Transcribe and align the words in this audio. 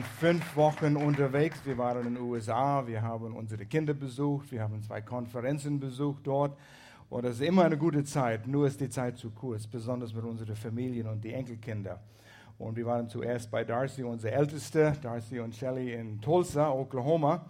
fünf 0.00 0.56
Wochen 0.56 0.94
unterwegs. 0.94 1.60
Wir 1.64 1.76
waren 1.76 2.06
in 2.06 2.14
den 2.14 2.22
USA, 2.22 2.86
wir 2.86 3.02
haben 3.02 3.34
unsere 3.34 3.66
Kinder 3.66 3.94
besucht, 3.94 4.52
wir 4.52 4.62
haben 4.62 4.80
zwei 4.80 5.00
Konferenzen 5.00 5.80
besucht 5.80 6.24
dort. 6.24 6.56
Und 7.10 7.24
es 7.24 7.40
ist 7.40 7.48
immer 7.48 7.64
eine 7.64 7.76
gute 7.76 8.04
Zeit, 8.04 8.46
nur 8.46 8.68
ist 8.68 8.80
die 8.80 8.88
Zeit 8.88 9.18
zu 9.18 9.30
kurz, 9.30 9.66
besonders 9.66 10.14
mit 10.14 10.24
unseren 10.24 10.54
Familien 10.54 11.08
und 11.08 11.22
die 11.22 11.32
Enkelkinder. 11.32 12.00
Und 12.58 12.76
wir 12.76 12.86
waren 12.86 13.08
zuerst 13.08 13.50
bei 13.50 13.64
Darcy, 13.64 14.04
unsere 14.04 14.32
Älteste, 14.32 14.92
Darcy 15.02 15.40
und 15.40 15.54
Shelly 15.54 15.92
in 15.92 16.20
Tulsa, 16.20 16.70
Oklahoma. 16.70 17.44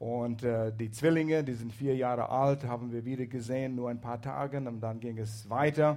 Und 0.00 0.42
äh, 0.42 0.72
die 0.72 0.90
Zwillinge, 0.90 1.44
die 1.44 1.54
sind 1.54 1.72
vier 1.72 1.94
Jahre 1.94 2.28
alt, 2.28 2.64
haben 2.64 2.92
wir 2.92 3.04
wieder 3.04 3.26
gesehen, 3.26 3.76
nur 3.76 3.88
ein 3.88 4.00
paar 4.00 4.20
Tage. 4.20 4.58
Und 4.58 4.80
dann 4.80 4.98
ging 4.98 5.16
es 5.18 5.48
weiter. 5.48 5.96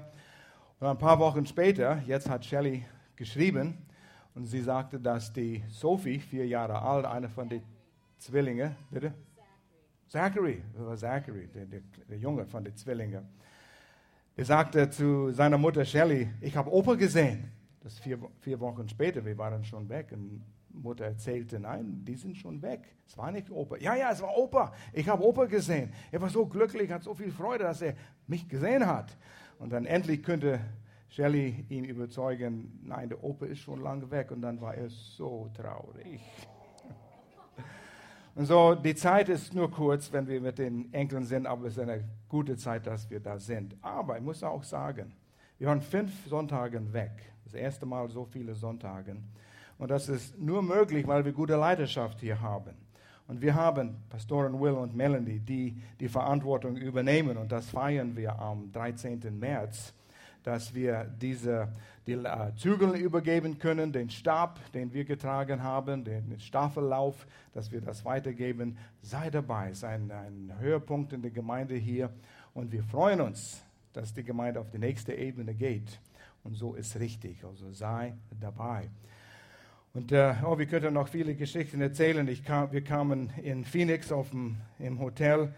Und 0.79 0.87
ein 0.87 0.97
paar 0.97 1.17
Wochen 1.17 1.45
später, 1.45 2.01
jetzt 2.05 2.29
hat 2.29 2.45
Shelly 2.45 2.85
geschrieben, 3.15 3.77
und 4.35 4.45
sie 4.45 4.61
sagte, 4.61 4.99
dass 4.99 5.31
die 5.33 5.63
Sophie, 5.69 6.19
vier 6.19 6.47
Jahre 6.47 6.81
alt, 6.81 7.05
eine 7.05 7.29
von 7.29 7.49
den 7.49 7.63
Zwillingen, 8.17 8.75
bitte? 8.89 9.13
Zachary, 10.07 10.61
das 10.73 10.85
war 10.85 10.97
Zachary, 10.97 11.47
der, 11.47 11.65
der, 11.65 11.81
der 12.09 12.17
Junge 12.17 12.45
von 12.45 12.63
den 12.63 12.75
Zwillingen. 12.75 13.25
Er 14.35 14.45
sagte 14.45 14.89
zu 14.89 15.31
seiner 15.31 15.57
Mutter 15.57 15.85
Shelley, 15.85 16.29
ich 16.41 16.55
habe 16.55 16.71
Opa 16.71 16.95
gesehen. 16.95 17.51
Das 17.81 17.99
vier, 17.99 18.19
vier 18.39 18.59
Wochen 18.59 18.87
später, 18.87 19.23
wir 19.25 19.37
waren 19.37 19.63
schon 19.63 19.87
weg. 19.89 20.09
Und 20.11 20.43
Mutter 20.73 21.05
erzählte, 21.05 21.59
nein, 21.59 22.03
die 22.05 22.15
sind 22.15 22.37
schon 22.37 22.61
weg. 22.61 22.81
Es 23.07 23.17
war 23.17 23.31
nicht 23.31 23.49
Opa. 23.49 23.77
Ja, 23.77 23.95
ja, 23.95 24.11
es 24.11 24.21
war 24.21 24.35
Opa. 24.37 24.73
Ich 24.93 25.07
habe 25.07 25.23
Opa 25.23 25.45
gesehen. 25.45 25.91
Er 26.11 26.21
war 26.21 26.29
so 26.29 26.45
glücklich, 26.45 26.91
hat 26.91 27.03
so 27.03 27.13
viel 27.13 27.31
Freude, 27.31 27.65
dass 27.65 27.81
er 27.81 27.95
mich 28.27 28.47
gesehen 28.47 28.85
hat. 28.85 29.17
Und 29.59 29.71
dann 29.71 29.85
endlich 29.85 30.23
könnte 30.23 30.59
Shelley 31.11 31.65
ihn 31.67 31.83
überzeugen, 31.83 32.79
nein, 32.85 33.09
der 33.09 33.21
Opa 33.21 33.45
ist 33.45 33.59
schon 33.59 33.81
lange 33.81 34.09
weg 34.09 34.31
und 34.31 34.41
dann 34.41 34.61
war 34.61 34.75
er 34.75 34.89
so 34.89 35.49
traurig. 35.53 36.21
Und 38.33 38.45
so, 38.45 38.75
die 38.75 38.95
Zeit 38.95 39.27
ist 39.27 39.53
nur 39.53 39.69
kurz, 39.69 40.13
wenn 40.13 40.25
wir 40.25 40.39
mit 40.39 40.57
den 40.57 40.93
Enkeln 40.93 41.25
sind, 41.25 41.45
aber 41.45 41.65
es 41.65 41.73
ist 41.73 41.79
eine 41.79 42.05
gute 42.29 42.55
Zeit, 42.55 42.87
dass 42.87 43.09
wir 43.09 43.19
da 43.19 43.37
sind. 43.37 43.75
Aber 43.81 44.15
ich 44.15 44.23
muss 44.23 44.41
auch 44.41 44.63
sagen, 44.63 45.11
wir 45.57 45.67
waren 45.67 45.81
fünf 45.81 46.27
Sonntage 46.27 46.81
weg. 46.93 47.11
Das 47.43 47.55
erste 47.55 47.85
Mal 47.85 48.07
so 48.07 48.23
viele 48.23 48.55
Sonntage. 48.55 49.17
Und 49.77 49.91
das 49.91 50.07
ist 50.07 50.39
nur 50.39 50.63
möglich, 50.63 51.05
weil 51.05 51.25
wir 51.25 51.33
gute 51.33 51.57
Leidenschaft 51.57 52.21
hier 52.21 52.39
haben. 52.39 52.73
Und 53.27 53.41
wir 53.41 53.53
haben 53.53 53.97
Pastoren 54.09 54.57
Will 54.61 54.71
und 54.71 54.95
Melanie, 54.95 55.39
die 55.39 55.75
die 55.99 56.07
Verantwortung 56.07 56.77
übernehmen. 56.77 57.35
Und 57.35 57.51
das 57.51 57.69
feiern 57.69 58.15
wir 58.15 58.39
am 58.39 58.71
13. 58.71 59.37
März 59.37 59.93
dass 60.43 60.73
wir 60.73 61.05
diese 61.21 61.69
die 62.07 62.13
äh, 62.13 62.55
Zügel 62.55 62.95
übergeben 62.95 63.59
können, 63.59 63.91
den 63.91 64.09
Stab, 64.09 64.59
den 64.73 64.93
wir 64.93 65.05
getragen 65.05 65.61
haben, 65.61 66.03
den 66.03 66.39
Staffellauf, 66.39 67.27
dass 67.53 67.71
wir 67.71 67.81
das 67.81 68.05
weitergeben. 68.05 68.77
Sei 69.01 69.29
dabei, 69.29 69.69
es 69.69 69.77
ist 69.77 69.83
ein, 69.83 70.11
ein 70.11 70.53
Höhepunkt 70.59 71.13
in 71.13 71.21
der 71.21 71.31
Gemeinde 71.31 71.75
hier 71.75 72.09
und 72.53 72.71
wir 72.71 72.83
freuen 72.83 73.21
uns, 73.21 73.63
dass 73.93 74.13
die 74.13 74.23
Gemeinde 74.23 74.59
auf 74.59 74.71
die 74.71 74.79
nächste 74.79 75.13
Ebene 75.13 75.53
geht. 75.53 75.99
Und 76.43 76.55
so 76.55 76.73
ist 76.73 76.99
richtig, 76.99 77.43
also 77.45 77.71
sei 77.71 78.15
dabei. 78.39 78.89
Und 79.93 80.11
äh, 80.11 80.33
oh, 80.43 80.57
wir 80.57 80.65
könnten 80.65 80.93
noch 80.93 81.09
viele 81.09 81.35
Geschichten 81.35 81.81
erzählen. 81.81 82.27
Kam, 82.43 82.71
wir 82.71 82.83
kamen 82.83 83.29
in 83.43 83.65
Phoenix 83.65 84.11
auf 84.11 84.29
dem, 84.31 84.55
im 84.79 84.99
Hotel 84.99 85.53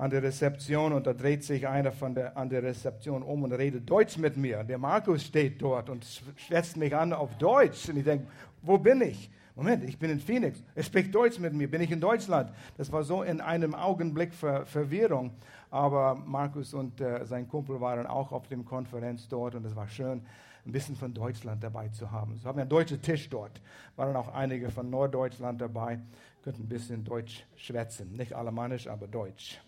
an 0.00 0.08
der 0.08 0.22
Rezeption 0.22 0.94
und 0.94 1.06
da 1.06 1.12
dreht 1.12 1.44
sich 1.44 1.68
einer 1.68 1.92
von 1.92 2.14
der, 2.14 2.34
an 2.34 2.48
der 2.48 2.62
Rezeption 2.62 3.22
um 3.22 3.42
und 3.42 3.52
redet 3.52 3.88
Deutsch 3.88 4.16
mit 4.16 4.34
mir. 4.34 4.64
Der 4.64 4.78
Markus 4.78 5.22
steht 5.22 5.60
dort 5.60 5.90
und 5.90 6.06
schwätzt 6.36 6.78
mich 6.78 6.96
an 6.96 7.12
auf 7.12 7.36
Deutsch. 7.36 7.86
Und 7.90 7.98
ich 7.98 8.04
denke, 8.04 8.26
wo 8.62 8.78
bin 8.78 9.02
ich? 9.02 9.30
Moment, 9.54 9.84
ich 9.84 9.98
bin 9.98 10.10
in 10.10 10.18
Phoenix. 10.18 10.62
Er 10.74 10.84
spricht 10.84 11.14
Deutsch 11.14 11.38
mit 11.38 11.52
mir. 11.52 11.70
Bin 11.70 11.82
ich 11.82 11.90
in 11.90 12.00
Deutschland? 12.00 12.50
Das 12.78 12.90
war 12.90 13.02
so 13.02 13.22
in 13.22 13.42
einem 13.42 13.74
Augenblick 13.74 14.32
Ver 14.32 14.64
Verwirrung. 14.64 15.32
Aber 15.70 16.14
Markus 16.14 16.72
und 16.72 16.98
äh, 17.02 17.26
sein 17.26 17.46
Kumpel 17.46 17.78
waren 17.82 18.06
auch 18.06 18.32
auf 18.32 18.48
dem 18.48 18.64
Konferenz 18.64 19.28
dort 19.28 19.54
und 19.54 19.66
es 19.66 19.76
war 19.76 19.86
schön, 19.86 20.22
ein 20.64 20.72
bisschen 20.72 20.96
von 20.96 21.12
Deutschland 21.12 21.62
dabei 21.62 21.88
zu 21.88 22.10
haben. 22.10 22.38
So 22.38 22.48
haben 22.48 22.56
wir 22.56 22.62
einen 22.62 22.70
deutschen 22.70 23.02
Tisch 23.02 23.28
dort. 23.28 23.60
Waren 23.96 24.16
auch 24.16 24.32
einige 24.32 24.70
von 24.70 24.88
Norddeutschland 24.88 25.60
dabei. 25.60 25.98
Könnten 26.42 26.62
ein 26.62 26.68
bisschen 26.68 27.04
Deutsch 27.04 27.44
schwätzen. 27.56 28.16
Nicht 28.16 28.32
alemannisch, 28.32 28.88
aber 28.88 29.06
Deutsch. 29.06 29.60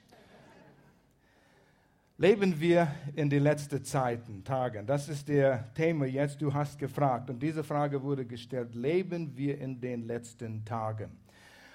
Leben 2.23 2.61
wir 2.61 2.87
in 3.17 3.29
den 3.29 3.43
letzten 3.43 3.83
Zeiten, 3.83 4.45
Tagen? 4.45 4.87
Das 4.87 5.09
ist 5.09 5.27
der 5.27 5.75
Thema 5.75 6.07
jetzt. 6.07 6.41
Du 6.41 6.55
hast 6.55 6.79
gefragt 6.79 7.29
und 7.31 7.43
diese 7.43 7.65
Frage 7.65 8.01
wurde 8.01 8.25
gestellt. 8.25 8.77
Leben 8.77 9.37
wir 9.37 9.61
in 9.61 9.81
den 9.81 10.07
letzten 10.07 10.65
Tagen? 10.65 11.11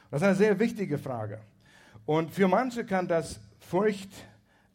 Das 0.10 0.22
ist 0.22 0.26
eine 0.26 0.36
sehr 0.38 0.58
wichtige 0.58 0.98
Frage. 0.98 1.40
Und 2.06 2.32
für 2.32 2.48
manche 2.48 2.86
kann 2.86 3.10
das 3.10 3.42
Furcht 3.60 4.10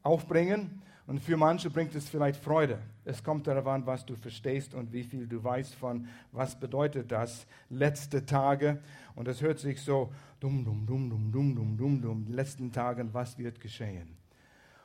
aufbringen 0.03 0.83
und 1.07 1.21
für 1.21 1.39
manche 1.39 1.71
bringt 1.71 1.95
es 1.95 2.07
vielleicht 2.07 2.45
Freude. 2.45 2.77
Es 3.07 3.25
kommt 3.25 3.47
darauf 3.47 3.67
an, 3.69 3.87
was 3.87 4.05
du 4.05 4.15
verstehst 4.15 4.75
und 4.75 4.93
wie 4.93 5.05
viel 5.05 5.27
du 5.27 5.43
weißt 5.43 5.75
von, 5.75 6.07
was 6.33 6.55
bedeutet 6.55 7.11
das, 7.11 7.47
letzte 7.71 8.27
Tage. 8.27 8.83
Und 9.15 9.27
es 9.27 9.41
hört 9.41 9.59
sich 9.59 9.81
so, 9.81 10.13
dumm, 10.39 10.67
dumm, 10.67 10.85
dumm, 10.85 11.09
dumm, 11.09 11.33
dumm, 11.33 11.55
dumm, 11.57 11.77
dumm, 11.79 12.03
dumm, 12.03 12.27
letzten 12.29 12.71
Tagen, 12.71 13.09
was 13.15 13.39
wird 13.39 13.59
geschehen? 13.59 14.22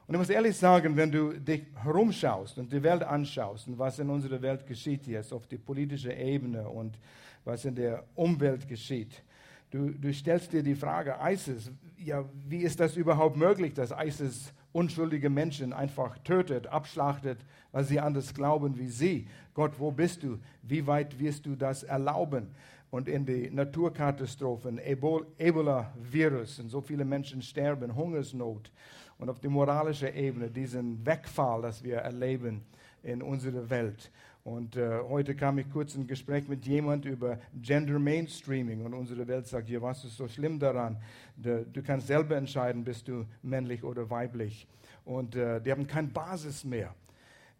Und 0.08 0.14
ich 0.14 0.20
muss 0.20 0.30
ehrlich 0.30 0.56
sagen, 0.56 0.96
wenn 0.96 1.12
du 1.12 1.34
dich 1.34 1.64
herumschaust 1.84 2.58
und 2.58 2.72
die 2.72 2.82
Welt 2.82 3.04
anschaust 3.04 3.68
und 3.68 3.78
was 3.78 4.00
in 4.00 4.10
unserer 4.10 4.42
Welt 4.42 4.66
geschieht 4.66 5.06
jetzt 5.06 5.34
auf 5.34 5.46
der 5.48 5.58
politischen 5.58 6.12
Ebene 6.12 6.68
und 6.68 6.98
was 7.44 7.66
in 7.66 7.76
der 7.76 8.06
Umwelt 8.16 8.70
geschieht, 8.70 9.22
du, 9.70 9.90
du 9.90 10.14
stellst 10.14 10.54
dir 10.54 10.64
die 10.64 10.76
Frage, 10.76 11.18
ISIS, 11.22 11.72
ja, 11.98 12.24
wie 12.48 12.60
ist 12.60 12.80
das 12.80 12.96
überhaupt 12.96 13.36
möglich, 13.36 13.74
dass 13.74 13.92
ISIS 13.92 14.54
unschuldige 14.72 15.30
Menschen 15.30 15.74
einfach 15.74 16.18
tötet, 16.20 16.68
abschlachtet, 16.68 17.40
weil 17.74 17.84
sie 17.84 18.00
anders 18.00 18.34
glauben 18.34 18.78
wie 18.78 18.88
sie? 18.88 19.28
Gott, 19.54 19.74
wo 19.78 19.92
bist 19.92 20.24
du? 20.24 20.40
Wie 20.62 20.88
weit 20.88 21.20
wirst 21.20 21.46
du 21.46 21.58
das 21.58 21.84
erlauben? 21.84 22.48
Und 22.92 23.10
in 23.10 23.26
die 23.26 23.50
Naturkatastrophen, 23.50 24.80
Ebola-Virus, 24.80 26.60
und 26.60 26.70
so 26.70 26.80
viele 26.80 27.04
Menschen 27.04 27.42
sterben, 27.42 27.94
Hungersnot 27.94 28.72
und 29.18 29.30
auf 29.30 29.40
die 29.40 29.48
moralische 29.48 30.10
Ebene 30.10 30.50
diesen 30.50 31.06
Wegfall, 31.06 31.62
das 31.62 31.84
wir 31.84 31.98
erleben 31.98 32.62
in 33.04 33.22
unserer 33.22 33.70
Welt. 33.70 34.12
Und 34.44 34.78
äh, 34.78 35.00
heute 35.10 35.36
kam 35.36 35.58
ich 35.58 35.70
kurz 35.70 35.96
in 35.96 36.08
Gespräch 36.08 36.48
mit 36.48 36.66
jemand 36.66 37.04
über 37.04 37.38
Gender 37.62 38.00
Mainstreaming 38.00 38.86
und 38.86 38.94
unsere 38.94 39.28
Welt 39.28 39.46
sagt, 39.46 39.68
ja, 39.68 39.82
was 39.82 40.06
ist 40.06 40.16
so 40.16 40.28
schlimm 40.28 40.58
daran? 40.58 40.98
Du, 41.36 41.66
du 41.66 41.84
kannst 41.84 42.08
selber 42.08 42.38
entscheiden, 42.38 42.86
bist 42.86 43.10
du 43.10 43.26
männlich 43.42 43.84
oder 43.84 44.10
weiblich. 44.10 44.66
Und 45.04 45.36
äh, 45.36 45.60
die 45.60 45.72
haben 45.72 45.86
keine 45.86 46.08
Basis 46.08 46.64
mehr. 46.64 46.94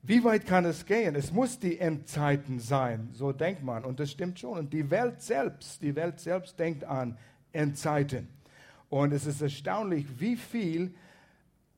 Wie 0.02 0.24
weit 0.24 0.46
kann 0.46 0.64
es 0.64 0.86
gehen? 0.86 1.16
Es 1.16 1.34
muss 1.34 1.60
die 1.60 1.78
Endzeiten 1.78 2.60
sein, 2.60 3.10
so 3.12 3.34
denkt 3.34 3.64
man. 3.64 3.84
Und 3.84 4.00
das 4.00 4.12
stimmt 4.12 4.40
schon. 4.40 4.58
Und 4.58 4.72
die 4.72 4.90
Welt 4.90 5.22
selbst, 5.22 5.82
die 5.82 5.94
Welt 5.94 6.22
selbst 6.22 6.58
denkt 6.58 6.86
an 6.86 7.18
Endzeiten. 7.52 8.30
Und 8.90 9.12
es 9.12 9.26
ist 9.26 9.42
erstaunlich, 9.42 10.06
wie 10.20 10.38
viel 10.38 10.94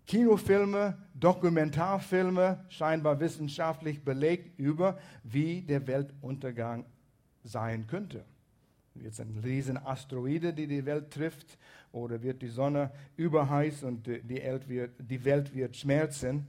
Kinofilme, 0.10 0.98
Dokumentarfilme, 1.14 2.66
scheinbar 2.70 3.20
wissenschaftlich 3.20 4.04
belegt 4.04 4.58
über, 4.58 4.98
wie 5.22 5.62
der 5.62 5.86
Weltuntergang 5.86 6.84
sein 7.44 7.86
könnte. 7.86 8.26
Wird 8.96 9.14
es 9.14 9.20
ein 9.20 9.40
riesen 9.44 9.78
Asteroide, 9.78 10.52
die 10.52 10.66
die 10.66 10.84
Welt 10.88 11.12
trifft, 11.12 11.60
oder 11.92 12.24
wird 12.24 12.42
die 12.42 12.48
Sonne 12.48 12.90
überheiß 13.18 13.84
und 13.84 14.08
die 14.08 14.42
Welt 14.42 14.68
wird, 14.68 14.96
die 14.98 15.24
Welt 15.26 15.54
wird 15.54 15.78
schmerzen? 15.78 16.48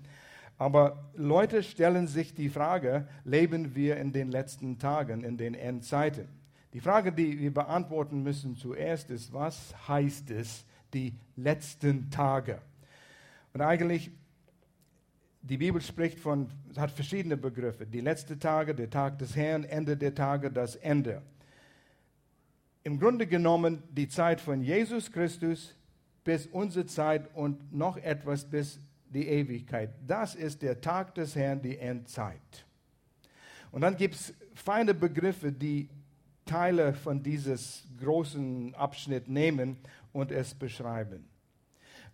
Aber 0.57 1.11
Leute 1.15 1.63
stellen 1.63 2.07
sich 2.07 2.33
die 2.33 2.49
Frage, 2.49 3.09
leben 3.25 3.75
wir 3.75 3.99
in 3.99 4.11
den 4.15 4.31
letzten 4.31 4.79
Tagen, 4.79 5.23
in 5.23 5.37
den 5.37 5.53
Endzeiten? 5.53 6.29
Die 6.73 6.81
Frage, 6.81 7.13
die 7.13 7.39
wir 7.39 7.53
beantworten 7.53 8.23
müssen 8.23 8.57
zuerst 8.57 9.11
ist, 9.11 9.35
was 9.35 9.75
heißt 9.87 10.31
es, 10.31 10.65
die 10.95 11.13
letzten 11.37 12.11
Tage? 12.11 12.63
Und 13.53 13.61
eigentlich, 13.61 14.11
die 15.43 15.57
Bibel 15.57 15.81
spricht 15.81 16.19
von, 16.19 16.49
hat 16.77 16.91
verschiedene 16.91 17.37
Begriffe. 17.37 17.87
Die 17.87 18.01
letzten 18.01 18.39
Tage, 18.39 18.75
der 18.75 18.91
Tag 18.91 19.19
des 19.19 19.35
Herrn, 19.35 19.65
Ende 19.65 19.97
der 19.97 20.15
Tage, 20.15 20.51
das 20.51 20.77
Ende. 20.77 21.23
Im 22.83 22.99
Grunde 22.99 23.27
genommen 23.27 23.83
die 23.91 24.09
Zeit 24.09 24.41
von 24.41 24.63
Jesus 24.63 25.11
Christus 25.11 25.75
bis 26.25 26.47
unsere 26.47 26.87
Zeit 26.87 27.35
und 27.35 27.73
noch 27.73 27.97
etwas 27.97 28.45
bis 28.45 28.79
die 29.09 29.27
Ewigkeit. 29.27 29.91
Das 30.07 30.35
ist 30.35 30.63
der 30.63 30.81
Tag 30.81 31.15
des 31.15 31.35
Herrn, 31.35 31.61
die 31.61 31.79
Endzeit. 31.79 32.65
Und 33.73 33.83
dann 33.83 33.97
gibt 33.97 34.15
es 34.15 34.35
feine 34.55 34.95
Begriffe, 34.95 35.53
die 35.53 35.89
Teile 36.45 36.95
von 36.95 37.23
dieses 37.23 37.85
großen 38.01 38.75
Abschnitt 38.75 39.29
nehmen 39.29 39.77
und 40.13 40.33
es 40.33 40.55
beschreiben. 40.55 41.30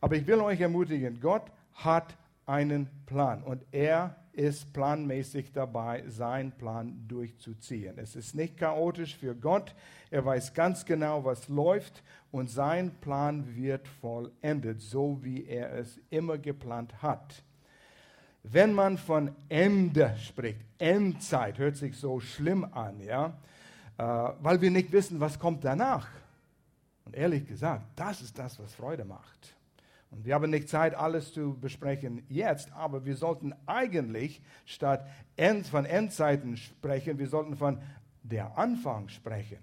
Aber 0.01 0.17
ich 0.17 0.27
will 0.27 0.41
euch 0.41 0.61
ermutigen, 0.61 1.21
Gott 1.21 1.51
hat 1.75 2.17
einen 2.47 2.89
Plan 3.07 3.43
und 3.43 3.63
er 3.73 4.17
ist 4.37 4.73
planmäßig 4.75 5.53
dabei, 5.53 6.05
seinen 6.09 6.53
Plan 6.53 7.05
durchzuziehen. 7.09 7.99
Es 7.99 8.15
ist 8.15 8.35
nicht 8.35 8.59
chaotisch 8.59 9.17
für 9.17 9.35
Gott. 9.35 9.75
Er 10.11 10.25
weiß 10.25 10.53
ganz 10.53 10.85
genau, 10.85 11.25
was 11.25 11.49
läuft 11.49 12.03
und 12.31 12.51
sein 12.51 12.91
Plan 13.01 13.57
wird 13.57 13.89
vollendet, 13.89 14.83
so 14.83 15.19
wie 15.23 15.47
er 15.47 15.73
es 15.73 15.99
immer 16.11 16.37
geplant 16.37 17.03
hat. 17.03 17.43
Wenn 18.43 18.75
man 18.75 18.99
von 18.99 19.35
Ende 19.49 20.15
spricht, 20.19 20.61
Endzeit 20.79 21.59
hört 21.59 21.77
sich 21.77 21.97
so 21.97 22.21
schlimm 22.21 22.65
an, 22.65 23.01
ja, 23.01 23.39
äh, 23.99 24.03
weil 24.41 24.61
wir 24.61 24.71
nicht 24.71 24.93
wissen, 24.93 25.19
was 25.19 25.39
kommt 25.39 25.65
danach. 25.65 26.09
Und 27.07 27.17
ehrlich 27.17 27.47
gesagt, 27.47 27.87
das 27.97 28.21
ist 28.21 28.39
das, 28.39 28.59
was 28.61 28.75
Freude 28.75 29.05
macht. 29.05 29.56
Und 30.11 30.25
wir 30.25 30.35
haben 30.35 30.51
nicht 30.51 30.69
Zeit, 30.69 30.95
alles 30.95 31.33
zu 31.33 31.59
besprechen 31.59 32.23
jetzt, 32.29 32.73
aber 32.73 33.05
wir 33.05 33.17
sollten 33.17 33.55
eigentlich 33.67 34.41
statt 34.65 35.07
End, 35.37 35.67
von 35.67 35.85
Endzeiten 35.85 36.57
sprechen, 36.57 37.19
wir 37.19 37.29
sollten 37.29 37.57
von 37.57 37.81
der 38.23 38.57
Anfang 38.57 39.09
sprechen. 39.09 39.59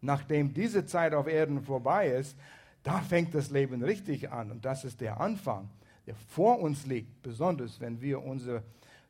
Nachdem 0.00 0.54
diese 0.54 0.86
Zeit 0.86 1.12
auf 1.12 1.26
Erden 1.26 1.62
vorbei 1.62 2.08
ist, 2.08 2.36
da 2.82 3.00
fängt 3.00 3.34
das 3.34 3.50
Leben 3.50 3.82
richtig 3.82 4.30
an 4.30 4.50
und 4.50 4.64
das 4.64 4.84
ist 4.84 5.00
der 5.00 5.20
Anfang, 5.20 5.68
der 6.06 6.14
vor 6.14 6.60
uns 6.60 6.86
liegt, 6.86 7.22
besonders 7.22 7.80
wenn 7.80 8.00
wir 8.00 8.22
unser 8.22 8.62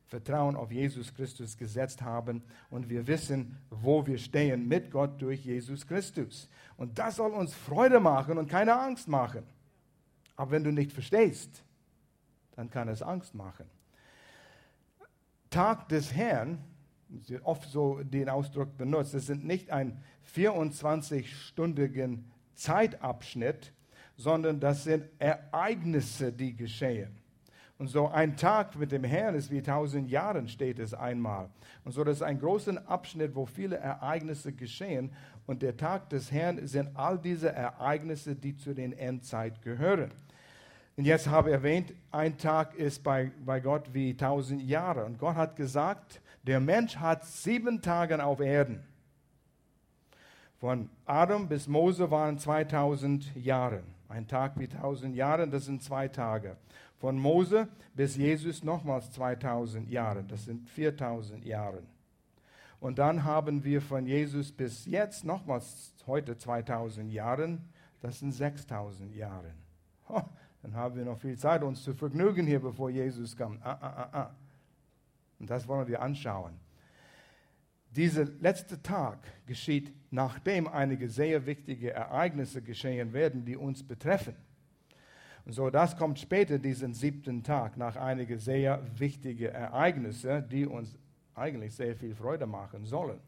Vertrauen 0.06 0.56
auf 0.56 0.73
Jesus 0.73 1.15
Christus 1.15 1.56
gesetzt 1.59 2.01
haben 2.01 2.43
und 2.71 2.89
wir 2.89 3.06
wissen, 3.06 3.59
wo 3.69 4.06
wir 4.06 4.17
stehen 4.17 4.67
mit 4.67 4.91
Gott 4.91 5.21
durch 5.21 5.44
Jesus 5.44 5.87
Christus. 5.87 6.49
Und 6.79 6.99
das 6.99 7.17
soll 7.17 7.33
uns 7.33 7.55
Freude 7.55 8.01
machen 8.01 8.39
und 8.39 8.49
keine 8.49 8.81
Angst 8.81 9.06
machen. 9.06 9.44
Aber 10.38 10.52
wenn 10.52 10.62
du 10.62 10.70
nicht 10.70 10.93
verstehst, 10.93 11.64
dann 12.55 12.70
kann 12.70 12.88
es 12.88 13.02
Angst 13.02 13.35
machen. 13.35 13.67
Tag 15.50 15.88
des 15.88 16.14
Herrn, 16.14 16.62
oft 17.43 17.69
so 17.69 18.00
den 18.05 18.29
Ausdruck 18.29 18.76
benutzt, 18.76 19.14
es 19.14 19.26
sind 19.26 19.44
nicht 19.44 19.73
ein 19.73 20.00
24-stündigen 20.32 22.23
Zeitabschnitt, 22.55 23.73
sondern 24.17 24.61
das 24.61 24.85
sind 24.85 25.08
Ereignisse, 25.19 26.32
die 26.32 26.55
geschehen. 26.55 27.19
Und 27.76 27.88
so 27.88 28.06
ein 28.06 28.37
Tag 28.37 28.76
mit 28.76 28.93
dem 28.93 29.02
Herrn 29.02 29.34
ist 29.34 29.50
wie 29.50 29.62
tausend 29.62 30.08
Jahren, 30.08 30.46
steht 30.46 30.79
es 30.79 30.94
einmal. 30.94 31.50
Und 31.84 31.91
so 31.93 32.05
das 32.05 32.19
ist 32.19 32.23
ein 32.23 32.38
großer 32.38 32.88
Abschnitt, 32.88 33.34
wo 33.34 33.44
viele 33.44 33.76
Ereignisse 33.76 34.52
geschehen. 34.52 35.11
Und 35.46 35.62
der 35.62 35.76
Tag 35.76 36.11
des 36.11 36.31
Herrn 36.31 36.64
sind 36.69 36.96
all 36.96 37.19
diese 37.19 37.50
Ereignisse, 37.50 38.37
die 38.37 38.56
zu 38.56 38.73
den 38.73 38.93
Endzeit 38.93 39.62
gehören. 39.62 40.12
Und 40.99 41.05
jetzt 41.05 41.29
habe 41.29 41.50
ich 41.50 41.55
erwähnt, 41.55 41.95
ein 42.11 42.39
Tag 42.39 42.75
ist 42.75 43.05
bei, 43.05 43.31
bei 43.47 43.61
Gott 43.61 43.95
wie 43.95 44.17
tausend 44.17 44.61
Jahre. 44.62 45.05
Und 45.05 45.17
Gott 45.17 45.37
hat 45.37 45.55
gesagt, 45.55 46.21
der 46.43 46.59
Mensch 46.59 46.97
hat 46.97 47.25
sieben 47.25 47.81
Tage 47.83 48.23
auf 48.25 48.41
Erden. 48.41 48.83
Von 50.59 50.91
Adam 51.06 51.47
bis 51.47 51.69
Mose 51.69 52.11
waren 52.11 52.37
2000 52.37 53.37
Jahre. 53.37 53.85
Ein 54.09 54.27
Tag 54.27 54.59
wie 54.59 54.67
tausend 54.67 55.15
Jahre, 55.15 55.47
das 55.47 55.67
sind 55.67 55.85
zwei 55.85 56.09
Tage. 56.09 56.56
Von 56.97 57.17
Mose 57.17 57.69
bis 57.94 58.17
Jesus 58.17 58.65
nochmals 58.65 59.12
2000 59.12 59.89
Jahre, 59.89 60.25
das 60.25 60.47
sind 60.47 60.69
4000 60.69 61.44
Jahre. 61.44 61.85
Und 62.81 62.99
dann 62.99 63.23
haben 63.23 63.62
wir 63.62 63.83
von 63.83 64.05
Jesus 64.05 64.51
bis 64.51 64.85
jetzt 64.85 65.25
nochmals 65.25 65.94
heute 66.09 66.37
2000 66.37 67.12
Jahre, 67.12 67.59
das 68.01 68.19
sind 68.19 68.33
6000 68.33 69.15
Jahre. 69.15 69.53
Dann 70.62 70.75
haben 70.75 70.96
wir 70.96 71.05
noch 71.05 71.19
viel 71.19 71.38
Zeit, 71.38 71.62
uns 71.62 71.82
zu 71.82 71.94
vergnügen 71.94 72.46
hier, 72.46 72.60
bevor 72.60 72.90
Jesus 72.90 73.37
kommt. 73.37 73.64
Ah, 73.64 73.78
ah, 73.81 73.88
ah, 73.88 74.08
ah. 74.12 74.37
Und 75.38 75.49
das 75.49 75.69
wollen 75.69 75.87
wir 75.87 76.02
anschauen. 76.02 76.55
Dieser 77.90 78.25
letzte 78.25 78.82
Tag 78.82 79.19
geschieht, 79.46 79.93
nachdem 80.10 80.69
einige 80.69 81.08
sehr 81.08 81.46
wichtige 81.46 81.93
Ereignisse 81.93 82.60
geschehen 82.60 83.12
werden, 83.12 83.44
die 83.44 83.56
uns 83.56 83.82
betreffen. 83.82 84.34
Und 85.46 85.52
so, 85.52 85.70
das 85.70 85.96
kommt 85.96 86.19
später, 86.19 86.58
diesen 86.58 86.93
siebten 86.93 87.43
Tag, 87.43 87.78
nach 87.78 87.96
einigen 87.96 88.38
sehr 88.38 88.82
wichtigen 88.99 89.46
Ereignissen, 89.46 90.46
die 90.50 90.66
uns 90.66 90.99
eigentlich 91.34 91.75
sehr 91.75 91.96
viel 91.96 92.14
Freude 92.14 92.46
machen 92.46 92.84
sollen. 92.84 93.20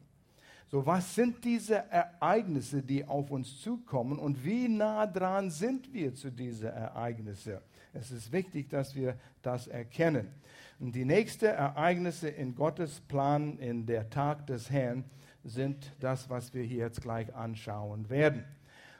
So, 0.67 0.85
was 0.85 1.15
sind 1.15 1.43
diese 1.43 1.83
Ereignisse, 2.21 2.83
die 2.83 3.03
auf 3.03 3.31
uns 3.31 3.61
zukommen 3.61 4.19
und 4.19 4.45
wie 4.45 4.67
nah 4.67 5.07
dran 5.07 5.49
sind 5.49 5.91
wir 5.91 6.13
zu 6.13 6.31
diesen 6.31 6.67
Ereignissen? 6.67 7.57
Es 7.93 8.11
ist 8.11 8.31
wichtig, 8.31 8.69
dass 8.69 8.95
wir 8.95 9.17
das 9.41 9.67
erkennen. 9.67 10.27
Und 10.79 10.93
die 10.93 11.03
nächsten 11.03 11.45
Ereignisse 11.45 12.29
in 12.29 12.53
Gottes 12.53 12.99
Plan, 12.99 13.57
in 13.57 13.87
der 13.87 14.07
Tag 14.11 14.45
des 14.45 14.69
Herrn, 14.69 15.03
sind 15.43 15.91
das, 15.99 16.29
was 16.29 16.53
wir 16.53 16.61
hier 16.61 16.85
jetzt 16.85 17.01
gleich 17.01 17.33
anschauen 17.33 18.07
werden. 18.11 18.43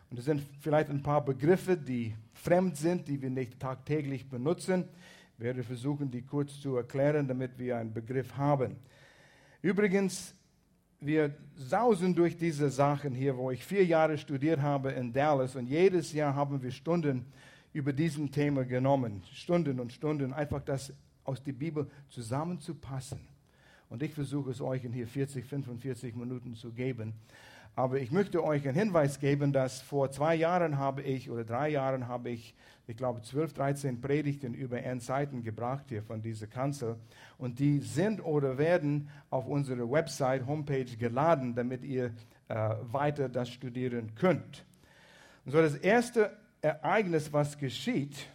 Und 0.10 0.18
es 0.18 0.26
sind 0.26 0.42
vielleicht 0.60 0.90
ein 0.90 1.04
paar 1.04 1.24
Begriffe, 1.24 1.78
die 1.78 2.16
fremd 2.34 2.76
sind, 2.76 3.08
die 3.08 3.22
wir 3.22 3.30
nicht 3.30 3.60
tagtäglich 3.60 4.28
benutzen. 4.30 4.86
Ich 5.38 5.44
werde 5.44 5.64
versuchen, 5.64 6.10
die 6.10 6.24
kurz 6.24 6.60
zu 6.60 6.76
erklären, 6.76 7.28
damit 7.28 7.60
wir 7.60 7.78
einen 7.78 7.94
Begriff 7.94 8.36
haben. 8.36 8.78
Übrigens, 9.62 10.34
wir 11.02 11.34
sausen 11.56 12.14
durch 12.14 12.38
diese 12.38 12.70
Sachen 12.70 13.16
hier, 13.16 13.36
wo 13.36 13.50
ich 13.50 13.66
vier 13.66 13.84
Jahre 13.84 14.20
studiert 14.20 14.62
habe 14.62 14.92
in 14.92 15.12
Dallas 15.12 15.56
und 15.56 15.66
jedes 15.66 16.14
Jahr 16.14 16.36
haben 16.36 16.62
wir 16.62 16.70
Stunden 16.70 17.26
über 17.74 17.92
diesen 17.92 18.32
Thema 18.32 18.64
genommen. 18.64 19.24
Stunden 19.34 19.80
und 19.80 19.92
Stunden, 19.92 20.32
einfach 20.32 20.62
das 20.62 20.94
aus 21.24 21.42
der 21.42 21.54
Bibel 21.54 21.90
zusammenzupassen. 22.10 23.20
Und 23.90 24.04
ich 24.04 24.14
versuche 24.14 24.52
es 24.52 24.62
euch 24.62 24.84
in 24.84 24.94
hier 24.94 25.08
40, 25.08 25.44
45 25.44 26.16
Minuten 26.16 26.56
zu 26.56 26.72
geben. 26.72 27.14
Aber 27.82 28.00
ich 28.00 28.12
möchte 28.12 28.44
euch 28.44 28.68
einen 28.68 28.78
Hinweis 28.78 29.20
geben, 29.20 29.54
dass 29.54 29.82
vor 29.82 30.12
zwei 30.12 30.36
Jahren 30.36 30.78
habe 30.78 31.02
ich, 31.02 31.32
oder 31.32 31.44
drei 31.44 31.70
Jahren 31.70 32.08
habe 32.08 32.30
ich, 32.30 32.54
ich 32.86 32.96
glaube, 32.96 33.24
12, 33.24 33.54
13 33.54 34.02
Predigten 34.02 34.54
über 34.54 34.84
Endzeiten 34.84 35.42
gebracht 35.42 35.86
hier 35.90 36.04
von 36.04 36.22
dieser 36.22 36.46
Kanzel. 36.46 36.98
Und 37.40 37.58
die 37.58 37.80
sind 37.80 38.24
oder 38.24 38.60
werden 38.60 39.10
auf 39.32 39.48
unsere 39.48 39.90
Website, 39.90 40.46
Homepage 40.46 40.96
geladen, 40.96 41.56
damit 41.56 41.84
ihr 41.84 42.14
äh, 42.50 42.76
weiter 42.84 43.28
das 43.28 43.50
studieren 43.50 44.14
könnt. 44.14 44.64
Und 45.44 45.54
so 45.54 45.60
das 45.60 45.74
erste 45.74 46.38
Ereignis, 46.62 47.34
was 47.34 47.58
geschieht, 47.58 48.28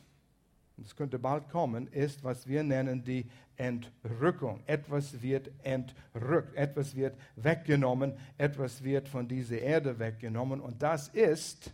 das 0.77 0.97
könnte 0.97 1.21
bald 1.21 1.49
kommen, 1.51 1.87
ist, 1.87 2.25
was 2.25 2.49
wir 2.49 2.65
nennen 2.65 3.05
die 3.05 3.27
Entrückung. 3.57 4.63
Etwas 4.67 5.23
wird 5.23 5.51
entrückt, 5.63 6.55
etwas 6.55 6.95
wird 6.95 7.17
weggenommen, 7.37 8.15
etwas 8.39 8.83
wird 8.83 9.09
von 9.09 9.29
dieser 9.29 9.59
Erde 9.59 9.99
weggenommen. 9.99 10.61
Und 10.61 10.83
das 10.83 11.09
ist, 11.09 11.73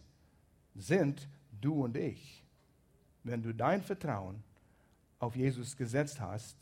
sind 0.74 1.28
du 1.60 1.84
und 1.84 1.96
ich. 1.96 2.44
Wenn 3.24 3.42
du 3.42 3.52
dein 3.52 3.82
Vertrauen 3.82 4.42
auf 5.18 5.36
Jesus 5.36 5.76
gesetzt 5.76 6.20
hast, 6.20 6.56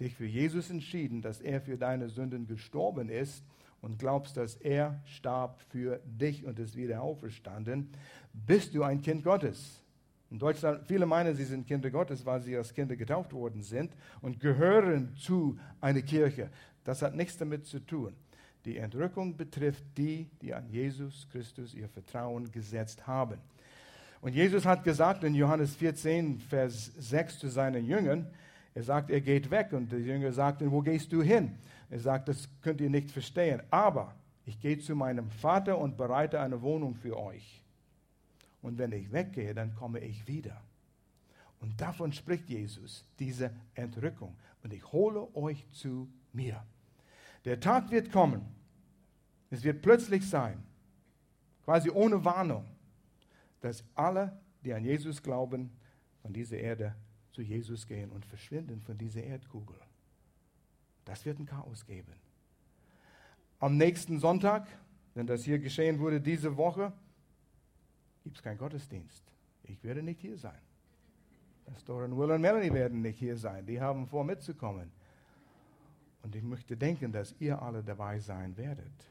dich 0.00 0.14
für 0.14 0.26
Jesus 0.26 0.70
entschieden, 0.70 1.22
dass 1.22 1.40
er 1.40 1.60
für 1.60 1.76
deine 1.76 2.08
Sünden 2.08 2.46
gestorben 2.46 3.08
ist 3.08 3.44
und 3.80 3.98
glaubst, 3.98 4.36
dass 4.36 4.56
er 4.56 5.00
starb 5.06 5.60
für 5.70 6.00
dich 6.04 6.44
und 6.44 6.58
ist 6.58 6.76
wieder 6.76 7.02
auferstanden, 7.02 7.90
bist 8.32 8.74
du 8.74 8.82
ein 8.82 9.00
Kind 9.00 9.24
Gottes. 9.24 9.82
In 10.30 10.38
Deutschland, 10.38 10.84
viele 10.86 11.06
meinen, 11.06 11.34
sie 11.34 11.44
sind 11.44 11.66
Kinder 11.66 11.90
Gottes, 11.90 12.26
weil 12.26 12.40
sie 12.40 12.56
als 12.56 12.74
Kinder 12.74 12.96
getauft 12.96 13.32
worden 13.32 13.62
sind 13.62 13.92
und 14.20 14.40
gehören 14.40 15.14
zu 15.16 15.58
einer 15.80 16.02
Kirche. 16.02 16.50
Das 16.84 17.02
hat 17.02 17.14
nichts 17.14 17.36
damit 17.36 17.66
zu 17.66 17.80
tun. 17.80 18.14
Die 18.64 18.78
Entrückung 18.78 19.36
betrifft 19.36 19.84
die, 19.96 20.28
die 20.42 20.52
an 20.52 20.68
Jesus 20.68 21.28
Christus 21.30 21.74
ihr 21.74 21.88
Vertrauen 21.88 22.50
gesetzt 22.50 23.06
haben. 23.06 23.38
Und 24.20 24.34
Jesus 24.34 24.64
hat 24.64 24.82
gesagt 24.82 25.22
in 25.22 25.34
Johannes 25.34 25.76
14, 25.76 26.40
Vers 26.40 26.92
6 26.98 27.38
zu 27.38 27.48
seinen 27.48 27.84
Jüngern, 27.86 28.26
er 28.76 28.82
sagt, 28.82 29.10
er 29.10 29.22
geht 29.22 29.50
weg. 29.50 29.72
Und 29.72 29.90
die 29.90 29.96
Jünger 29.96 30.32
sagten, 30.32 30.70
wo 30.70 30.82
gehst 30.82 31.10
du 31.10 31.22
hin? 31.22 31.54
Er 31.88 31.98
sagt, 31.98 32.28
das 32.28 32.48
könnt 32.60 32.80
ihr 32.82 32.90
nicht 32.90 33.10
verstehen. 33.10 33.62
Aber 33.70 34.14
ich 34.44 34.60
gehe 34.60 34.78
zu 34.78 34.94
meinem 34.94 35.30
Vater 35.30 35.78
und 35.78 35.96
bereite 35.96 36.40
eine 36.40 36.60
Wohnung 36.60 36.94
für 36.94 37.16
euch. 37.18 37.64
Und 38.66 38.78
wenn 38.78 38.90
ich 38.90 39.12
weggehe, 39.12 39.54
dann 39.54 39.76
komme 39.76 40.00
ich 40.00 40.26
wieder. 40.26 40.60
Und 41.60 41.80
davon 41.80 42.12
spricht 42.12 42.48
Jesus, 42.48 43.04
diese 43.16 43.54
Entrückung. 43.74 44.36
Und 44.64 44.72
ich 44.72 44.90
hole 44.90 45.32
euch 45.36 45.64
zu 45.70 46.08
mir. 46.32 46.66
Der 47.44 47.60
Tag 47.60 47.92
wird 47.92 48.10
kommen. 48.10 48.44
Es 49.50 49.62
wird 49.62 49.82
plötzlich 49.82 50.28
sein, 50.28 50.64
quasi 51.64 51.90
ohne 51.90 52.24
Warnung, 52.24 52.64
dass 53.60 53.84
alle, 53.94 54.36
die 54.64 54.74
an 54.74 54.84
Jesus 54.84 55.22
glauben, 55.22 55.70
von 56.20 56.32
dieser 56.32 56.58
Erde 56.58 56.96
zu 57.30 57.42
Jesus 57.42 57.86
gehen 57.86 58.10
und 58.10 58.26
verschwinden 58.26 58.80
von 58.80 58.98
dieser 58.98 59.22
Erdkugel. 59.22 59.76
Das 61.04 61.24
wird 61.24 61.38
ein 61.38 61.46
Chaos 61.46 61.86
geben. 61.86 62.14
Am 63.60 63.76
nächsten 63.76 64.18
Sonntag, 64.18 64.66
wenn 65.14 65.28
das 65.28 65.44
hier 65.44 65.60
geschehen 65.60 66.00
wurde, 66.00 66.20
diese 66.20 66.56
Woche, 66.56 66.92
gibt 68.26 68.38
es 68.38 68.42
keinen 68.42 68.58
Gottesdienst. 68.58 69.22
Ich 69.62 69.84
werde 69.84 70.02
nicht 70.02 70.20
hier 70.20 70.36
sein. 70.36 70.58
Pastoren 71.64 72.16
Will 72.18 72.32
und 72.32 72.40
Melanie 72.40 72.72
werden 72.72 73.00
nicht 73.00 73.20
hier 73.20 73.36
sein. 73.36 73.64
Die 73.64 73.80
haben 73.80 74.08
vor, 74.08 74.24
mitzukommen. 74.24 74.90
Und 76.24 76.34
ich 76.34 76.42
möchte 76.42 76.76
denken, 76.76 77.12
dass 77.12 77.36
ihr 77.38 77.62
alle 77.62 77.84
dabei 77.84 78.18
sein 78.18 78.56
werdet. 78.56 79.06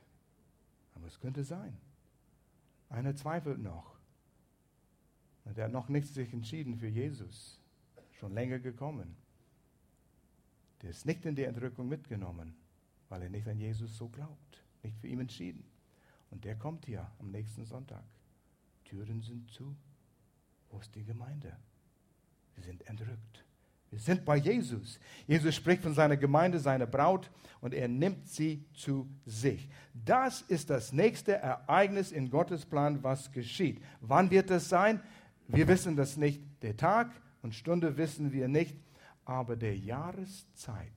Aber 0.95 1.07
es 1.07 1.17
könnte 1.17 1.45
sein. 1.45 1.77
Einer 2.89 3.15
zweifelt 3.15 3.59
noch. 3.59 3.95
Und 5.45 5.57
er 5.57 5.65
hat 5.65 5.71
noch 5.71 5.87
nicht 5.87 6.07
sich 6.07 6.33
entschieden 6.33 6.75
für 6.75 6.89
Jesus. 6.89 7.61
Schon 8.19 8.33
länger 8.33 8.59
gekommen. 8.59 9.15
Der 10.81 10.89
ist 10.89 11.05
nicht 11.05 11.25
in 11.25 11.37
die 11.37 11.45
Entrückung 11.45 11.87
mitgenommen, 11.87 12.53
weil 13.07 13.21
er 13.21 13.29
nicht 13.29 13.47
an 13.47 13.61
Jesus 13.61 13.95
so 13.95 14.09
glaubt. 14.09 14.61
Nicht 14.83 14.97
für 14.99 15.07
ihn 15.07 15.21
entschieden. 15.21 15.63
Und 16.31 16.43
der 16.43 16.57
kommt 16.57 16.85
hier 16.85 17.09
am 17.19 17.31
nächsten 17.31 17.63
Sonntag. 17.63 18.03
Türen 18.85 19.21
sind 19.21 19.49
zu. 19.51 19.75
Wo 20.69 20.79
ist 20.79 20.95
die 20.95 21.03
Gemeinde? 21.03 21.55
Sie 22.55 22.61
sind 22.61 22.87
entrückt. 22.87 23.45
Wir 23.91 23.99
sind 23.99 24.25
bei 24.25 24.37
Jesus. 24.37 24.99
Jesus 25.27 25.55
spricht 25.55 25.81
von 25.83 25.93
seiner 25.93 26.17
Gemeinde, 26.17 26.59
seiner 26.59 26.87
Braut, 26.87 27.29
und 27.61 27.73
er 27.73 27.87
nimmt 27.87 28.27
sie 28.27 28.65
zu 28.73 29.09
sich. 29.25 29.69
Das 29.93 30.41
ist 30.41 30.69
das 30.69 30.91
nächste 30.91 31.33
Ereignis 31.33 32.11
in 32.11 32.29
Gottes 32.29 32.65
Plan, 32.65 33.03
was 33.03 33.31
geschieht. 33.31 33.81
Wann 34.01 34.31
wird 34.31 34.49
das 34.49 34.69
sein? 34.69 35.01
Wir 35.47 35.67
wissen 35.67 35.95
das 35.95 36.17
nicht. 36.17 36.41
Der 36.61 36.75
Tag 36.75 37.11
und 37.41 37.55
Stunde 37.55 37.97
wissen 37.97 38.33
wir 38.33 38.47
nicht, 38.47 38.75
aber 39.23 39.55
der 39.55 39.77
Jahreszeit 39.77 40.91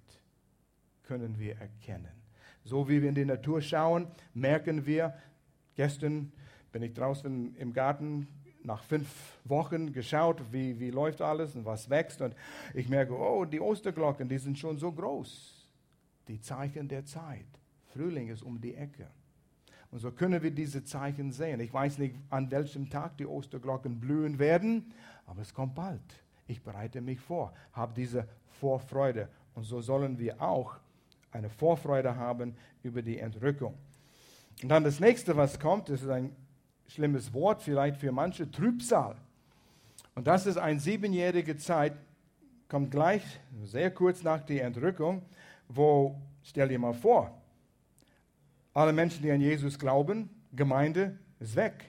können 1.05 1.39
wir 1.39 1.57
erkennen. 1.57 2.13
So 2.65 2.89
wie 2.89 3.01
wir 3.01 3.09
in 3.09 3.15
die 3.15 3.25
Natur 3.25 3.63
schauen, 3.63 4.09
merken 4.35 4.85
wir, 4.85 5.15
gestern 5.77 6.33
bin 6.73 6.83
ich 6.83 6.95
draußen 6.95 7.55
im 7.57 7.73
Garten 7.73 8.29
nach 8.63 8.83
fünf 8.83 9.09
Wochen 9.45 9.93
geschaut, 9.93 10.41
wie, 10.53 10.79
wie 10.79 10.91
läuft 10.91 11.23
alles 11.23 11.55
und 11.55 11.65
was 11.65 11.89
wächst. 11.89 12.21
Und 12.21 12.35
ich 12.75 12.89
merke, 12.89 13.17
oh, 13.17 13.45
die 13.45 13.61
Osterglocken, 13.61 14.29
die 14.29 14.39
sind 14.39 14.59
schon 14.59 14.79
so 14.79 14.93
groß. 14.93 15.67
Die 16.29 16.41
Zeichen 16.41 16.89
der 16.89 17.05
Zeit. 17.05 17.47
Frühling 17.93 18.29
ist 18.29 18.43
um 18.43 18.61
die 18.61 18.75
Ecke. 18.75 19.07
Und 19.91 20.01
so 20.01 20.11
können 20.11 20.43
wir 20.43 20.51
diese 20.51 20.85
Zeichen 20.85 21.33
sehen. 21.33 21.61
Ich 21.61 21.73
weiß 21.73 21.99
nicht, 21.99 22.15
an 22.29 22.51
welchem 22.51 22.91
Tag 22.91 23.17
die 23.17 23.27
Osterglocken 23.27 23.99
blühen 23.99 24.39
werden, 24.39 24.93
aber 25.27 25.41
es 25.41 25.55
kommt 25.55 25.75
bald. 25.75 26.03
Ich 26.47 26.63
bereite 26.63 27.01
mich 27.01 27.21
vor, 27.21 27.55
habe 27.73 27.95
diese 27.95 28.29
Vorfreude. 28.61 29.29
Und 29.55 29.65
so 29.65 29.81
sollen 29.81 30.19
wir 30.19 30.43
auch 30.43 30.77
eine 31.33 31.49
Vorfreude 31.49 32.17
haben 32.17 32.55
über 32.83 33.01
die 33.01 33.19
Entrückung. 33.19 33.75
Und 34.63 34.69
dann 34.69 34.85
das 34.85 35.01
nächste, 35.01 35.37
was 35.37 35.59
kommt, 35.59 35.89
ist 35.89 36.09
ein 36.09 36.35
schlimmes 36.89 37.33
Wort 37.33 37.63
vielleicht 37.63 37.99
für 37.99 38.11
manche, 38.13 38.51
Trübsal. 38.51 39.17
Und 40.15 40.27
das 40.27 40.47
ist 40.47 40.57
eine 40.57 40.81
siebenjährige 40.81 41.57
Zeit, 41.57 41.95
kommt 42.69 42.91
gleich 42.91 43.23
sehr 43.65 43.91
kurz 43.91 44.23
nach 44.23 44.41
der 44.41 44.65
Entrückung, 44.65 45.23
wo, 45.69 46.21
stell 46.43 46.69
dir 46.69 46.79
mal 46.79 46.95
vor, 46.95 47.31
alle 48.75 48.93
Menschen, 48.93 49.23
die 49.23 49.31
an 49.31 49.41
Jesus 49.41 49.79
glauben, 49.79 50.29
Gemeinde 50.53 51.19
ist 51.41 51.57
weg. 51.57 51.85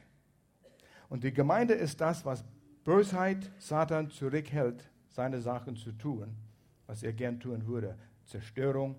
Und 1.10 1.24
die 1.24 1.34
Gemeinde 1.34 1.74
ist 1.74 2.00
das, 2.02 2.26
was 2.26 2.44
Bösheit 2.84 3.50
Satan 3.58 4.10
zurückhält, 4.10 4.90
seine 5.10 5.42
Sachen 5.42 5.76
zu 5.76 5.92
tun, 5.92 6.36
was 6.88 7.04
er 7.04 7.14
gern 7.14 7.40
tun 7.40 7.66
würde. 7.68 7.96
Zerstörung, 8.26 8.96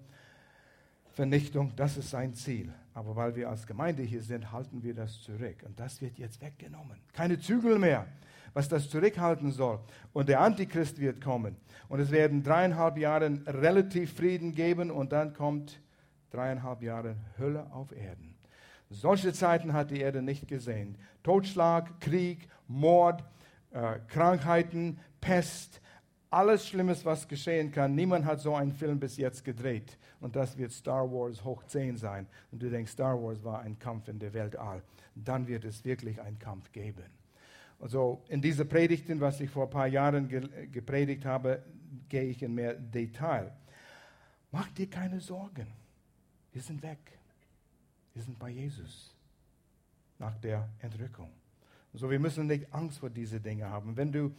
Vernichtung, 1.13 1.73
das 1.77 1.97
ist 1.97 2.11
sein 2.11 2.35
Ziel. 2.35 2.73
Aber 2.95 3.15
weil 3.17 3.37
wir 3.37 3.49
als 3.49 3.67
Gemeinde 3.67 4.03
hier 4.03 4.23
sind, 4.23 4.51
halten 4.53 4.83
wir 4.83 4.95
das 4.95 5.23
zurück. 5.23 5.63
Und 5.65 5.79
das 5.79 6.01
wird 6.01 6.19
jetzt 6.19 6.41
weggenommen. 6.41 6.99
Keine 7.13 7.39
Zügel 7.39 7.79
mehr, 7.79 8.07
was 8.53 8.69
das 8.69 8.91
zurückhalten 8.91 9.53
soll. 9.53 9.79
Und 10.13 10.29
der 10.29 10.41
Antichrist 10.41 10.99
wird 11.01 11.21
kommen. 11.21 11.57
Und 11.89 12.01
es 12.01 12.11
werden 12.11 12.43
dreieinhalb 12.43 12.99
Jahre 12.99 13.39
relativ 13.47 14.15
Frieden 14.15 14.53
geben 14.53 14.91
und 14.91 15.13
dann 15.13 15.35
kommt 15.35 15.81
dreieinhalb 16.31 16.83
Jahre 16.83 17.17
Hölle 17.39 17.67
auf 17.73 17.93
Erden. 17.93 18.35
Solche 18.91 19.33
Zeiten 19.33 19.73
hat 19.73 19.91
die 19.93 20.01
Erde 20.01 20.21
nicht 20.21 20.49
gesehen. 20.49 20.97
Totschlag, 21.23 22.01
Krieg, 22.01 22.49
Mord, 22.67 23.23
äh, 23.71 24.01
Krankheiten, 24.09 24.99
Pest, 25.21 25.81
alles 26.31 26.67
Schlimmes, 26.67 27.05
was 27.05 27.27
geschehen 27.27 27.73
kann. 27.73 27.95
Niemand 27.95 28.25
hat 28.25 28.41
so 28.41 28.55
einen 28.55 28.73
Film 28.73 29.01
bis 29.01 29.17
jetzt 29.17 29.45
gedreht. 29.45 29.99
Und 30.21 30.37
das 30.37 30.57
wird 30.57 30.73
Star 30.73 31.11
Wars 31.11 31.43
hoch 31.45 31.65
10 31.65 31.97
sein. 31.97 32.27
Und 32.53 32.63
du 32.63 32.71
denkst, 32.71 32.93
Star 32.93 33.21
Wars 33.21 33.43
war 33.43 33.61
ein 33.61 33.79
Kampf 33.79 34.09
in 34.09 34.19
der 34.19 34.33
Weltall. 34.33 34.83
Dann 35.15 35.47
wird 35.49 35.65
es 35.65 35.85
wirklich 35.85 36.21
einen 36.21 36.39
Kampf 36.39 36.71
geben. 36.71 37.05
Also 37.81 38.23
in 38.29 38.41
diese 38.41 38.65
Predigten, 38.65 39.21
was 39.21 39.41
ich 39.41 39.51
vor 39.51 39.65
ein 39.65 39.71
paar 39.71 39.87
Jahren 39.87 40.29
ge 40.29 40.67
gepredigt 40.67 41.25
habe, 41.25 41.63
gehe 42.09 42.25
ich 42.25 42.43
in 42.43 42.55
mehr 42.55 42.75
Detail. 42.75 43.53
Mach 44.53 44.69
dir 44.73 44.89
keine 44.89 45.21
Sorgen. 45.21 45.67
Wir 46.53 46.63
sind 46.63 46.83
weg. 46.83 46.99
Wir 48.13 48.23
sind 48.23 48.39
bei 48.39 48.51
Jesus 48.51 49.15
nach 50.19 50.37
der 50.39 50.69
Entrückung. 50.81 51.31
So, 51.95 52.09
wir 52.09 52.21
müssen 52.21 52.47
nicht 52.47 52.73
Angst 52.73 52.99
vor 52.99 53.11
diese 53.11 53.41
Dinge 53.41 53.69
haben. 53.69 53.97
Wenn 53.97 54.13
du 54.13 54.33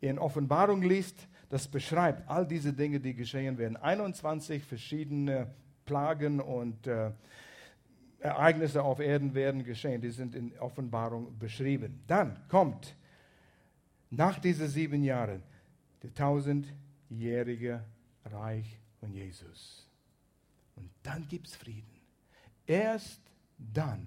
in 0.00 0.18
Offenbarung 0.18 0.82
liest, 0.82 1.28
das 1.48 1.66
beschreibt 1.66 2.28
all 2.28 2.46
diese 2.46 2.72
Dinge, 2.72 3.00
die 3.00 3.14
geschehen 3.14 3.58
werden. 3.58 3.76
21 3.76 4.62
verschiedene 4.62 5.50
Plagen 5.84 6.40
und 6.40 6.86
äh, 6.86 7.10
Ereignisse 8.20 8.82
auf 8.82 9.00
Erden 9.00 9.34
werden 9.34 9.64
geschehen. 9.64 10.00
Die 10.00 10.10
sind 10.10 10.34
in 10.34 10.56
Offenbarung 10.58 11.38
beschrieben. 11.38 12.02
Dann 12.06 12.38
kommt 12.48 12.94
nach 14.10 14.38
diesen 14.38 14.68
sieben 14.68 15.02
Jahren 15.02 15.42
der 16.02 16.14
tausendjährige 16.14 17.82
Reich 18.26 18.78
von 19.00 19.12
Jesus. 19.12 19.86
Und 20.76 20.90
dann 21.02 21.26
gibt 21.28 21.48
es 21.48 21.56
Frieden. 21.56 22.00
Erst 22.66 23.20
dann 23.56 24.06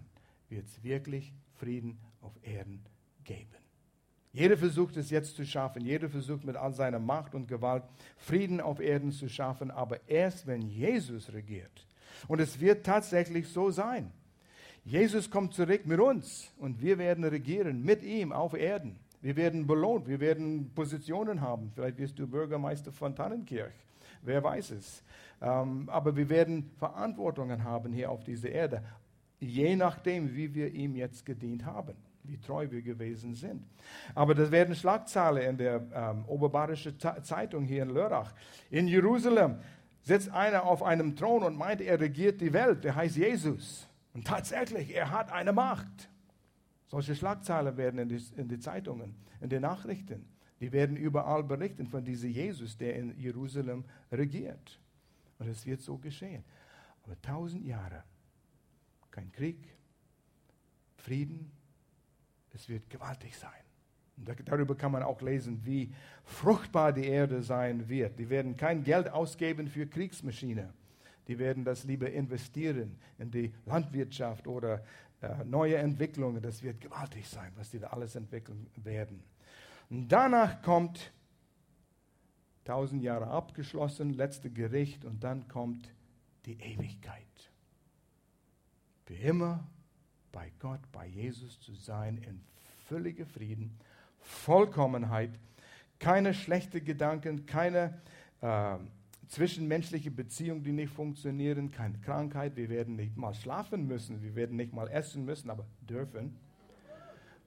wird 0.50 0.68
es 0.68 0.84
wirklich 0.84 1.34
Frieden 1.56 1.98
auf 2.22 2.34
Erden 2.44 2.86
geben. 3.24 3.61
Jeder 4.34 4.58
versucht 4.58 4.96
es 4.96 5.10
jetzt 5.10 5.36
zu 5.36 5.46
schaffen. 5.46 5.84
Jeder 5.84 6.10
versucht 6.10 6.46
mit 6.46 6.56
all 6.56 6.74
seiner 6.74 7.00
Macht 7.00 7.36
und 7.36 7.48
Gewalt 7.48 7.84
Frieden 8.18 8.62
auf 8.62 8.80
Erden 8.80 9.12
zu 9.12 9.28
schaffen. 9.28 9.72
Aber 9.72 10.00
erst 10.08 10.48
wenn 10.48 10.62
Jesus 10.62 11.34
regiert. 11.34 11.86
Und 12.28 12.40
es 12.40 12.60
wird 12.60 12.86
tatsächlich 12.86 13.50
so 13.50 13.72
sein. 13.72 14.12
Jesus 14.84 15.30
kommt 15.30 15.54
zurück 15.54 15.86
mit 15.86 16.00
uns 16.00 16.52
und 16.58 16.82
wir 16.82 16.98
werden 16.98 17.24
regieren 17.24 17.84
mit 17.84 18.04
ihm 18.04 18.32
auf 18.32 18.54
Erden. 18.54 18.98
Wir 19.22 19.36
werden 19.36 19.68
belohnt, 19.68 20.08
wir 20.08 20.20
werden 20.20 20.72
Positionen 20.74 21.42
haben. 21.42 21.72
Vielleicht 21.76 22.00
wirst 22.00 22.18
du 22.18 22.26
Bürgermeister 22.26 22.92
von 22.92 23.16
Tannenkirch. 23.16 23.74
Wer 24.24 24.44
weiß 24.44 24.72
es. 24.72 25.04
Ähm, 25.42 25.88
aber 25.90 26.16
wir 26.16 26.30
werden 26.30 26.72
Verantwortungen 26.80 27.64
haben 27.64 27.94
hier 27.94 28.10
auf 28.10 28.24
dieser 28.24 28.50
Erde, 28.50 28.84
je 29.40 29.76
nachdem, 29.76 30.36
wie 30.36 30.54
wir 30.54 30.74
ihm 30.74 30.96
jetzt 30.96 31.26
gedient 31.26 31.66
haben 31.66 31.96
wie 32.24 32.38
treu 32.38 32.70
wir 32.70 32.82
gewesen 32.82 33.36
sind. 33.36 33.66
Aber 34.16 34.36
das 34.36 34.52
werden 34.52 34.76
Schlagzeilen 34.76 35.52
in 35.52 35.58
der 35.58 35.82
ähm, 35.94 36.26
Oberbayerischen 36.26 36.98
Zeitung 37.00 37.66
hier 37.66 37.84
in 37.84 37.90
Lörrach. 37.90 38.34
In 38.70 38.88
Jerusalem 38.88 39.58
sitzt 40.04 40.30
einer 40.30 40.64
auf 40.64 40.84
einem 40.84 41.16
Thron 41.16 41.44
und 41.44 41.58
meint, 41.58 41.82
er 41.82 42.00
regiert 42.00 42.42
die 42.42 42.54
Welt. 42.54 42.84
Der 42.84 42.96
heißt 42.96 43.18
Jesus. 43.18 43.88
Und 44.14 44.28
tatsächlich, 44.28 44.96
er 44.96 45.12
hat 45.12 45.32
eine 45.32 45.54
Macht. 45.54 46.10
Solche 46.88 47.16
Schlagzeilen 47.16 47.78
werden 47.78 48.00
in 48.00 48.10
die, 48.10 48.22
in 48.36 48.48
die 48.48 48.60
Zeitungen, 48.60 49.16
in 49.40 49.50
den 49.50 49.62
Nachrichten. 49.62 50.26
Die 50.60 50.72
werden 50.72 50.98
überall 50.98 51.44
berichten 51.44 51.88
von 51.88 52.04
diesem 52.04 52.30
Jesus, 52.30 52.78
der 52.78 52.96
in 52.96 53.18
Jerusalem 53.18 53.84
regiert. 54.12 54.80
Und 55.40 55.48
es 55.48 55.66
wird 55.66 55.82
so 55.82 55.98
geschehen. 55.98 56.44
Aber 57.04 57.20
tausend 57.22 57.66
Jahre, 57.66 58.04
kein 59.10 59.32
Krieg, 59.32 59.58
Frieden, 60.98 61.52
es 62.54 62.70
wird 62.70 62.90
gewaltig 62.90 63.38
sein. 63.38 63.52
Und 64.18 64.30
darüber 64.48 64.76
kann 64.76 64.92
man 64.92 65.04
auch 65.04 65.22
lesen, 65.22 65.66
wie 65.66 65.94
fruchtbar 66.24 66.94
die 66.94 67.06
Erde 67.06 67.42
sein 67.42 67.88
wird. 67.90 68.20
Die 68.20 68.30
werden 68.30 68.58
kein 68.58 68.84
Geld 68.84 69.10
ausgeben 69.10 69.68
für 69.68 69.88
Kriegsmaschine. 69.88 70.74
Die 71.28 71.40
werden 71.40 71.64
das 71.64 71.84
lieber 71.84 72.12
investieren 72.12 73.00
in 73.18 73.32
die 73.32 73.54
Landwirtschaft 73.66 74.48
oder 74.48 74.84
äh, 75.22 75.44
neue 75.46 75.78
Entwicklungen. 75.78 76.42
Das 76.42 76.62
wird 76.62 76.82
gewaltig 76.82 77.28
sein, 77.28 77.52
was 77.56 77.70
die 77.70 77.80
da 77.80 77.88
alles 77.88 78.16
entwickeln 78.16 78.68
werden. 78.76 79.24
Und 79.90 80.08
danach 80.08 80.62
kommt 80.62 81.12
tausend 82.64 83.04
Jahre 83.04 83.28
abgeschlossen, 83.28 84.14
letzte 84.14 84.50
Gericht 84.50 85.06
und 85.06 85.24
dann 85.24 85.48
kommt 85.48 85.94
die 86.46 86.60
Ewigkeit. 86.60 87.52
Für 89.06 89.16
immer 89.16 89.68
bei 90.32 90.52
Gott, 90.60 90.80
bei 90.92 91.08
Jesus 91.08 91.60
zu 91.60 91.74
sein, 91.74 92.18
in 92.18 92.42
völliger 92.88 93.26
Frieden, 93.26 93.78
Vollkommenheit, 94.20 95.32
keine 96.00 96.34
schlechten 96.34 96.84
Gedanken, 96.84 97.46
keine 97.46 98.00
äh, 98.42 98.78
zwischenmenschliche 99.28 100.12
Beziehungen, 100.12 100.64
die 100.64 100.72
nicht 100.72 100.94
funktionieren, 100.94 101.72
keine 101.72 101.98
Krankheit. 102.00 102.56
Wir 102.56 102.70
werden 102.70 102.96
nicht 102.96 103.16
mal 103.18 103.34
schlafen 103.34 103.88
müssen, 103.88 104.22
wir 104.22 104.36
werden 104.36 104.58
nicht 104.58 104.74
mal 104.74 104.88
essen 104.90 105.26
müssen, 105.26 105.50
aber 105.50 105.66
dürfen. 105.88 106.36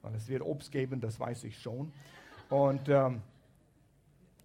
Weil 0.01 0.15
es 0.15 0.27
wird 0.27 0.41
Obst 0.41 0.71
geben, 0.71 1.01
das 1.01 1.19
weiß 1.19 1.43
ich 1.43 1.59
schon. 1.59 1.91
Und 2.49 2.89
ähm, 2.89 3.21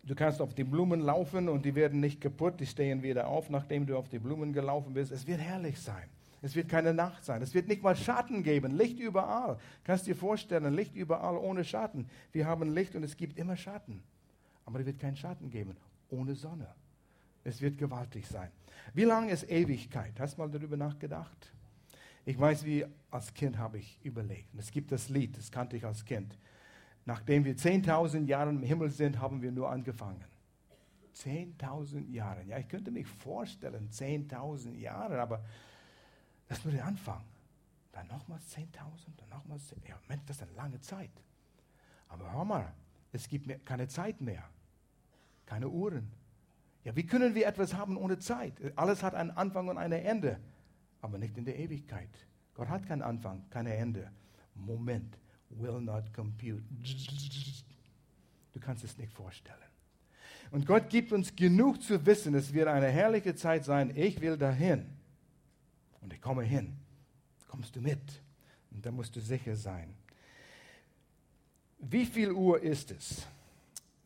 Du 0.02 0.14
kannst 0.14 0.40
auf 0.40 0.54
die 0.54 0.64
Blumen 0.64 1.00
laufen 1.00 1.48
und 1.48 1.64
die 1.64 1.74
werden 1.74 2.00
nicht 2.00 2.20
kaputt, 2.20 2.58
die 2.58 2.66
stehen 2.66 3.02
wieder 3.02 3.28
auf, 3.28 3.50
nachdem 3.50 3.86
du 3.86 3.96
auf 3.96 4.08
die 4.08 4.18
Blumen 4.18 4.52
gelaufen 4.52 4.94
bist. 4.94 5.12
Es 5.12 5.26
wird 5.26 5.40
herrlich 5.40 5.78
sein. 5.78 6.08
Es 6.42 6.54
wird 6.54 6.68
keine 6.68 6.94
Nacht 6.94 7.24
sein. 7.24 7.42
Es 7.42 7.52
wird 7.52 7.68
nicht 7.68 7.82
mal 7.82 7.94
Schatten 7.94 8.42
geben. 8.42 8.76
Licht 8.76 8.98
überall. 8.98 9.58
Kannst 9.84 10.06
dir 10.06 10.16
vorstellen, 10.16 10.74
Licht 10.74 10.94
überall 10.94 11.36
ohne 11.36 11.64
Schatten. 11.64 12.08
Wir 12.32 12.46
haben 12.46 12.74
Licht 12.74 12.94
und 12.94 13.02
es 13.02 13.16
gibt 13.16 13.38
immer 13.38 13.56
Schatten. 13.56 14.02
Aber 14.64 14.80
es 14.80 14.86
wird 14.86 14.98
keinen 14.98 15.16
Schatten 15.16 15.50
geben 15.50 15.76
ohne 16.10 16.34
Sonne. 16.34 16.66
Es 17.44 17.60
wird 17.60 17.78
gewaltig 17.78 18.26
sein. 18.26 18.50
Wie 18.94 19.04
lange 19.04 19.30
ist 19.32 19.50
Ewigkeit? 19.50 20.18
Hast 20.18 20.36
du 20.36 20.42
mal 20.42 20.50
darüber 20.50 20.76
nachgedacht? 20.76 21.52
Ich 22.24 22.38
weiß, 22.38 22.64
wie 22.64 22.84
als 23.10 23.32
Kind 23.32 23.58
habe 23.58 23.78
ich 23.78 23.98
überlegt. 24.02 24.48
Es 24.58 24.70
gibt 24.70 24.92
das 24.92 25.08
Lied, 25.08 25.36
das 25.36 25.50
kannte 25.50 25.76
ich 25.76 25.84
als 25.84 26.04
Kind. 26.04 26.36
Nachdem 27.06 27.44
wir 27.44 27.56
10.000 27.56 28.26
Jahre 28.26 28.50
im 28.50 28.62
Himmel 28.62 28.90
sind, 28.90 29.20
haben 29.20 29.40
wir 29.40 29.50
nur 29.52 29.70
angefangen. 29.70 30.22
10.000 31.16 32.10
Jahre. 32.10 32.42
Ja, 32.44 32.58
ich 32.58 32.68
könnte 32.68 32.90
mich 32.90 33.06
vorstellen, 33.06 33.88
10.000 33.90 34.76
Jahre, 34.76 35.20
aber 35.20 35.42
das 36.50 36.64
würde 36.64 36.82
anfangen. 36.82 37.24
Dann 37.92 38.08
nochmals 38.08 38.42
10.000, 38.56 38.66
dann 39.16 39.28
nochmals 39.28 39.72
10.000. 39.72 39.88
Ja, 39.88 40.00
Mensch, 40.08 40.24
das 40.26 40.36
ist 40.36 40.42
eine 40.42 40.52
lange 40.52 40.80
Zeit. 40.80 41.12
Aber 42.08 42.32
hör 42.32 42.44
mal, 42.44 42.74
es 43.12 43.28
gibt 43.28 43.64
keine 43.64 43.86
Zeit 43.86 44.20
mehr. 44.20 44.42
Keine 45.46 45.68
Uhren. 45.68 46.10
Ja, 46.82 46.96
wie 46.96 47.06
können 47.06 47.36
wir 47.36 47.46
etwas 47.46 47.74
haben 47.74 47.96
ohne 47.96 48.18
Zeit? 48.18 48.54
Alles 48.74 49.04
hat 49.04 49.14
einen 49.14 49.30
Anfang 49.30 49.68
und 49.68 49.78
ein 49.78 49.92
Ende, 49.92 50.40
aber 51.00 51.18
nicht 51.18 51.38
in 51.38 51.44
der 51.44 51.56
Ewigkeit. 51.56 52.10
Gott 52.54 52.68
hat 52.68 52.84
keinen 52.84 53.02
Anfang, 53.02 53.48
kein 53.50 53.66
Ende. 53.66 54.10
Moment, 54.56 55.16
will 55.50 55.80
not 55.80 56.12
compute. 56.12 56.64
Du 58.52 58.58
kannst 58.58 58.82
es 58.82 58.98
nicht 58.98 59.12
vorstellen. 59.12 59.56
Und 60.50 60.66
Gott 60.66 60.90
gibt 60.90 61.12
uns 61.12 61.36
genug 61.36 61.80
zu 61.80 62.04
wissen, 62.04 62.34
es 62.34 62.52
wird 62.52 62.66
eine 62.66 62.88
herrliche 62.88 63.36
Zeit 63.36 63.64
sein. 63.64 63.92
Ich 63.94 64.20
will 64.20 64.36
dahin. 64.36 64.99
Ich 66.20 66.22
komme 66.22 66.42
hin. 66.42 66.76
Kommst 67.48 67.74
du 67.74 67.80
mit? 67.80 67.98
Und 68.70 68.84
da 68.84 68.90
musst 68.90 69.16
du 69.16 69.20
sicher 69.20 69.56
sein. 69.56 69.94
Wie 71.78 72.04
viel 72.04 72.30
Uhr 72.30 72.60
ist 72.60 72.90
es? 72.90 73.26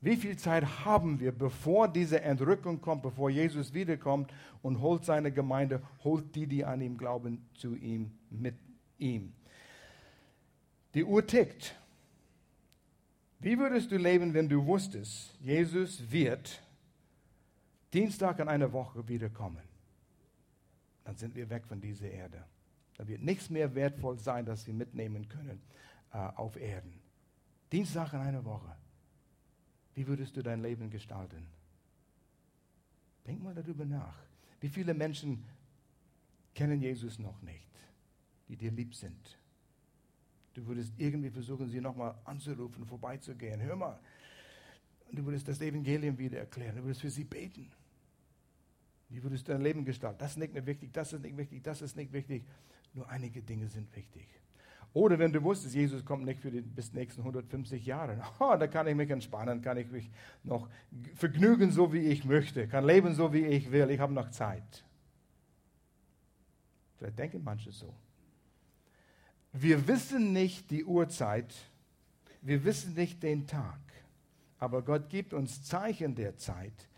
Wie 0.01 0.15
viel 0.15 0.37
Zeit 0.37 0.85
haben 0.85 1.19
wir, 1.19 1.33
bevor 1.33 1.89
diese 1.89 2.21
Entrückung 2.21 2.81
kommt, 2.81 3.03
bevor 3.03 3.31
Jesus 3.31 3.75
wiederkommt 3.75 4.33
und 4.63 4.81
holt 4.81 5.05
seine 5.05 5.33
Gemeinde, 5.33 5.83
holt 6.05 6.33
die, 6.37 6.47
die 6.47 6.65
an 6.65 6.83
ihm 6.83 6.97
glauben, 6.97 7.45
zu 7.55 7.75
ihm, 7.75 8.13
mit 8.31 8.55
ihm? 8.97 9.33
Die 10.95 11.03
Uhr 11.03 11.27
tickt. 11.27 11.75
Wie 13.41 13.59
würdest 13.59 13.91
du 13.91 13.97
leben, 13.97 14.33
wenn 14.35 14.49
du 14.49 14.65
wusstest, 14.65 15.37
Jesus 15.41 16.13
wird 16.13 16.63
Dienstag 17.93 18.39
in 18.39 18.47
einer 18.47 18.73
Woche 18.73 19.09
wiederkommen? 19.09 19.74
Dann 21.05 21.17
sind 21.17 21.35
wir 21.35 21.49
weg 21.51 21.67
von 21.67 21.81
dieser 21.81 22.11
Erde. 22.11 22.45
Da 22.97 23.07
wird 23.07 23.23
nichts 23.23 23.51
mehr 23.51 23.75
wertvoll 23.75 24.19
sein, 24.19 24.47
das 24.47 24.67
wir 24.67 24.75
mitnehmen 24.75 25.29
können 25.29 25.61
äh, 26.13 26.19
auf 26.19 26.57
Erden. 26.57 27.01
Dienstag 27.73 28.13
in 28.13 28.21
einer 28.21 28.45
Woche. 28.45 28.75
Wie 29.95 30.07
würdest 30.07 30.37
du 30.37 30.43
dein 30.43 30.63
Leben 30.63 30.91
gestalten? 30.91 31.47
Denk 33.27 33.43
mal 33.43 33.55
darüber 33.55 33.85
nach. 33.85 34.17
Wie 34.61 34.69
viele 34.69 34.95
Menschen 34.95 35.45
kennen 36.55 36.81
Jesus 36.81 37.19
noch 37.19 37.41
nicht, 37.43 37.71
die 38.49 38.57
dir 38.57 38.71
lieb 38.71 38.95
sind? 38.95 39.39
Du 40.55 40.65
würdest 40.67 40.93
irgendwie 40.99 41.31
versuchen, 41.31 41.69
sie 41.69 41.81
nochmal 41.81 42.15
anzurufen, 42.25 42.87
vorbeizugehen. 42.87 43.61
Hör 43.61 43.77
mal. 43.77 43.99
Du 45.11 45.25
würdest 45.25 45.49
das 45.49 45.61
Evangelium 45.61 46.17
wieder 46.17 46.39
erklären. 46.39 46.77
Du 46.77 46.85
würdest 46.85 47.01
für 47.01 47.11
sie 47.11 47.25
beten. 47.25 47.71
Wie 49.15 49.23
würdest 49.23 49.47
du 49.47 49.53
dein 49.53 49.63
Leben 49.63 49.85
gestalten? 49.85 50.19
Das 50.19 50.33
ist 50.33 50.39
nicht 50.39 50.53
mehr 50.53 50.67
wichtig, 50.67 50.93
das 50.93 51.13
ist 51.13 51.23
nicht 51.23 51.37
wichtig, 51.37 51.63
das 51.63 51.83
ist 51.83 51.97
nicht 51.97 52.13
wichtig. 52.13 52.43
Nur 52.95 53.09
einige 53.09 53.43
Dinge 53.43 53.69
sind 53.69 53.95
wichtig. 53.95 54.27
Oder 54.93 55.19
wenn 55.21 55.33
du 55.33 55.43
wusstest, 55.43 55.75
Jesus 55.75 56.05
kommt 56.05 56.25
nicht 56.25 56.41
für 56.41 56.51
die 56.51 56.61
bis 56.61 56.93
nächsten 56.93 57.21
150 57.21 57.87
Jahre, 57.87 58.21
oh, 58.41 58.57
da 58.59 58.67
kann 58.67 58.89
ich 58.89 58.97
mich 58.97 59.11
entspannen, 59.11 59.63
kann 59.63 59.77
ich 59.77 59.89
mich 59.89 60.11
noch 60.43 60.69
vergnügen, 61.15 61.71
so 61.71 61.93
wie 61.93 61.99
ich 61.99 62.25
möchte, 62.25 62.67
kann 62.67 62.85
leben, 62.85 63.15
so 63.15 63.33
wie 63.33 63.45
ich 63.45 63.71
will, 63.71 63.89
ich 63.91 64.01
habe 64.01 64.13
noch 64.13 64.31
Zeit. 64.31 64.85
Vielleicht 66.97 67.19
denken 67.19 67.43
manche 67.45 67.71
so. 67.71 67.95
Wir 69.53 69.87
wissen 69.87 70.33
nicht 70.33 70.73
die 70.73 70.85
Uhrzeit, 70.85 71.55
wir 72.43 72.65
wissen 72.65 72.95
nicht 72.95 73.23
den 73.23 73.47
Tag, 73.47 73.81
aber 74.59 74.83
Gott 74.83 75.09
gibt 75.09 75.35
uns 75.35 75.63
Zeichen 75.63 76.17
der 76.17 76.37
Zeit, 76.37 76.89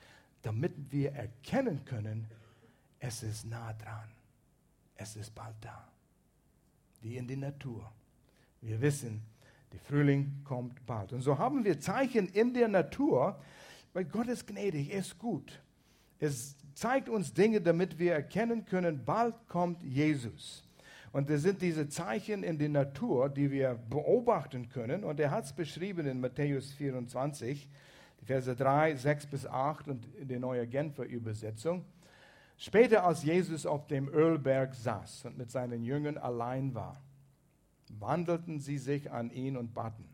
damit 0.46 0.92
wir 0.92 1.11
erkennen 1.11 1.85
können, 1.85 2.28
es 3.00 3.24
ist 3.24 3.46
nah 3.46 3.72
dran, 3.72 4.09
es 4.94 5.16
ist 5.16 5.35
bald 5.35 5.56
da 5.61 5.88
wie 7.02 7.16
in 7.16 7.26
die 7.26 7.37
Natur. 7.37 7.90
Wir 8.61 8.80
wissen, 8.80 9.22
der 9.72 9.80
Frühling 9.80 10.42
kommt 10.44 10.87
bald. 10.87 11.12
Und 11.12 11.22
so 11.22 11.37
haben 11.37 11.64
wir 11.64 11.80
Zeichen 11.80 12.28
in 12.28 12.54
der 12.54 12.68
Natur, 12.68 13.40
weil 13.92 14.04
Gott 14.04 14.28
ist 14.28 14.46
gnädig, 14.46 14.92
er 14.92 15.00
ist 15.00 15.18
gut. 15.18 15.61
Es 16.20 16.54
zeigt 16.74 17.09
uns 17.09 17.35
Dinge, 17.35 17.61
damit 17.61 17.98
wir 17.98 18.12
erkennen 18.12 18.64
können, 18.64 19.04
bald 19.04 19.35
kommt 19.48 19.82
Jesus. 19.82 20.62
Und 21.11 21.28
das 21.28 21.42
sind 21.42 21.61
diese 21.61 21.88
Zeichen 21.88 22.44
in 22.44 22.56
der 22.56 22.68
Natur, 22.68 23.28
die 23.28 23.50
wir 23.50 23.74
beobachten 23.74 24.68
können. 24.68 25.02
Und 25.02 25.18
er 25.18 25.32
hat 25.32 25.44
es 25.44 25.52
beschrieben 25.52 26.06
in 26.06 26.20
Matthäus 26.20 26.72
24, 26.72 27.68
Verse 28.22 28.55
3, 28.55 28.96
6 28.96 29.26
bis 29.26 29.46
8 29.46 29.88
und 29.88 30.14
in 30.16 30.29
der 30.29 30.40
neuen 30.40 30.68
Genfer 30.68 31.05
Übersetzung. 31.05 31.85
Später, 32.57 33.05
als 33.05 33.22
Jesus 33.22 33.66
auf 33.66 33.87
dem 33.87 34.09
Ölberg 34.09 34.74
saß 34.74 35.26
und 35.26 35.37
mit 35.37 35.50
seinen 35.50 35.83
Jüngern 35.83 36.16
allein 36.16 36.74
war, 36.74 37.00
wandelten 37.88 38.59
sie 38.59 38.79
sich 38.79 39.11
an 39.11 39.31
ihn 39.31 39.57
und 39.57 39.74
baten, 39.74 40.09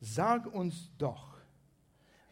sag 0.00 0.52
uns 0.52 0.90
doch, 0.98 1.38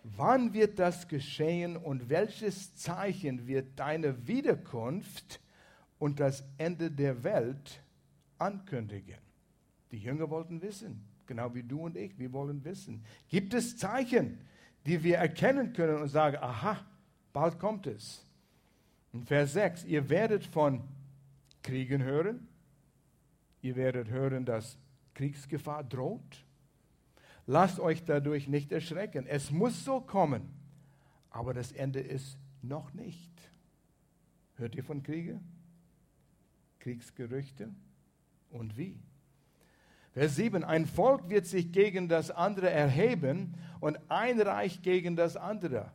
wann 0.03 0.53
wird 0.53 0.79
das 0.79 1.09
geschehen 1.09 1.77
und 1.77 2.09
welches 2.09 2.75
Zeichen 2.77 3.47
wird 3.47 3.79
deine 3.79 4.27
Wiederkunft 4.27 5.41
und 5.99 6.21
das 6.21 6.45
Ende 6.59 6.91
der 6.91 7.25
Welt 7.25 7.83
ankündigen? 8.39 9.19
Die 9.93 9.99
Jünger 9.99 10.29
wollten 10.29 10.61
wissen, 10.61 11.05
genau 11.27 11.55
wie 11.55 11.63
du 11.63 11.81
und 11.81 11.97
ich, 11.97 12.19
wir 12.19 12.33
wollen 12.33 12.65
wissen. 12.65 13.05
Gibt 13.29 13.55
es 13.55 13.77
Zeichen, 13.77 14.39
die 14.87 15.03
wir 15.03 15.19
erkennen 15.19 15.73
können 15.73 16.01
und 16.01 16.09
sagen, 16.09 16.39
aha, 16.41 16.85
bald 17.33 17.59
kommt 17.59 17.87
es? 17.87 18.25
In 19.13 19.25
Vers 19.25 19.53
6, 19.55 19.85
ihr 19.85 20.09
werdet 20.09 20.47
von 20.47 20.83
Kriegen 21.63 22.03
hören, 22.03 22.47
ihr 23.63 23.77
werdet 23.77 24.09
hören, 24.09 24.45
dass 24.45 24.79
Kriegsgefahr 25.15 25.83
droht. 25.83 26.45
Lasst 27.47 27.81
euch 27.81 28.05
dadurch 28.05 28.49
nicht 28.49 28.73
erschrecken. 28.73 29.27
Es 29.27 29.51
muss 29.51 29.85
so 29.85 30.01
kommen, 30.01 30.43
aber 31.31 31.55
das 31.55 31.73
Ende 31.73 32.01
ist 32.01 32.39
noch 32.63 32.93
nicht. 32.93 33.33
Hört 34.57 34.75
ihr 34.75 34.85
von 34.85 35.03
Kriege? 35.03 35.41
Kriegsgerüchte? 36.79 37.73
Und 38.51 38.77
wie? 38.77 38.99
Vers 40.17 40.37
7, 40.37 40.65
ein 40.65 40.87
Volk 40.87 41.29
wird 41.29 41.45
sich 41.45 41.73
gegen 41.73 42.09
das 42.09 42.31
andere 42.31 42.71
erheben 42.71 43.53
und 43.81 43.99
ein 44.09 44.41
Reich 44.41 44.81
gegen 44.81 45.15
das 45.15 45.37
andere. 45.37 45.93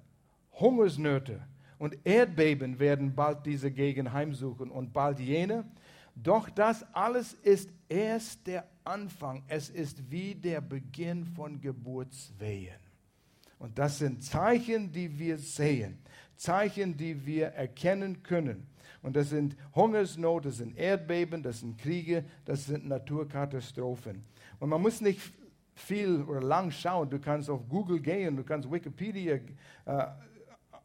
Hungersnöte, 0.54 1.42
und 1.80 1.98
Erdbeben 2.04 2.78
werden 2.78 3.16
bald 3.16 3.48
diese 3.48 3.72
Gegend 3.72 4.14
heimsuchen 4.14 4.70
und 4.70 4.94
bald 4.94 5.20
jene. 5.20 5.66
Doch 6.14 6.52
das 6.52 6.86
alles 6.94 7.34
ist 7.34 7.72
erst 7.90 8.46
der 8.46 8.68
Anfang. 8.84 9.42
Es 9.48 9.72
ist 9.72 10.12
wie 10.12 10.36
der 10.36 10.62
Beginn 10.62 11.26
von 11.26 11.60
Geburtswehen. 11.60 12.80
Und 13.58 13.80
das 13.80 13.98
sind 13.98 14.24
Zeichen, 14.24 14.92
die 14.92 15.18
wir 15.18 15.40
sehen, 15.40 15.98
Zeichen, 16.36 16.96
die 16.96 17.26
wir 17.26 17.48
erkennen 17.48 18.22
können. 18.22 18.68
Und 19.02 19.16
das 19.16 19.30
sind 19.30 19.56
Hungersnot, 19.76 20.46
das 20.46 20.58
sind 20.58 20.78
Erdbeben, 20.78 21.42
das 21.42 21.62
sind 21.62 21.78
Kriege, 21.78 22.24
das 22.46 22.66
sind 22.66 22.88
Naturkatastrophen. 22.88 24.24
Und 24.60 24.70
man 24.70 24.82
muss 24.82 25.02
nicht 25.02 25.20
viel 25.74 26.22
oder 26.22 26.42
lang 26.42 26.72
schauen. 26.72 27.10
Du 27.10 27.20
kannst 27.20 27.50
auf 27.50 27.68
Google 27.68 28.00
gehen, 28.00 28.36
du 28.36 28.44
kannst 28.44 28.72
Wikipedia 28.72 29.40
äh, 29.86 30.06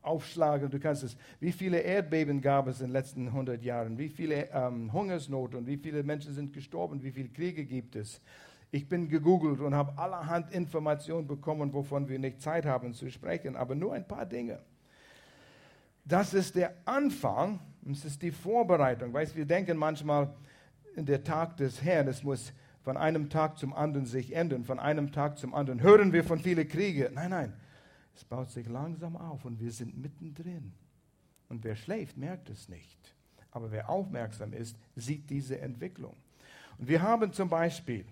aufschlagen. 0.07 0.71
Du 0.71 0.79
kannst 0.79 1.03
es, 1.03 1.17
wie 1.41 1.53
viele 1.53 1.81
Erdbeben 1.81 2.41
gab 2.41 2.69
es 2.69 2.81
in 2.81 2.87
den 2.87 2.93
letzten 2.93 3.27
100 3.29 3.63
Jahren? 3.63 3.99
Wie 3.99 4.09
viele 4.09 4.49
ähm, 4.53 4.93
Hungersnoten? 4.93 5.67
Wie 5.67 5.77
viele 5.77 6.03
Menschen 6.03 6.33
sind 6.33 6.53
gestorben? 6.53 7.03
Wie 7.03 7.11
viele 7.11 7.29
Kriege 7.29 7.65
gibt 7.65 7.97
es? 7.97 8.21
Ich 8.71 8.89
bin 8.89 9.09
gegoogelt 9.09 9.61
und 9.61 9.75
habe 9.75 9.99
allerhand 9.99 10.53
Informationen 10.53 11.27
bekommen, 11.27 11.73
wovon 11.73 12.09
wir 12.09 12.19
nicht 12.19 12.41
Zeit 12.41 12.67
haben 12.67 12.95
zu 12.95 13.11
sprechen, 13.11 13.57
aber 13.57 13.75
nur 13.75 13.95
ein 13.95 14.07
paar 14.07 14.27
Dinge. 14.27 14.61
Das 16.07 16.35
ist 16.35 16.55
der 16.55 16.73
Anfang, 16.85 17.59
es 17.91 18.05
ist 18.05 18.23
die 18.23 18.31
Vorbereitung. 18.31 19.13
Weißt, 19.13 19.35
wir 19.35 19.45
denken 19.45 19.77
manchmal, 19.77 20.33
der 20.97 21.25
Tag 21.25 21.57
des 21.57 21.83
Herrn, 21.83 22.07
es 22.09 22.23
muss 22.23 22.53
von 22.83 22.97
einem 22.97 23.29
Tag 23.29 23.59
zum 23.59 23.75
anderen 23.75 24.07
sich 24.07 24.33
ändern, 24.33 24.65
von 24.65 24.79
einem 24.79 25.11
Tag 25.11 25.39
zum 25.39 25.53
anderen. 25.53 25.83
Hören 25.83 26.13
wir 26.13 26.23
von 26.23 26.39
vielen 26.39 26.67
Kriegen? 26.69 27.15
Nein, 27.15 27.31
nein. 27.31 27.53
Es 28.15 28.25
baut 28.25 28.51
sich 28.51 28.69
langsam 28.69 29.17
auf 29.17 29.45
und 29.45 29.61
wir 29.61 29.73
sind 29.73 29.99
mittendrin. 29.99 30.73
Und 31.49 31.65
wer 31.65 31.75
schläft, 31.75 32.17
merkt 32.17 32.49
es 32.51 32.69
nicht. 32.69 33.15
Aber 33.51 33.73
wer 33.73 33.91
aufmerksam 33.91 34.53
ist, 34.53 34.77
sieht 34.95 35.29
diese 35.29 35.61
Entwicklung. 35.61 36.17
Und 36.79 36.89
wir 36.89 37.03
haben 37.03 37.33
zum 37.33 37.49
Beispiel 37.49 38.07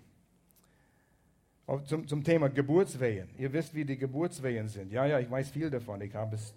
zum, 1.85 2.07
zum 2.07 2.23
Thema 2.23 2.49
Geburtswehen. 2.49 3.29
Ihr 3.37 3.51
wisst, 3.53 3.73
wie 3.73 3.85
die 3.85 3.97
Geburtswehen 3.97 4.67
sind. 4.67 4.91
Ja, 4.91 5.05
ja, 5.05 5.19
ich 5.19 5.31
weiß 5.31 5.49
viel 5.49 5.69
davon. 5.69 6.01
Ich 6.01 6.13
habe 6.13 6.35
es 6.35 6.53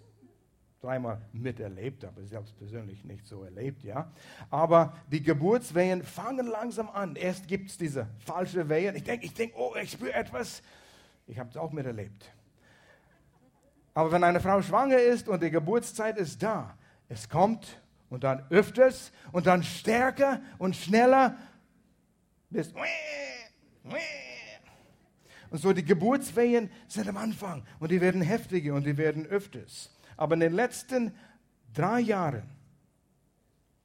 dreimal 0.81 1.21
miterlebt, 1.33 2.05
aber 2.05 2.23
selbst 2.25 2.57
persönlich 2.57 3.03
nicht 3.03 3.27
so 3.27 3.43
erlebt, 3.43 3.83
ja. 3.83 4.11
Aber 4.49 4.95
die 5.11 5.21
Geburtswehen 5.21 6.03
fangen 6.03 6.47
langsam 6.47 6.89
an. 6.89 7.15
Erst 7.15 7.47
gibt 7.47 7.69
es 7.69 7.77
diese 7.77 8.07
falsche 8.19 8.69
Wehen. 8.69 8.95
Ich 8.95 9.03
denke, 9.03 9.25
ich 9.25 9.33
denke, 9.33 9.55
oh, 9.57 9.73
ich 9.81 9.91
spüre 9.91 10.13
etwas. 10.13 10.61
Ich 11.27 11.37
habe 11.37 11.49
es 11.49 11.57
auch 11.57 11.71
miterlebt. 11.71 12.31
Aber 13.93 14.11
wenn 14.11 14.23
eine 14.23 14.39
Frau 14.39 14.61
schwanger 14.61 14.99
ist 14.99 15.27
und 15.27 15.43
die 15.43 15.51
Geburtszeit 15.51 16.17
ist 16.17 16.41
da, 16.41 16.77
es 17.09 17.27
kommt 17.27 17.81
und 18.09 18.23
dann 18.23 18.45
öfters 18.49 19.11
und 19.31 19.45
dann 19.47 19.63
stärker 19.63 20.41
und 20.57 20.75
schneller 20.75 21.37
bis 22.49 22.73
und 25.51 25.59
so 25.59 25.73
die 25.73 25.83
Geburtswehen 25.83 26.69
sind 26.87 27.07
am 27.07 27.17
Anfang 27.17 27.63
und 27.79 27.91
die 27.91 27.99
werden 28.01 28.21
heftiger 28.21 28.75
und 28.75 28.85
die 28.85 28.97
werden 28.97 29.25
öfters. 29.25 29.89
Aber 30.19 30.33
in 30.33 30.41
den 30.41 30.51
letzten 30.51 31.13
drei 31.73 32.01
Jahren, 32.01 32.43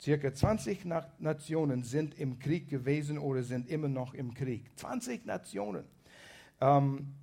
circa 0.00 0.34
20 0.34 0.84
Nationen 1.20 1.84
sind 1.84 2.18
im 2.18 2.40
Krieg 2.40 2.68
gewesen 2.68 3.18
oder 3.18 3.44
sind 3.44 3.70
immer 3.70 3.86
noch 3.86 4.14
im 4.14 4.34
Krieg. 4.34 4.68
20 4.74 5.26
Nationen. 5.26 5.84
Ähm, 6.60 7.14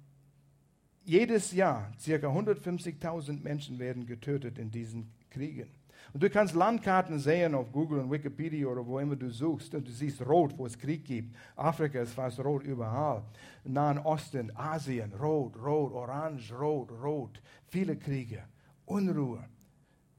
jedes 1.04 1.52
Jahr 1.52 1.91
circa 2.00 2.28
150.000 2.28 3.41
Menschen 3.43 3.80
werden 3.80 4.06
getötet 4.06 4.58
in 4.58 4.71
diesen 4.71 5.12
Kriegen. 5.30 5.69
Und 6.13 6.24
du 6.24 6.30
kannst 6.30 6.56
Landkarten 6.56 7.19
sehen 7.19 7.54
auf 7.54 7.69
Google 7.74 8.00
und 8.00 8.12
Wikipedia 8.12 8.65
oder 8.67 8.88
wo 8.88 8.97
immer 8.97 9.17
du 9.17 9.30
suchst 9.30 9.76
und 9.76 9.86
du 9.86 9.91
siehst 9.91 10.26
rot, 10.26 10.58
wo 10.58 10.65
es 10.65 10.80
Krieg 10.80 11.04
gibt. 11.04 11.36
Afrika 11.58 12.00
ist 12.00 12.13
fast 12.13 12.39
rot 12.39 12.63
überall. 12.63 13.24
Nahen 13.65 14.00
Osten, 14.00 14.56
Asien, 14.56 15.12
rot, 15.13 15.62
rot, 15.62 15.91
orange, 15.91 16.54
rot, 16.54 16.89
rot. 17.04 17.41
Viele 17.67 17.97
Kriege, 17.97 18.43
Unruhe. 18.91 19.43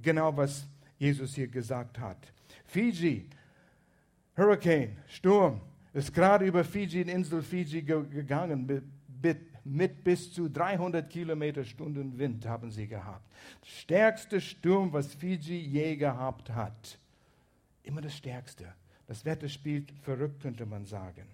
Genau 0.01 0.37
was 0.37 0.67
Jesus 0.99 1.35
hier 1.35 1.49
gesagt 1.49 1.99
hat. 1.99 2.33
Fiji, 2.67 3.29
Hurricane, 4.37 4.97
Sturm, 5.09 5.61
ist 5.93 6.13
gerade 6.13 6.47
über 6.47 6.65
Fiji, 6.65 7.05
die 7.05 7.11
Insel 7.11 7.43
Fiji 7.43 7.83
gegangen 7.83 8.67
mit 9.65 10.05
bis 10.05 10.33
zu 10.33 10.49
300 10.49 11.09
Kilometer 11.09 11.65
Stunden 11.65 12.19
Wind 12.19 12.47
haben 12.47 12.71
sie 12.71 12.89
gehabt. 12.89 13.31
Stärkste 13.65 14.41
Sturm, 14.41 14.93
was 14.93 15.15
Fiji 15.15 15.59
je 15.59 15.97
gehabt 15.97 16.51
hat. 16.51 16.99
Immer 17.83 18.01
das 18.01 18.17
Stärkste. 18.17 18.73
Das 19.07 19.25
Wetter 19.25 19.49
spielt 19.49 19.93
verrückt, 20.03 20.41
könnte 20.41 20.67
man 20.67 20.87
sagen. 20.87 21.27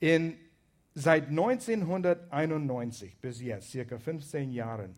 In, 0.00 0.36
seit 0.94 1.28
1991 1.28 3.16
bis 3.18 3.40
jetzt, 3.40 3.70
circa 3.70 3.98
15 3.98 4.52
Jahren, 4.52 4.96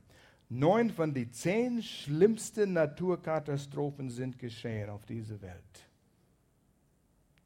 neun 0.51 0.91
von 0.91 1.15
den 1.15 1.33
zehn 1.33 1.83
schlimmsten 1.83 2.75
Naturkatastrophen 2.75 4.11
sind 4.11 4.39
geschehen 4.39 4.91
auf 4.91 5.07
dieser 5.07 5.41
Welt. 5.41 5.89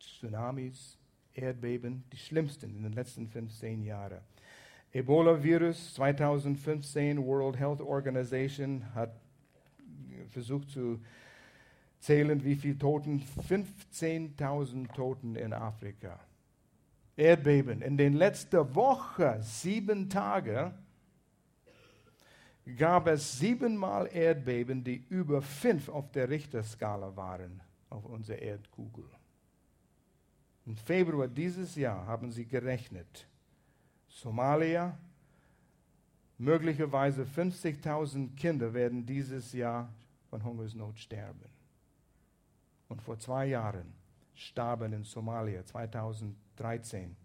Tsunamis, 0.01 0.99
Erdbeben, 1.35 2.05
die 2.13 2.17
schlimmsten 2.17 2.75
in 2.75 2.83
den 2.83 2.93
letzten 2.93 3.29
15 3.29 3.83
Jahren. 3.83 4.21
Ebola-Virus 4.93 5.95
2015, 5.95 7.25
World 7.25 7.59
Health 7.59 7.81
Organization 7.81 8.85
hat 8.95 9.15
versucht 10.31 10.71
zu 10.71 11.01
zählen, 12.01 12.43
wie 12.45 12.55
viele 12.55 12.79
Toten. 12.79 13.23
15.000 13.49 14.93
Toten 14.95 15.37
in 15.37 15.53
Afrika. 15.53 16.21
Erdbeben. 17.17 17.83
In 17.83 17.97
den 17.97 18.15
letzten 18.15 18.75
Wochen, 18.75 19.41
sieben 19.41 20.09
Tage, 20.09 20.73
gab 22.77 23.07
es 23.07 23.39
siebenmal 23.39 24.07
Erdbeben, 24.07 24.83
die 24.83 25.05
über 25.09 25.43
fünf 25.43 25.89
auf 25.89 26.11
der 26.13 26.29
Richterskala 26.29 27.15
waren 27.17 27.61
auf 27.91 28.05
unserer 28.05 28.39
Erdkugel. 28.39 29.05
Im 30.67 30.77
Februar 30.77 31.29
dieses 31.29 31.77
Jahr 31.77 32.07
haben 32.07 32.33
sie 32.33 32.47
gerechnet. 32.47 33.27
Somalia. 34.09 34.97
Möglicherweise 36.37 37.23
50.000 37.23 38.35
Kinder 38.35 38.75
werden 38.75 39.07
dieses 39.07 39.53
Jahr 39.53 39.93
von 40.31 40.43
Hungersnot 40.43 40.99
sterben. 40.99 41.49
Und 42.89 43.01
vor 43.01 43.19
zwei 43.19 43.47
Jahren 43.47 43.93
starben 44.35 44.93
in 44.93 45.05
Somalia 45.05 45.65
2013 45.65 47.17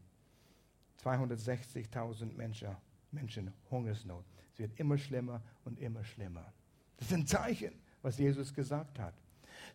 260.000 1.04 2.34
Menschen, 2.36 2.76
Menschen 3.12 3.54
Hungersnot. 3.72 4.26
Wird 4.60 4.80
immer 4.80 4.98
schlimmer 4.98 5.42
und 5.66 5.80
immer 5.80 6.04
schlimmer. 6.04 6.54
Das 6.98 7.10
sind 7.10 7.28
Zeichen, 7.30 7.74
was 8.02 8.18
Jesus 8.18 8.54
gesagt 8.54 9.00
hat. 9.00 9.14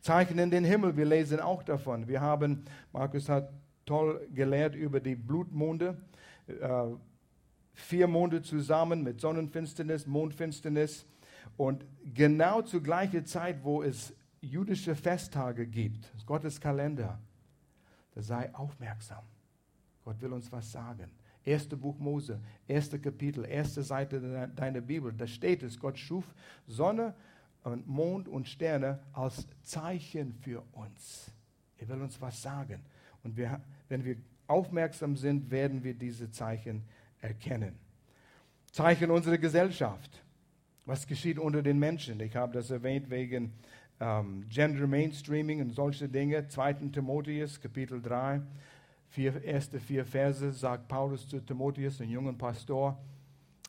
Zeichen 0.00 0.38
in 0.38 0.50
den 0.50 0.64
Himmel, 0.64 0.96
wir 0.96 1.06
lesen 1.06 1.40
auch 1.40 1.62
davon. 1.62 2.06
Wir 2.06 2.20
haben, 2.20 2.64
Markus 2.92 3.28
hat 3.28 3.50
toll 3.86 4.28
gelehrt 4.34 4.74
über 4.74 5.00
die 5.00 5.14
Blutmonde. 5.14 5.96
Äh, 6.46 6.86
vier 7.72 8.06
Monde 8.06 8.42
zusammen 8.42 9.02
mit 9.02 9.20
Sonnenfinsternis, 9.20 10.06
Mondfinsternis. 10.06 11.06
Und 11.56 11.84
genau 12.12 12.62
zur 12.62 12.82
gleichen 12.82 13.24
Zeit, 13.26 13.64
wo 13.64 13.82
es 13.82 14.12
jüdische 14.40 14.94
Festtage 14.94 15.66
gibt, 15.66 16.12
Gottes 16.26 16.60
Kalender, 16.60 17.18
da 18.14 18.22
sei 18.22 18.54
aufmerksam. 18.54 19.24
Gott 20.04 20.20
will 20.20 20.32
uns 20.32 20.52
was 20.52 20.70
sagen. 20.70 21.10
Erste 21.44 21.76
Buch 21.76 21.98
Mose, 21.98 22.40
erste 22.66 22.98
Kapitel, 22.98 23.44
erste 23.44 23.82
Seite 23.82 24.48
deiner 24.56 24.80
Bibel, 24.80 25.12
da 25.12 25.26
steht 25.26 25.62
es, 25.62 25.78
Gott 25.78 25.98
schuf 25.98 26.24
Sonne 26.66 27.14
und 27.64 27.86
Mond 27.86 28.28
und 28.28 28.48
Sterne 28.48 29.00
als 29.12 29.46
Zeichen 29.62 30.34
für 30.40 30.62
uns. 30.72 31.30
Er 31.78 31.88
will 31.88 32.02
uns 32.02 32.20
was 32.20 32.40
sagen. 32.40 32.80
Und 33.22 33.36
wir, 33.36 33.60
wenn 33.88 34.04
wir 34.04 34.16
aufmerksam 34.46 35.16
sind, 35.16 35.50
werden 35.50 35.82
wir 35.82 35.94
diese 35.94 36.30
Zeichen 36.30 36.82
erkennen. 37.20 37.74
Zeichen 38.70 39.10
unserer 39.10 39.38
Gesellschaft. 39.38 40.22
Was 40.86 41.06
geschieht 41.06 41.38
unter 41.38 41.62
den 41.62 41.78
Menschen? 41.78 42.20
Ich 42.20 42.36
habe 42.36 42.52
das 42.52 42.70
erwähnt 42.70 43.08
wegen 43.08 43.52
ähm, 44.00 44.44
Gender 44.48 44.86
Mainstreaming 44.86 45.62
und 45.62 45.70
solche 45.70 46.08
Dinge. 46.08 46.46
2. 46.46 46.74
Timotheus, 46.92 47.60
Kapitel 47.60 48.02
3, 48.02 48.42
vier, 49.14 49.44
erste 49.44 49.78
vier 49.78 50.04
Verse, 50.04 50.52
sagt 50.52 50.88
Paulus 50.88 51.28
zu 51.28 51.38
Timotheus, 51.38 52.00
einem 52.00 52.10
jungen 52.10 52.36
Pastor. 52.36 52.98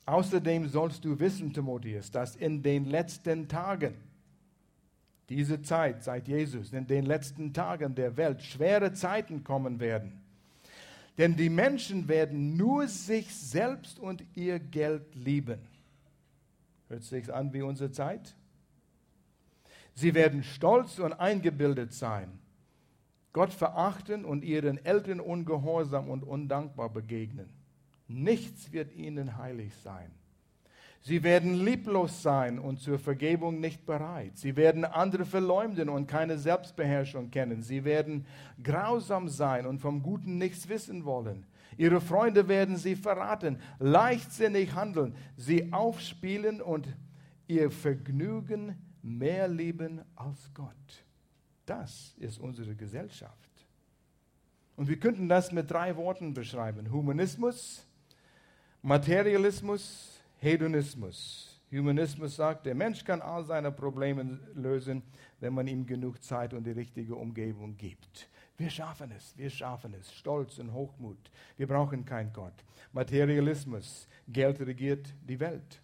Außerdem 0.08 0.68
sollst 0.68 1.06
du 1.06 1.20
wissen, 1.20 1.54
Timotheus, 1.54 2.10
dass 2.10 2.36
in 2.36 2.64
den 2.64 2.86
letzten 2.86 3.48
Tagen, 3.48 3.94
diese 5.30 5.62
Zeit 5.62 6.04
seit 6.04 6.28
Jesus, 6.28 6.74
in 6.74 6.88
den 6.88 7.06
letzten 7.06 7.54
Tagen 7.54 7.94
der 7.94 8.18
Welt 8.18 8.42
schwere 8.42 8.94
Zeiten 8.94 9.44
kommen 9.44 9.80
werden. 9.80 10.20
Denn 11.18 11.36
die 11.36 11.50
Menschen 11.50 12.08
werden 12.08 12.58
nur 12.58 12.88
sich 12.88 13.34
selbst 13.34 14.00
und 14.00 14.24
ihr 14.34 14.60
Geld 14.60 15.14
lieben. 15.14 15.60
Hört 16.90 17.04
sich 17.04 17.32
an 17.32 17.54
wie 17.54 17.62
unsere 17.62 17.92
Zeit? 17.92 18.36
Sie 19.94 20.14
werden 20.14 20.44
stolz 20.44 20.98
und 21.00 21.14
eingebildet 21.14 21.94
sein, 21.94 22.40
Gott 23.36 23.52
verachten 23.52 24.24
und 24.24 24.46
ihren 24.46 24.78
Eltern 24.86 25.20
ungehorsam 25.20 26.10
und 26.10 26.24
undankbar 26.24 26.88
begegnen. 26.90 27.50
Nichts 28.08 28.72
wird 28.72 28.94
ihnen 28.94 29.36
heilig 29.36 29.74
sein. 29.84 30.10
Sie 31.02 31.22
werden 31.22 31.54
lieblos 31.54 32.22
sein 32.22 32.58
und 32.58 32.80
zur 32.80 32.98
Vergebung 32.98 33.60
nicht 33.60 33.86
bereit. 33.86 34.38
Sie 34.38 34.56
werden 34.56 34.86
andere 34.86 35.26
verleumden 35.26 35.90
und 35.90 36.08
keine 36.08 36.38
Selbstbeherrschung 36.38 37.30
kennen. 37.30 37.62
Sie 37.62 37.84
werden 37.84 38.26
grausam 38.64 39.28
sein 39.28 39.66
und 39.66 39.80
vom 39.80 40.02
Guten 40.02 40.38
nichts 40.38 40.70
wissen 40.70 41.04
wollen. 41.04 41.46
Ihre 41.76 42.00
Freunde 42.00 42.48
werden 42.48 42.78
sie 42.78 42.96
verraten, 42.96 43.60
leichtsinnig 43.80 44.76
handeln, 44.76 45.14
sie 45.36 45.74
aufspielen 45.74 46.62
und 46.62 46.88
ihr 47.48 47.70
Vergnügen 47.70 48.78
mehr 49.02 49.50
lieben 49.50 50.04
als 50.16 50.54
Gott. 50.54 51.05
Das 51.66 52.14
ist 52.18 52.40
unsere 52.40 52.76
Gesellschaft. 52.76 53.50
Und 54.76 54.88
wir 54.88 55.00
könnten 55.00 55.30
das 55.30 55.52
mit 55.52 55.72
drei 55.72 55.96
Worten 55.96 56.34
beschreiben. 56.34 56.92
Humanismus, 56.92 57.86
Materialismus 58.82 60.16
Hedonismus. 60.46 61.60
Humanismus 61.72 62.36
sagt, 62.36 62.66
der 62.66 62.76
Mensch 62.76 63.04
kann 63.04 63.22
all 63.22 63.44
seine 63.44 63.72
Probleme 63.72 64.40
lösen, 64.54 65.02
wenn 65.40 65.54
man 65.54 65.68
ihm 65.68 65.86
genug 65.86 66.22
Zeit 66.24 66.54
und 66.54 66.66
die 66.66 66.72
richtige 66.72 67.16
Umgebung 67.16 67.76
gibt. 67.78 68.30
Wir 68.58 68.70
schaffen 68.70 69.12
es, 69.12 69.36
wir 69.36 69.50
schaffen 69.50 69.94
es. 70.00 70.14
Stolz 70.14 70.60
und 70.60 70.72
Hochmut. 70.72 71.18
Wir 71.58 71.68
brauchen 71.68 72.06
keinen 72.06 72.32
Gott. 72.32 72.54
Materialismus. 72.94 74.08
Geld 74.28 74.62
regiert 74.62 75.14
die 75.28 75.40
Welt. 75.40 75.82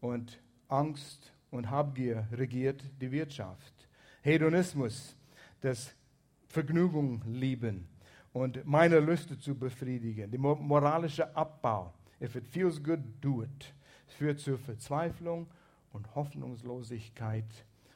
Und 0.00 0.40
Angst 0.68 1.32
und 1.50 1.68
Habgier 1.70 2.28
regiert 2.32 2.82
die 3.00 3.10
Wirtschaft. 3.10 3.87
Hedonismus, 4.28 5.16
das 5.62 5.94
Vergnügung 6.48 7.22
lieben 7.26 7.88
und 8.34 8.62
meine 8.66 9.00
Lüste 9.00 9.38
zu 9.38 9.54
befriedigen. 9.54 10.30
Der 10.30 10.38
moralische 10.38 11.34
Abbau. 11.34 11.94
If 12.20 12.36
it 12.36 12.46
feels 12.46 12.82
good, 12.82 13.00
do 13.22 13.42
it. 13.42 13.74
Es 14.06 14.14
führt 14.14 14.38
zur 14.38 14.58
Verzweiflung 14.58 15.46
und 15.94 16.14
Hoffnungslosigkeit, 16.14 17.46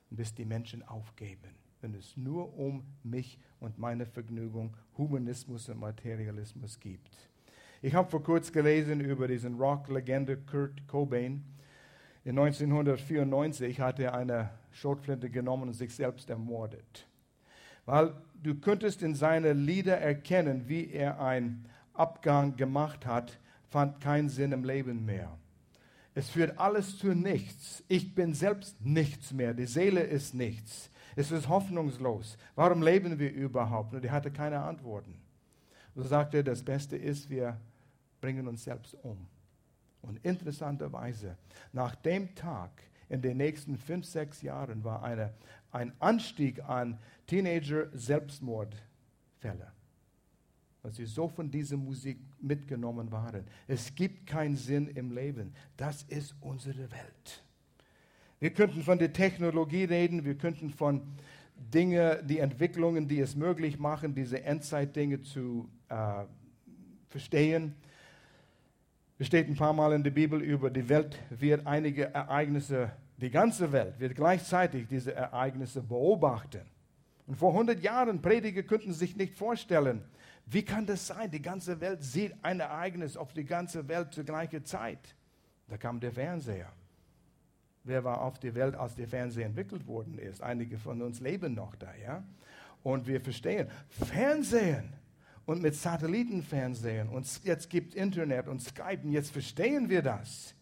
bis 0.08 0.34
die 0.34 0.46
Menschen 0.46 0.82
aufgeben, 0.88 1.50
wenn 1.82 1.92
es 1.94 2.16
nur 2.16 2.56
um 2.56 2.82
mich 3.02 3.38
und 3.60 3.78
meine 3.78 4.06
Vergnügung, 4.06 4.74
Humanismus 4.96 5.68
und 5.68 5.80
Materialismus 5.80 6.80
gibt. 6.80 7.14
Ich 7.82 7.94
habe 7.94 8.08
vor 8.08 8.22
kurzem 8.22 8.54
gelesen 8.54 9.00
über 9.00 9.28
diesen 9.28 9.56
Rock-Legende 9.58 10.38
Kurt 10.38 10.88
Cobain. 10.88 11.44
In 12.24 12.38
1994 12.38 13.80
hat 13.80 13.98
er 13.98 14.14
eine 14.14 14.50
Schrotflinte 14.72 15.30
genommen 15.30 15.68
und 15.68 15.74
sich 15.74 15.94
selbst 15.94 16.30
ermordet. 16.30 17.06
Weil 17.84 18.14
du 18.42 18.54
könntest 18.54 19.02
in 19.02 19.14
seinen 19.14 19.64
Lieder 19.64 19.98
erkennen, 19.98 20.68
wie 20.68 20.90
er 20.90 21.20
einen 21.20 21.66
Abgang 21.94 22.56
gemacht 22.56 23.06
hat, 23.06 23.38
fand 23.68 24.00
keinen 24.00 24.28
Sinn 24.28 24.52
im 24.52 24.64
Leben 24.64 25.04
mehr. 25.04 25.36
Es 26.14 26.30
führt 26.30 26.58
alles 26.58 26.98
zu 26.98 27.14
nichts. 27.14 27.82
Ich 27.88 28.14
bin 28.14 28.34
selbst 28.34 28.84
nichts 28.84 29.32
mehr. 29.32 29.54
Die 29.54 29.66
Seele 29.66 30.02
ist 30.02 30.34
nichts. 30.34 30.90
Es 31.16 31.30
ist 31.30 31.48
hoffnungslos. 31.48 32.36
Warum 32.54 32.82
leben 32.82 33.18
wir 33.18 33.32
überhaupt? 33.32 33.94
Und 33.94 34.04
er 34.04 34.12
hatte 34.12 34.30
keine 34.30 34.60
Antworten. 34.60 35.14
So 35.94 36.02
sagte 36.02 36.38
er, 36.38 36.42
das 36.42 36.62
Beste 36.62 36.96
ist, 36.96 37.28
wir 37.28 37.58
bringen 38.20 38.46
uns 38.46 38.64
selbst 38.64 38.94
um. 39.02 39.26
Und 40.02 40.24
interessanterweise, 40.24 41.36
nach 41.72 41.94
dem 41.94 42.34
Tag, 42.34 42.70
in 43.12 43.20
den 43.20 43.36
nächsten 43.36 43.76
fünf, 43.76 44.06
sechs 44.06 44.40
Jahren, 44.40 44.84
war 44.84 45.02
eine, 45.02 45.34
ein 45.70 45.92
Anstieg 46.00 46.66
an 46.66 46.98
Teenager-Selbstmordfälle, 47.26 49.70
weil 50.80 50.92
sie 50.92 51.04
so 51.04 51.28
von 51.28 51.50
dieser 51.50 51.76
Musik 51.76 52.18
mitgenommen 52.40 53.12
waren. 53.12 53.44
Es 53.68 53.94
gibt 53.94 54.26
keinen 54.26 54.56
Sinn 54.56 54.88
im 54.88 55.12
Leben. 55.12 55.52
Das 55.76 56.04
ist 56.04 56.34
unsere 56.40 56.90
Welt. 56.90 57.44
Wir 58.40 58.48
könnten 58.50 58.82
von 58.82 58.98
der 58.98 59.12
Technologie 59.12 59.84
reden, 59.84 60.24
wir 60.24 60.38
könnten 60.38 60.70
von 60.70 61.02
Dingen, 61.54 62.26
die 62.26 62.38
Entwicklungen, 62.38 63.08
die 63.08 63.20
es 63.20 63.36
möglich 63.36 63.78
machen, 63.78 64.14
diese 64.14 64.42
Endzeitdinge 64.42 65.20
zu 65.20 65.68
äh, 65.90 66.24
verstehen. 67.08 67.74
Es 69.18 69.26
steht 69.26 69.48
ein 69.48 69.54
paar 69.54 69.74
Mal 69.74 69.92
in 69.92 70.02
der 70.02 70.12
Bibel 70.12 70.40
über 70.40 70.70
die 70.70 70.88
Welt 70.88 71.18
wird 71.28 71.66
einige 71.66 72.14
Ereignisse, 72.14 72.90
die 73.22 73.30
ganze 73.30 73.70
Welt 73.70 74.00
wird 74.00 74.16
gleichzeitig 74.16 74.88
diese 74.88 75.14
Ereignisse 75.14 75.80
beobachten. 75.80 76.62
Und 77.26 77.36
vor 77.36 77.52
100 77.52 77.80
Jahren 77.80 78.20
Prediger 78.20 78.64
könnten 78.64 78.92
sich 78.92 79.16
nicht 79.16 79.38
vorstellen, 79.38 80.02
wie 80.46 80.64
kann 80.64 80.86
das 80.86 81.06
sein? 81.06 81.30
Die 81.30 81.40
ganze 81.40 81.80
Welt 81.80 82.02
sieht 82.02 82.34
ein 82.42 82.58
Ereignis 82.58 83.16
auf 83.16 83.32
die 83.32 83.44
ganze 83.44 83.86
Welt 83.86 84.12
zur 84.12 84.24
gleichen 84.24 84.64
Zeit. 84.64 85.14
Da 85.68 85.76
kam 85.76 86.00
der 86.00 86.12
Fernseher. 86.12 86.72
Wer 87.84 88.02
war 88.02 88.22
auf 88.22 88.40
der 88.40 88.56
Welt, 88.56 88.74
als 88.74 88.96
der 88.96 89.06
Fernseher 89.06 89.46
entwickelt 89.46 89.86
worden 89.86 90.18
ist? 90.18 90.42
Einige 90.42 90.76
von 90.76 91.00
uns 91.00 91.20
leben 91.20 91.54
noch 91.54 91.76
da, 91.76 91.94
ja? 91.94 92.24
Und 92.82 93.06
wir 93.06 93.20
verstehen, 93.20 93.68
Fernsehen 93.88 94.92
und 95.46 95.62
mit 95.62 95.76
Satellitenfernsehen 95.76 97.08
und 97.08 97.44
jetzt 97.44 97.70
gibt 97.70 97.94
Internet 97.94 98.48
und 98.48 98.60
Skype 98.60 99.00
und 99.04 99.12
jetzt 99.12 99.30
verstehen 99.30 99.88
wir 99.88 100.02
das. 100.02 100.56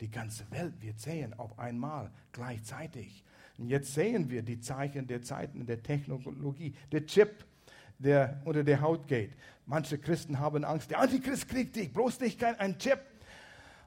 Die 0.00 0.10
ganze 0.10 0.50
Welt 0.50 0.80
wird 0.80 1.00
sehen 1.00 1.32
auf 1.38 1.58
einmal 1.58 2.10
gleichzeitig. 2.32 3.24
Und 3.58 3.68
jetzt 3.68 3.94
sehen 3.94 4.28
wir 4.30 4.42
die 4.42 4.60
Zeichen 4.60 5.06
der 5.06 5.22
Zeiten 5.22 5.64
der 5.64 5.82
Technologie, 5.82 6.74
der 6.92 7.06
Chip, 7.06 7.44
der 7.98 8.40
unter 8.44 8.62
der 8.62 8.80
Haut 8.80 9.08
geht. 9.08 9.32
Manche 9.64 9.98
Christen 9.98 10.38
haben 10.38 10.64
Angst, 10.64 10.90
der 10.90 11.00
Antichrist 11.00 11.48
kriegt 11.48 11.76
dich, 11.76 11.92
bloß 11.92 12.20
nicht 12.20 12.38
kein 12.38 12.56
ein 12.56 12.78
Chip. 12.78 13.00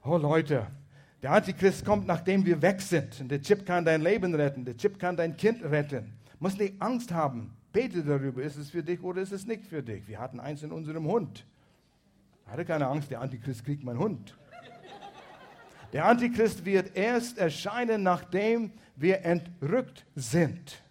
Oh 0.04 0.18
Leute, 0.18 0.66
der 1.22 1.32
Antichrist 1.32 1.86
kommt, 1.86 2.08
nachdem 2.08 2.46
wir 2.46 2.62
weg 2.62 2.82
sind. 2.82 3.22
Und 3.22 3.30
der 3.30 3.42
Chip 3.42 3.66
kann 3.66 3.86
dein 3.86 4.02
Leben 4.02 4.34
retten, 4.34 4.66
der 4.66 4.76
Chip 4.76 4.98
kann 4.98 5.16
dein 5.16 5.38
Kind 5.38 5.64
retten. 5.64 6.14
Muss 6.40 6.58
nicht 6.58 6.82
Angst 6.82 7.12
haben. 7.12 7.56
Bete 7.72 8.04
darüber, 8.04 8.42
ist 8.42 8.58
es 8.58 8.72
für 8.72 8.82
dich 8.82 9.04
oder 9.04 9.22
ist 9.22 9.32
es 9.32 9.46
nicht 9.46 9.66
für 9.68 9.84
dich? 9.84 10.08
Wir 10.08 10.20
hatten 10.20 10.40
eins 10.40 10.64
in 10.64 10.72
unserem 10.72 11.06
Hund. 11.06 11.46
Ich 12.46 12.52
hatte 12.52 12.66
keine 12.66 12.88
Angst, 12.88 13.12
der 13.12 13.22
Antichrist 13.22 13.64
kriegt 13.64 13.84
meinen 13.84 14.00
Hund. 14.00 14.36
Der 15.94 16.06
Antichrist 16.06 16.66
wird 16.66 16.96
erst 16.96 17.38
erscheinen, 17.38 18.04
nachdem 18.04 18.72
wir 18.96 19.26
entrückt 19.26 20.06
sind. 20.16 20.84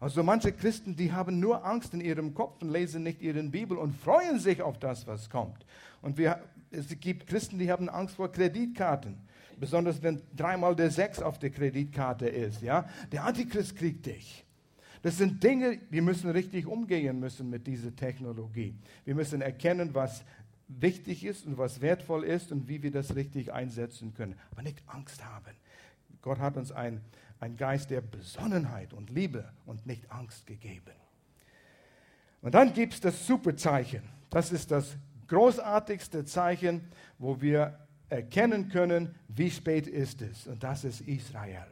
Also 0.00 0.22
manche 0.22 0.52
Christen, 0.52 0.94
die 0.94 1.12
haben 1.12 1.40
nur 1.40 1.64
Angst 1.64 1.92
in 1.92 2.00
ihrem 2.00 2.34
Kopf 2.34 2.62
und 2.62 2.70
lesen 2.70 3.02
nicht 3.02 3.20
ihre 3.20 3.42
Bibel 3.42 3.76
und 3.76 3.96
freuen 3.96 4.38
sich 4.38 4.62
auf 4.62 4.78
das, 4.78 5.06
was 5.08 5.28
kommt. 5.28 5.66
Und 6.02 6.18
wir, 6.18 6.40
es 6.70 6.88
gibt 7.00 7.26
Christen, 7.26 7.58
die 7.58 7.70
haben 7.70 7.88
Angst 7.88 8.14
vor 8.14 8.30
Kreditkarten. 8.30 9.16
Besonders 9.58 10.00
wenn 10.04 10.22
dreimal 10.36 10.76
der 10.76 10.90
Sechs 10.90 11.20
auf 11.20 11.40
der 11.40 11.50
Kreditkarte 11.50 12.28
ist. 12.28 12.62
Ja? 12.62 12.88
Der 13.10 13.24
Antichrist 13.24 13.74
kriegt 13.74 14.06
dich. 14.06 14.44
Das 15.02 15.18
sind 15.18 15.42
Dinge, 15.42 15.80
wir 15.90 16.02
müssen 16.02 16.30
richtig 16.30 16.66
umgehen 16.66 17.18
müssen 17.20 17.50
mit 17.50 17.66
dieser 17.66 17.94
Technologie. 17.94 18.74
Wir 19.04 19.14
müssen 19.14 19.40
erkennen, 19.40 19.90
was 19.94 20.24
wichtig 20.68 21.24
ist 21.24 21.46
und 21.46 21.58
was 21.58 21.80
wertvoll 21.80 22.24
ist 22.24 22.52
und 22.52 22.68
wie 22.68 22.82
wir 22.82 22.90
das 22.90 23.16
richtig 23.16 23.52
einsetzen 23.52 24.14
können. 24.14 24.38
Aber 24.50 24.62
nicht 24.62 24.82
Angst 24.86 25.24
haben. 25.24 25.56
Gott 26.22 26.38
hat 26.38 26.56
uns 26.56 26.72
ein 26.72 27.00
ein 27.40 27.56
Geist 27.56 27.90
der 27.90 28.00
Besonnenheit 28.00 28.92
und 28.92 29.10
Liebe 29.10 29.52
und 29.66 29.86
nicht 29.86 30.10
Angst 30.10 30.46
gegeben. 30.46 30.94
Und 32.40 32.54
dann 32.54 32.72
gibt 32.72 32.94
es 32.94 33.00
das 33.00 33.26
Superzeichen. 33.26 34.02
Das 34.30 34.52
ist 34.52 34.70
das 34.70 34.96
großartigste 35.26 36.24
Zeichen, 36.24 36.90
wo 37.18 37.40
wir 37.40 37.78
erkennen 38.08 38.68
können, 38.68 39.14
wie 39.28 39.50
spät 39.50 39.86
ist 39.86 40.22
es. 40.22 40.46
Und 40.46 40.62
das 40.62 40.84
ist 40.84 41.00
Israel. 41.02 41.66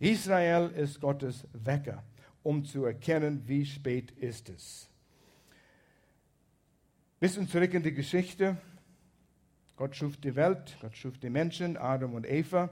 Israel 0.00 0.70
ist 0.70 1.00
Gottes 1.00 1.46
Wecker, 1.52 2.02
um 2.42 2.64
zu 2.64 2.84
erkennen, 2.84 3.42
wie 3.46 3.66
spät 3.66 4.10
ist 4.12 4.48
es. 4.48 4.87
Bisschen 7.20 7.48
zurück 7.48 7.74
in 7.74 7.82
die 7.82 7.92
Geschichte. 7.92 8.56
Gott 9.74 9.96
schuf 9.96 10.16
die 10.18 10.36
Welt, 10.36 10.76
Gott 10.80 10.96
schuf 10.96 11.18
die 11.18 11.30
Menschen, 11.30 11.76
Adam 11.76 12.14
und 12.14 12.24
Eva. 12.24 12.70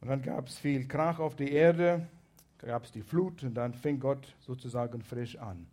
Und 0.00 0.08
dann 0.08 0.22
gab 0.22 0.48
es 0.48 0.58
viel 0.58 0.88
Krach 0.88 1.18
auf 1.18 1.36
der 1.36 1.50
Erde, 1.50 2.08
gab 2.56 2.84
es 2.84 2.92
die 2.92 3.02
Flut 3.02 3.42
und 3.42 3.52
dann 3.52 3.74
fing 3.74 4.00
Gott 4.00 4.34
sozusagen 4.40 5.02
frisch 5.02 5.36
an. 5.36 5.66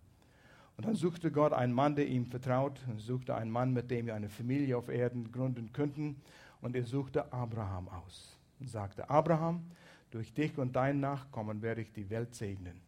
Und 0.76 0.86
dann 0.86 0.96
suchte 0.96 1.32
Gott 1.32 1.54
einen 1.54 1.72
Mann, 1.72 1.96
der 1.96 2.08
ihm 2.08 2.26
vertraut, 2.26 2.82
und 2.90 3.00
suchte 3.00 3.34
einen 3.34 3.50
Mann, 3.50 3.72
mit 3.72 3.90
dem 3.90 4.08
wir 4.08 4.16
eine 4.16 4.28
Familie 4.28 4.78
auf 4.78 4.90
Erden 4.90 5.32
gründen 5.32 5.72
könnten. 5.72 6.18
Und 6.60 6.76
er 6.76 6.84
suchte 6.84 7.32
Abraham 7.32 7.88
aus 7.88 8.38
und 8.60 8.70
sagte, 8.70 9.10
Abraham, 9.10 9.72
durch 10.12 10.34
dich 10.34 10.58
und 10.58 10.76
dein 10.76 11.00
Nachkommen 11.00 11.62
werde 11.62 11.80
ich 11.80 11.94
die 11.94 12.10
Welt 12.10 12.36
segnen. 12.36 12.85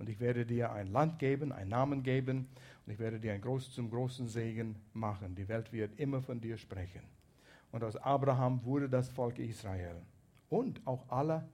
Und 0.00 0.08
ich 0.08 0.18
werde 0.18 0.46
dir 0.46 0.72
ein 0.72 0.86
Land 0.86 1.18
geben, 1.18 1.52
einen 1.52 1.68
Namen 1.68 2.02
geben, 2.02 2.48
und 2.86 2.92
ich 2.94 2.98
werde 2.98 3.20
dir 3.20 3.34
ein 3.34 3.42
groß, 3.42 3.70
zum 3.70 3.90
großen 3.90 4.26
Segen 4.28 4.76
machen. 4.94 5.34
Die 5.34 5.46
Welt 5.46 5.74
wird 5.74 6.00
immer 6.00 6.22
von 6.22 6.40
dir 6.40 6.56
sprechen. 6.56 7.02
Und 7.70 7.84
aus 7.84 7.96
Abraham 7.96 8.64
wurde 8.64 8.88
das 8.88 9.10
Volk 9.10 9.38
Israel 9.38 9.96
und 10.48 10.80
auch 10.86 11.04
alle 11.10 11.46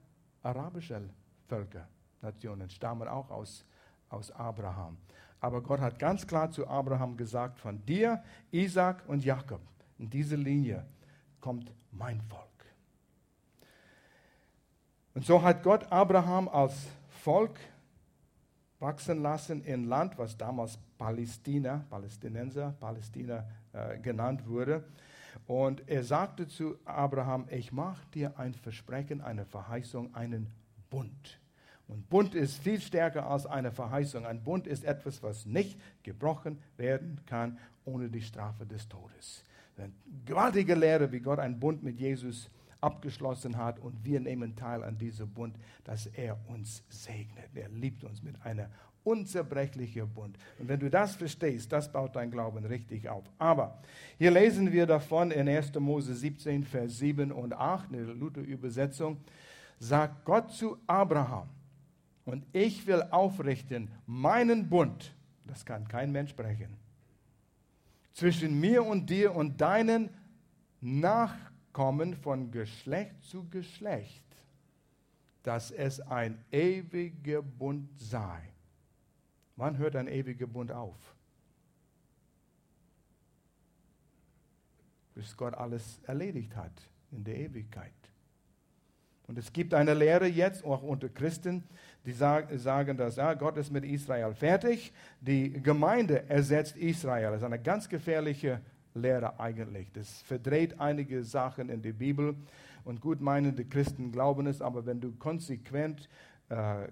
arabischen 0.43 1.09
Völker, 1.49 1.89
Nationen 2.21 2.69
stammen 2.69 3.09
auch 3.09 3.29
aus, 3.29 3.65
aus 4.07 4.31
Abraham. 4.31 4.97
Aber 5.41 5.61
Gott 5.61 5.81
hat 5.81 5.99
ganz 5.99 6.25
klar 6.25 6.49
zu 6.49 6.65
Abraham 6.67 7.17
gesagt, 7.17 7.59
von 7.59 7.85
dir, 7.85 8.23
Isaac 8.51 9.03
und 9.07 9.25
Jakob, 9.25 9.61
in 9.99 10.09
diese 10.09 10.37
Linie 10.37 10.85
kommt 11.41 11.69
mein 11.91 12.21
Volk. 12.21 12.47
Und 15.13 15.25
so 15.25 15.41
hat 15.43 15.63
Gott 15.63 15.91
Abraham 15.91 16.47
als 16.47 16.87
Volk 17.09 17.59
wachsen 18.79 19.21
lassen 19.21 19.63
in 19.63 19.85
Land, 19.85 20.17
was 20.17 20.37
damals 20.37 20.77
Palästina, 20.97 21.85
Palästinenser, 21.89 22.75
Palästina 22.79 23.45
äh, 23.73 23.97
genannt 23.99 24.47
wurde. 24.47 24.83
Und 25.45 25.87
er 25.87 26.03
sagte 26.03 26.47
zu 26.47 26.75
Abraham, 26.85 27.47
ich 27.49 27.71
mache 27.71 28.05
dir 28.13 28.37
ein 28.37 28.53
Versprechen, 28.53 29.21
eine 29.21 29.45
Verheißung, 29.45 30.13
einen 30.15 30.47
Bund. 30.89 31.39
Und 31.87 32.09
Bund 32.09 32.35
ist 32.35 32.57
viel 32.57 32.81
stärker 32.81 33.29
als 33.29 33.45
eine 33.45 33.71
Verheißung. 33.71 34.25
Ein 34.25 34.43
Bund 34.43 34.67
ist 34.67 34.83
etwas, 34.83 35.23
was 35.23 35.45
nicht 35.45 35.79
gebrochen 36.03 36.59
werden 36.75 37.21
kann 37.25 37.57
ohne 37.85 38.09
die 38.09 38.21
Strafe 38.21 38.65
des 38.65 38.87
Todes. 38.87 39.43
Eine 39.77 39.93
gewaltige 40.25 40.75
Lehre, 40.75 41.11
wie 41.11 41.19
Gott 41.19 41.39
einen 41.39 41.59
Bund 41.59 41.83
mit 41.83 41.99
Jesus 41.99 42.49
abgeschlossen 42.81 43.57
hat 43.57 43.79
und 43.79 44.03
wir 44.05 44.19
nehmen 44.19 44.55
teil 44.55 44.83
an 44.83 44.97
diesem 44.97 45.29
Bund, 45.29 45.55
dass 45.83 46.07
er 46.07 46.37
uns 46.47 46.83
segnet. 46.89 47.49
Er 47.55 47.69
liebt 47.69 48.03
uns 48.03 48.21
mit 48.21 48.41
einer 48.43 48.69
unzerbrechlicher 49.03 50.05
Bund. 50.05 50.37
Und 50.59 50.67
wenn 50.67 50.79
du 50.79 50.89
das 50.89 51.15
verstehst, 51.15 51.71
das 51.71 51.91
baut 51.91 52.15
dein 52.15 52.29
Glauben 52.29 52.65
richtig 52.65 53.07
auf. 53.07 53.23
Aber 53.37 53.81
hier 54.17 54.31
lesen 54.31 54.73
wir 54.73 54.85
davon 54.85 55.31
in 55.31 55.47
1. 55.47 55.73
Mose 55.79 56.13
17, 56.13 56.65
Vers 56.65 56.97
7 56.97 57.31
und 57.31 57.53
8, 57.53 57.91
in 57.91 58.05
der 58.05 58.15
Luther-Übersetzung, 58.15 59.17
sagt 59.79 60.25
Gott 60.25 60.51
zu 60.51 60.77
Abraham, 60.87 61.47
und 62.25 62.45
ich 62.51 62.85
will 62.85 63.03
aufrichten 63.11 63.89
meinen 64.05 64.67
Bund, 64.67 65.15
das 65.45 65.65
kann 65.65 65.87
kein 65.87 66.11
Mensch 66.11 66.35
brechen, 66.35 66.75
zwischen 68.13 68.59
mir 68.59 68.85
und 68.85 69.09
dir 69.09 69.33
und 69.33 69.61
deinen 69.61 70.09
Nachkommen 71.77 72.15
von 72.15 72.49
Geschlecht 72.49 73.21
zu 73.21 73.47
Geschlecht, 73.49 74.25
dass 75.43 75.69
es 75.69 75.99
ein 75.99 76.43
ewiger 76.51 77.43
Bund 77.43 77.87
sei. 77.99 78.41
Wann 79.57 79.77
hört 79.77 79.95
ein 79.95 80.07
ewiger 80.07 80.47
Bund 80.47 80.71
auf? 80.71 80.97
Bis 85.13 85.37
Gott 85.37 85.53
alles 85.53 85.99
erledigt 86.07 86.55
hat 86.55 86.73
in 87.11 87.23
der 87.23 87.37
Ewigkeit. 87.37 87.93
Und 89.27 89.37
es 89.37 89.53
gibt 89.53 89.75
eine 89.75 89.93
Lehre 89.93 90.25
jetzt, 90.25 90.65
auch 90.65 90.81
unter 90.81 91.09
Christen, 91.09 91.63
die 92.07 92.13
sagen, 92.13 92.97
dass 92.97 93.17
ja, 93.17 93.35
Gott 93.35 93.55
ist 93.57 93.71
mit 93.71 93.85
Israel 93.85 94.33
fertig. 94.33 94.91
Die 95.21 95.61
Gemeinde 95.61 96.27
ersetzt 96.27 96.75
Israel. 96.75 97.31
Das 97.31 97.41
ist 97.41 97.45
eine 97.45 97.61
ganz 97.61 97.87
gefährliche 97.87 98.61
Lehre 98.97 99.39
eigentlich. 99.39 99.91
Das 99.93 100.21
verdreht 100.21 100.79
einige 100.79 101.23
Sachen 101.23 101.69
in 101.69 101.81
der 101.81 101.93
Bibel. 101.93 102.35
Und 102.83 103.01
gut 103.01 103.21
meinende 103.21 103.65
Christen 103.65 104.11
glauben 104.11 104.47
es, 104.47 104.61
aber 104.61 104.85
wenn 104.85 105.01
du 105.01 105.11
konsequent, 105.13 106.09
äh, 106.49 106.87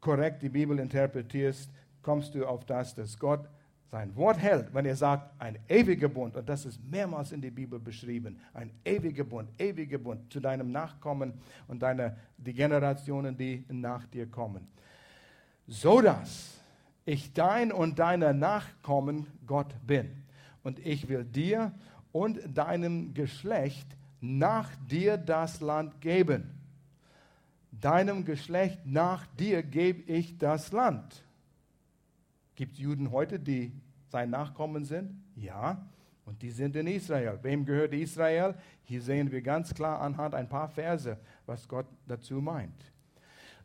korrekt 0.00 0.42
die 0.42 0.48
Bibel 0.48 0.78
interpretierst, 0.78 1.70
kommst 2.02 2.34
du 2.34 2.46
auf 2.46 2.64
das, 2.64 2.94
dass 2.94 3.18
Gott 3.18 3.48
sein 3.90 4.14
Wort 4.16 4.38
hält, 4.38 4.74
wenn 4.74 4.84
er 4.84 4.96
sagt, 4.96 5.30
ein 5.40 5.58
ewiger 5.68 6.08
Bund, 6.08 6.36
und 6.36 6.48
das 6.48 6.66
ist 6.66 6.82
mehrmals 6.84 7.32
in 7.32 7.40
der 7.40 7.50
Bibel 7.50 7.78
beschrieben, 7.78 8.40
ein 8.52 8.70
ewiger 8.84 9.24
Bund, 9.24 9.48
ewiger 9.58 9.98
Bund 9.98 10.32
zu 10.32 10.40
deinem 10.40 10.70
Nachkommen 10.72 11.34
und 11.68 11.82
deine, 11.82 12.16
die 12.36 12.52
Generationen, 12.52 13.36
die 13.36 13.64
nach 13.68 14.06
dir 14.06 14.26
kommen. 14.26 14.66
So 15.68 16.00
dass 16.00 16.60
ich 17.04 17.32
dein 17.32 17.72
und 17.72 17.98
deiner 17.98 18.32
Nachkommen 18.32 19.28
Gott 19.46 19.74
bin. 19.86 20.25
Und 20.66 20.84
ich 20.84 21.08
will 21.08 21.22
dir 21.22 21.72
und 22.10 22.40
deinem 22.52 23.14
Geschlecht 23.14 23.86
nach 24.20 24.68
dir 24.90 25.16
das 25.16 25.60
Land 25.60 26.00
geben. 26.00 26.58
Deinem 27.70 28.24
Geschlecht 28.24 28.80
nach 28.84 29.28
dir 29.38 29.62
gebe 29.62 30.02
ich 30.10 30.36
das 30.38 30.72
Land. 30.72 31.22
Gibt 32.56 32.72
es 32.72 32.78
Juden 32.80 33.12
heute, 33.12 33.38
die 33.38 33.70
sein 34.08 34.30
Nachkommen 34.30 34.84
sind? 34.84 35.12
Ja, 35.36 35.86
und 36.24 36.42
die 36.42 36.50
sind 36.50 36.74
in 36.74 36.88
Israel. 36.88 37.38
Wem 37.42 37.64
gehört 37.64 37.94
Israel? 37.94 38.56
Hier 38.86 39.00
sehen 39.00 39.30
wir 39.30 39.42
ganz 39.42 39.72
klar 39.72 40.00
anhand 40.00 40.34
ein 40.34 40.48
paar 40.48 40.68
Verse, 40.68 41.16
was 41.46 41.68
Gott 41.68 41.86
dazu 42.08 42.40
meint. 42.40 42.92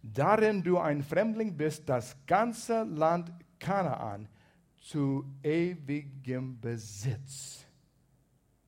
Darin 0.03 0.61
du 0.61 0.77
ein 0.77 1.01
Fremdling 1.01 1.57
bist, 1.57 1.89
das 1.89 2.15
ganze 2.27 2.83
Land 2.83 3.31
Kanaan 3.57 4.27
zu 4.81 5.25
ewigem 5.43 6.59
Besitz. 6.59 7.65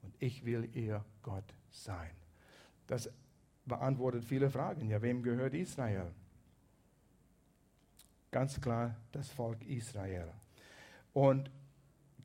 Und 0.01 0.15
ich 0.19 0.45
will 0.45 0.69
ihr 0.73 1.03
Gott 1.21 1.53
sein. 1.69 2.11
Das 2.87 3.09
beantwortet 3.65 4.23
viele 4.23 4.49
Fragen. 4.49 4.89
Ja, 4.89 5.01
wem 5.01 5.23
gehört 5.23 5.53
Israel? 5.53 6.11
Ganz 8.31 8.59
klar 8.61 8.95
das 9.11 9.29
Volk 9.29 9.63
Israel. 9.65 10.29
Und 11.13 11.51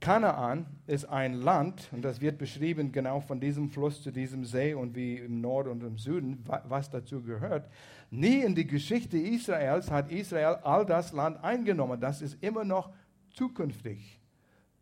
Kanaan 0.01 0.67
ist 0.87 1.07
ein 1.07 1.35
Land, 1.35 1.89
und 1.93 2.03
das 2.03 2.21
wird 2.21 2.39
beschrieben 2.39 2.93
genau 2.93 3.21
von 3.21 3.41
diesem 3.41 3.69
Fluss 3.69 4.03
zu 4.03 4.13
diesem 4.13 4.45
See 4.45 4.73
und 4.73 4.95
wie 4.95 5.17
im 5.17 5.41
Norden 5.41 5.71
und 5.71 5.83
im 5.83 5.99
Süden, 5.99 6.45
was 6.47 6.89
dazu 6.89 7.23
gehört. 7.23 7.69
Nie 8.11 8.43
in 8.43 8.55
die 8.55 8.67
Geschichte 8.67 9.19
Israels 9.19 9.91
hat 9.91 10.11
Israel 10.13 10.59
all 10.63 10.87
das 10.87 11.13
Land 11.13 11.43
eingenommen. 11.43 12.01
Das 12.01 12.23
ist 12.23 12.43
immer 12.43 12.65
noch 12.65 12.93
zukünftig. 13.39 14.21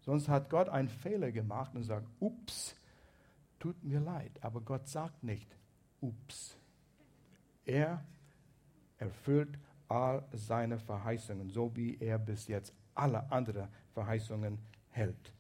Sonst 0.00 0.28
hat 0.28 0.48
Gott 0.48 0.68
einen 0.68 0.88
Fehler 0.88 1.30
gemacht 1.30 1.74
und 1.74 1.82
sagt, 1.82 2.06
ups, 2.20 2.74
tut 3.58 3.82
mir 3.84 4.00
leid. 4.00 4.32
Aber 4.40 4.60
Gott 4.60 4.88
sagt 4.88 5.22
nicht, 5.22 5.48
ups. 6.00 6.56
Er 7.66 8.02
erfüllt 8.98 9.58
all 9.88 10.24
seine 10.32 10.78
Verheißungen, 10.78 11.50
so 11.50 11.74
wie 11.76 11.98
er 12.00 12.18
bis 12.18 12.48
jetzt 12.48 12.72
alle 12.94 13.30
anderen 13.30 13.68
Verheißungen 13.92 14.58
hält. 14.90 15.32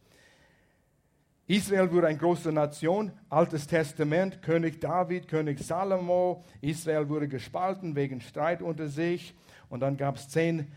Israel 1.46 1.90
wurde 1.92 2.08
eine 2.08 2.18
große 2.18 2.52
Nation, 2.52 3.12
Altes 3.30 3.66
Testament, 3.66 4.42
König 4.42 4.80
David, 4.80 5.28
König 5.28 5.60
Salomo. 5.60 6.44
Israel 6.60 7.08
wurde 7.08 7.28
gespalten 7.28 7.94
wegen 7.94 8.20
Streit 8.20 8.62
unter 8.62 8.88
sich. 8.88 9.34
Und 9.68 9.80
dann 9.80 9.96
gab 9.96 10.16
es 10.16 10.28
zehn 10.28 10.72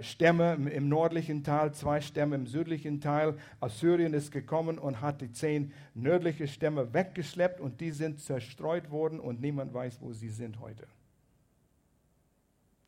Stämme 0.00 0.54
im 0.54 0.88
nördlichen 0.88 1.42
Teil, 1.42 1.72
zwei 1.72 2.00
Stämme 2.00 2.34
im 2.34 2.46
südlichen 2.46 3.00
Teil. 3.00 3.36
Assyrien 3.60 4.14
ist 4.14 4.30
gekommen 4.30 4.78
und 4.78 5.00
hat 5.00 5.20
die 5.20 5.32
zehn 5.32 5.72
nördlichen 5.94 6.48
Stämme 6.48 6.92
weggeschleppt 6.92 7.60
und 7.60 7.80
die 7.80 7.90
sind 7.90 8.20
zerstreut 8.20 8.90
worden 8.90 9.20
und 9.20 9.40
niemand 9.40 9.72
weiß, 9.72 10.00
wo 10.00 10.12
sie 10.12 10.28
sind 10.28 10.60
heute. 10.60 10.86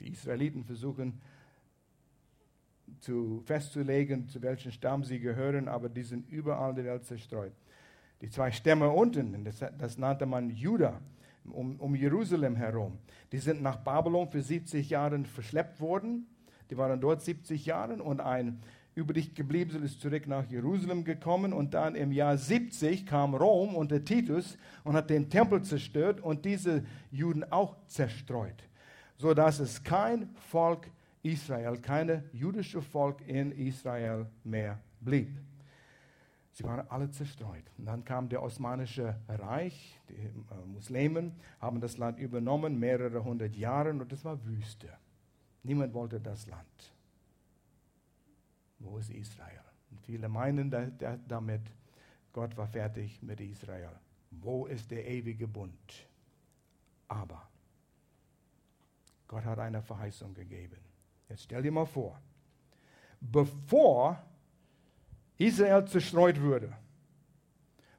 Die 0.00 0.10
Israeliten 0.10 0.64
versuchen 0.64 1.20
zu, 3.00 3.42
festzulegen, 3.46 4.28
zu 4.28 4.42
welchem 4.42 4.72
Stamm 4.72 5.04
sie 5.04 5.20
gehören, 5.20 5.68
aber 5.68 5.88
die 5.88 6.02
sind 6.02 6.28
überall 6.28 6.74
der 6.74 6.84
Welt 6.84 7.04
zerstreut. 7.04 7.52
Die 8.20 8.28
zwei 8.28 8.50
Stämme 8.50 8.90
unten, 8.90 9.44
das, 9.44 9.64
das 9.78 9.98
nannte 9.98 10.26
man 10.26 10.50
Juda, 10.50 11.00
um, 11.44 11.80
um 11.80 11.94
Jerusalem 11.94 12.54
herum, 12.56 12.98
die 13.32 13.38
sind 13.38 13.62
nach 13.62 13.76
Babylon 13.76 14.28
für 14.28 14.42
70 14.42 14.90
Jahre 14.90 15.24
verschleppt 15.24 15.80
worden. 15.80 16.26
Die 16.70 16.76
waren 16.76 17.00
dort 17.00 17.22
70 17.22 17.66
Jahre 17.66 18.02
und 18.02 18.20
ein 18.20 18.60
übrig 18.94 19.34
geblieben 19.34 19.82
ist 19.82 20.00
zurück 20.00 20.26
nach 20.26 20.50
Jerusalem 20.50 21.04
gekommen 21.04 21.52
und 21.52 21.72
dann 21.74 21.94
im 21.94 22.12
Jahr 22.12 22.36
70 22.36 23.06
kam 23.06 23.34
Rom 23.34 23.74
unter 23.74 24.04
Titus 24.04 24.58
und 24.84 24.94
hat 24.94 25.08
den 25.08 25.30
Tempel 25.30 25.62
zerstört 25.62 26.20
und 26.20 26.44
diese 26.44 26.84
Juden 27.10 27.44
auch 27.50 27.76
zerstreut 27.86 28.62
sodass 29.22 29.60
es 29.60 29.82
kein 29.82 30.34
Volk 30.50 30.90
Israel, 31.22 31.78
kein 31.78 32.24
jüdisches 32.32 32.84
Volk 32.84 33.20
in 33.28 33.52
Israel 33.52 34.26
mehr 34.42 34.80
blieb. 35.00 35.38
Sie 36.50 36.64
waren 36.64 36.84
alle 36.88 37.08
zerstreut. 37.08 37.62
Und 37.78 37.86
dann 37.86 38.04
kam 38.04 38.28
der 38.28 38.42
Osmanische 38.42 39.14
Reich, 39.28 39.98
die 40.08 40.14
äh, 40.14 40.66
Muslimen 40.66 41.32
haben 41.60 41.80
das 41.80 41.96
Land 41.98 42.18
übernommen, 42.18 42.78
mehrere 42.78 43.22
hundert 43.22 43.54
Jahre, 43.54 43.90
und 43.90 44.12
es 44.12 44.24
war 44.24 44.44
Wüste. 44.44 44.88
Niemand 45.62 45.94
wollte 45.94 46.20
das 46.20 46.46
Land. 46.46 46.92
Wo 48.78 48.98
ist 48.98 49.10
Israel? 49.10 49.60
Und 49.90 50.00
viele 50.00 50.28
meinen 50.28 50.70
da, 50.70 50.86
da, 50.86 51.16
damit, 51.28 51.62
Gott 52.32 52.56
war 52.56 52.66
fertig 52.66 53.22
mit 53.22 53.40
Israel. 53.40 53.92
Wo 54.30 54.66
ist 54.66 54.90
der 54.90 55.06
ewige 55.06 55.46
Bund? 55.46 56.08
Aber 57.08 57.48
Gott 59.28 59.44
hat 59.44 59.58
eine 59.58 59.82
Verheißung 59.82 60.34
gegeben. 60.34 60.78
Jetzt 61.28 61.44
stell 61.44 61.62
dir 61.62 61.72
mal 61.72 61.86
vor, 61.86 62.20
bevor 63.20 64.22
Israel 65.38 65.86
zerstreut 65.86 66.40
wurde, 66.40 66.72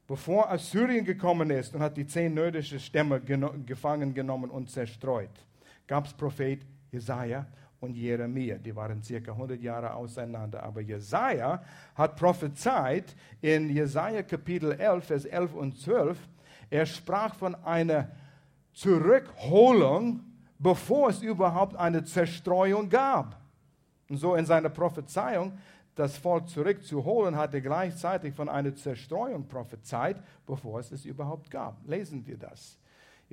bevor 0.06 0.52
Assyrien 0.52 1.06
gekommen 1.06 1.50
ist 1.50 1.74
und 1.74 1.82
hat 1.82 1.98
die 1.98 2.06
zehn 2.06 2.34
nördischen 2.34 2.80
Stämme 2.80 3.22
gefangen 3.22 4.14
genommen 4.14 4.50
und 4.50 4.70
zerstreut, 4.70 5.46
gab 5.88 6.06
es 6.06 6.14
Prophet 6.14 6.66
Jesaja 6.94 7.46
und 7.80 7.96
Jeremia. 7.96 8.58
Die 8.58 8.76
waren 8.76 9.04
circa 9.04 9.32
100 9.34 9.62
Jahre 9.62 9.94
auseinander. 9.94 10.64
Aber 10.64 10.80
Jesaja 10.82 11.62
hat 11.96 12.16
prophezeit 12.16 13.16
in 13.42 13.70
Jesaja 13.70 14.24
Kapitel 14.24 14.72
11, 14.72 15.06
Vers 15.06 15.26
11 15.26 15.54
und 15.54 15.78
12, 15.78 16.18
er 16.70 16.86
sprach 16.86 17.36
von 17.36 17.56
einer 17.56 18.10
Zurückholung 18.72 20.22
bevor 20.64 21.10
es 21.10 21.22
überhaupt 21.22 21.76
eine 21.76 22.04
Zerstreuung 22.06 22.90
gab. 22.90 23.40
Und 24.10 24.18
so 24.18 24.36
in 24.36 24.46
seiner 24.46 24.70
Prophezeiung, 24.70 25.58
das 25.94 26.18
Volk 26.18 26.50
zurückzuholen, 26.50 27.36
hat 27.36 27.54
er 27.54 27.62
gleichzeitig 27.62 28.34
von 28.34 28.48
einer 28.48 28.74
Zerstreuung 28.74 29.48
prophezeit, 29.48 30.24
bevor 30.46 30.80
es 30.80 30.92
es 30.92 31.06
überhaupt 31.06 31.52
gab. 31.52 31.78
Lesen 31.86 32.26
wir 32.26 32.38
das. 32.38 32.80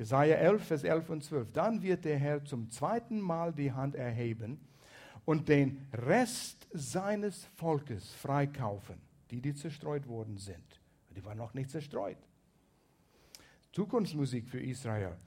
Jesaja 0.00 0.36
11, 0.36 0.64
Vers 0.64 0.82
11 0.82 1.10
und 1.10 1.22
12. 1.22 1.52
Dann 1.52 1.82
wird 1.82 2.06
der 2.06 2.16
Herr 2.16 2.42
zum 2.42 2.70
zweiten 2.70 3.20
Mal 3.20 3.52
die 3.52 3.70
Hand 3.70 3.94
erheben 3.94 4.58
und 5.26 5.50
den 5.50 5.86
Rest 5.92 6.66
seines 6.72 7.44
Volkes 7.56 8.10
freikaufen, 8.14 8.96
die, 9.30 9.42
die 9.42 9.54
zerstreut 9.54 10.08
worden 10.08 10.38
sind. 10.38 10.80
Die 11.14 11.22
waren 11.22 11.36
noch 11.36 11.52
nicht 11.52 11.68
zerstreut. 11.68 12.16
Zukunftsmusik 13.72 14.48
für 14.48 14.60
Israel 14.60 15.18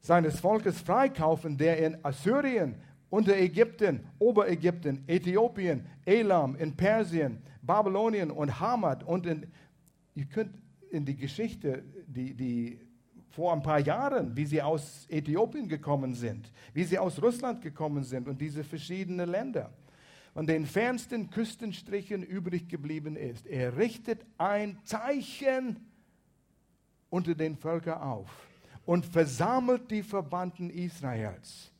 seines 0.00 0.40
Volkes 0.40 0.80
freikaufen, 0.80 1.58
der 1.58 1.76
in 1.76 2.02
Assyrien 2.06 2.76
unter 3.10 3.36
Ägypten, 3.36 4.06
Oberägypten, 4.18 5.04
Äthiopien, 5.06 5.84
Elam, 6.06 6.56
in 6.56 6.74
Persien, 6.74 7.42
Babylonien 7.60 8.30
und 8.30 8.60
Hamad. 8.60 9.04
Und 9.04 9.26
in, 9.26 9.46
ihr 10.14 10.24
könnt 10.24 10.56
in 10.90 11.04
die 11.04 11.16
Geschichte, 11.16 11.84
die, 12.06 12.32
die 12.32 12.80
vor 13.34 13.52
ein 13.52 13.62
paar 13.62 13.80
Jahren, 13.80 14.36
wie 14.36 14.46
sie 14.46 14.62
aus 14.62 15.06
Äthiopien 15.08 15.68
gekommen 15.68 16.14
sind, 16.14 16.52
wie 16.72 16.84
sie 16.84 16.98
aus 16.98 17.20
Russland 17.20 17.60
gekommen 17.62 18.04
sind 18.04 18.28
und 18.28 18.40
diese 18.40 18.62
verschiedenen 18.62 19.28
Länder. 19.28 19.72
Von 20.34 20.46
den 20.46 20.66
fernsten 20.66 21.30
Küstenstrichen 21.30 22.22
übrig 22.22 22.68
geblieben 22.68 23.16
ist. 23.16 23.46
Er 23.46 23.76
richtet 23.76 24.24
ein 24.38 24.78
Zeichen 24.84 25.84
unter 27.10 27.34
den 27.34 27.56
Völkern 27.56 28.00
auf 28.00 28.30
und 28.86 29.04
versammelt 29.04 29.90
die 29.90 30.02
Verbannten 30.02 30.70
Israels. 30.70 31.72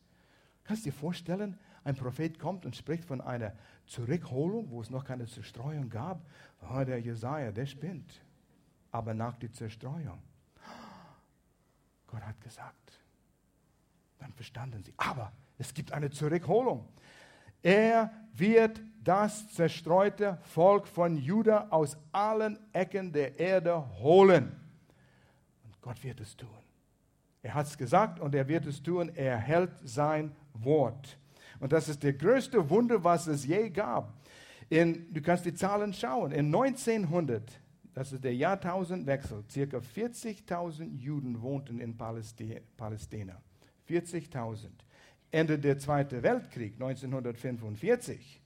Kannst 0.64 0.84
du 0.84 0.90
dir 0.90 0.96
vorstellen, 0.96 1.58
ein 1.84 1.94
Prophet 1.94 2.38
kommt 2.38 2.64
und 2.66 2.74
spricht 2.74 3.04
von 3.04 3.20
einer 3.20 3.52
Zurückholung, 3.86 4.70
wo 4.70 4.80
es 4.80 4.90
noch 4.90 5.04
keine 5.04 5.26
Zerstreuung 5.26 5.88
gab? 5.88 6.26
Oh, 6.62 6.82
der 6.82 6.98
Jesaja, 6.98 7.52
der 7.52 7.66
spinnt. 7.66 8.20
Aber 8.90 9.14
nach 9.14 9.36
der 9.36 9.52
Zerstreuung. 9.52 10.18
Gott 12.14 12.24
hat 12.24 12.40
gesagt. 12.40 13.00
Dann 14.20 14.32
verstanden 14.32 14.84
sie. 14.84 14.94
Aber 14.96 15.32
es 15.58 15.74
gibt 15.74 15.90
eine 15.90 16.10
Zurückholung. 16.10 16.88
Er 17.60 18.12
wird 18.32 18.80
das 19.02 19.52
zerstreute 19.52 20.38
Volk 20.42 20.86
von 20.86 21.16
Juda 21.16 21.66
aus 21.70 21.96
allen 22.12 22.56
Ecken 22.72 23.12
der 23.12 23.40
Erde 23.40 23.84
holen. 23.98 24.54
Und 25.64 25.80
Gott 25.82 26.04
wird 26.04 26.20
es 26.20 26.36
tun. 26.36 26.48
Er 27.42 27.54
hat 27.54 27.66
es 27.66 27.76
gesagt 27.76 28.20
und 28.20 28.32
er 28.34 28.46
wird 28.46 28.66
es 28.66 28.80
tun. 28.80 29.10
Er 29.16 29.36
hält 29.36 29.72
sein 29.82 30.36
Wort. 30.52 31.18
Und 31.58 31.72
das 31.72 31.88
ist 31.88 32.04
der 32.04 32.12
größte 32.12 32.70
Wunder, 32.70 33.02
was 33.02 33.26
es 33.26 33.44
je 33.44 33.70
gab. 33.70 34.14
In, 34.70 35.12
du 35.12 35.20
kannst 35.20 35.44
die 35.44 35.54
Zahlen 35.54 35.92
schauen. 35.92 36.30
In 36.30 36.46
1900, 36.46 37.60
das 37.94 38.12
ist 38.12 38.24
der 38.24 38.34
Jahrtausendwechsel, 38.34 39.44
circa 39.48 39.78
40.000 39.78 40.96
Juden 40.96 41.40
wohnten 41.40 41.80
in 41.80 41.96
Palästina. 41.96 43.40
40.000. 43.88 44.68
Ende 45.30 45.58
der 45.58 45.78
Zweite 45.78 46.22
Weltkrieg 46.22 46.74
1945. 46.74 48.40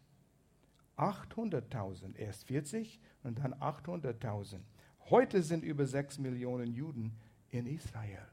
800.000, 0.96 2.16
erst 2.16 2.44
40 2.44 3.00
und 3.22 3.38
dann 3.38 3.54
800.000. 3.54 4.58
Heute 5.10 5.42
sind 5.42 5.62
über 5.62 5.86
6 5.86 6.18
Millionen 6.18 6.72
Juden 6.72 7.16
in 7.50 7.66
Israel. 7.66 8.26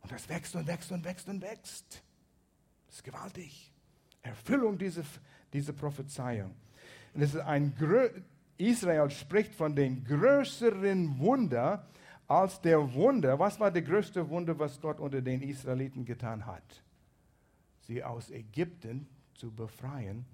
Und 0.00 0.12
das 0.12 0.28
wächst 0.28 0.56
und 0.56 0.66
wächst 0.66 0.90
und 0.92 1.04
wächst 1.04 1.28
und 1.28 1.42
wächst. 1.42 2.02
Das 2.86 2.96
ist 2.96 3.04
gewaltig. 3.04 3.70
Erfüllung 4.22 4.78
dieser 4.78 5.04
diese 5.52 5.72
Prophezeiung. 5.72 6.54
Und 7.14 7.22
es 7.22 7.34
ist 7.34 7.40
ein 7.40 7.74
Israel 8.58 9.10
spricht 9.10 9.54
von 9.54 9.74
dem 9.74 10.04
größeren 10.04 11.18
Wunder 11.18 11.86
als 12.26 12.60
der 12.60 12.94
Wunder. 12.94 13.38
Was 13.38 13.60
war 13.60 13.70
der 13.70 13.82
größte 13.82 14.28
Wunder, 14.28 14.58
was 14.58 14.80
Gott 14.80 15.00
unter 15.00 15.20
den 15.20 15.42
Israeliten 15.42 16.04
getan 16.04 16.46
hat? 16.46 16.82
Sie 17.82 18.02
aus 18.02 18.30
Ägypten 18.30 19.06
zu 19.34 19.50
befreien, 19.52 20.24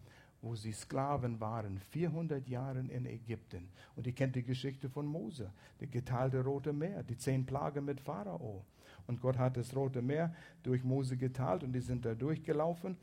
wo 0.40 0.54
sie 0.54 0.72
Sklaven 0.72 1.40
waren, 1.40 1.78
400 1.90 2.48
Jahre 2.48 2.80
in 2.80 3.06
Ägypten. 3.06 3.68
Und 3.94 4.06
ihr 4.06 4.12
kennt 4.12 4.34
die 4.34 4.42
Geschichte 4.42 4.88
von 4.88 5.06
Mose, 5.06 5.52
der 5.80 5.88
geteilte 5.88 6.42
Rote 6.42 6.72
Meer, 6.72 7.02
die 7.02 7.16
zehn 7.16 7.46
Plagen 7.46 7.84
mit 7.84 8.00
Pharao. 8.00 8.64
Und 9.06 9.20
Gott 9.20 9.38
hat 9.38 9.56
das 9.56 9.74
Rote 9.74 10.02
Meer 10.02 10.34
durch 10.62 10.84
Mose 10.84 11.16
geteilt 11.16 11.62
und 11.62 11.72
die 11.72 11.80
sind 11.80 12.04
da 12.04 12.14
durchgelaufen. 12.14 12.96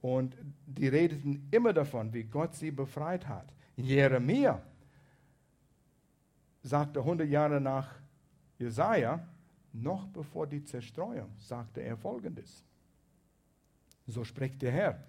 Und 0.00 0.36
die 0.66 0.88
redeten 0.88 1.48
immer 1.50 1.72
davon, 1.72 2.12
wie 2.12 2.24
Gott 2.24 2.54
sie 2.54 2.70
befreit 2.70 3.26
hat. 3.28 3.52
Jeremia 3.76 4.60
sagte 6.62 7.00
100 7.00 7.28
Jahre 7.28 7.60
nach 7.60 7.94
Jesaja, 8.58 9.26
noch 9.72 10.06
bevor 10.08 10.46
die 10.46 10.64
Zerstreuung, 10.64 11.30
sagte 11.38 11.82
er 11.82 11.96
folgendes. 11.96 12.64
So 14.06 14.24
spricht 14.24 14.62
der 14.62 14.72
Herr. 14.72 15.04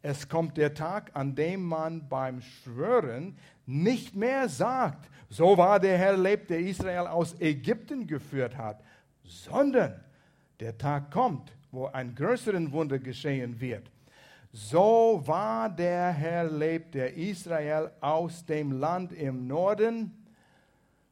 Es 0.00 0.28
kommt 0.28 0.56
der 0.56 0.74
Tag, 0.74 1.10
an 1.14 1.34
dem 1.34 1.64
man 1.64 2.08
beim 2.08 2.40
Schwören 2.40 3.36
nicht 3.66 4.14
mehr 4.14 4.48
sagt, 4.48 5.10
so 5.28 5.58
war 5.58 5.80
der 5.80 5.98
Herr 5.98 6.16
lebt, 6.16 6.50
der 6.50 6.60
Israel 6.60 7.08
aus 7.08 7.38
Ägypten 7.40 8.06
geführt 8.06 8.56
hat, 8.56 8.82
sondern 9.24 10.00
der 10.60 10.78
Tag 10.78 11.10
kommt, 11.10 11.52
wo 11.70 11.86
ein 11.86 12.14
größeren 12.14 12.72
Wunder 12.72 12.98
geschehen 12.98 13.60
wird. 13.60 13.90
So 14.52 15.22
war 15.26 15.68
der 15.68 16.10
Herr 16.10 16.50
lebt, 16.50 16.94
der 16.94 17.14
Israel 17.16 17.90
aus 18.00 18.44
dem 18.46 18.72
Land 18.72 19.12
im 19.12 19.46
Norden 19.46 20.18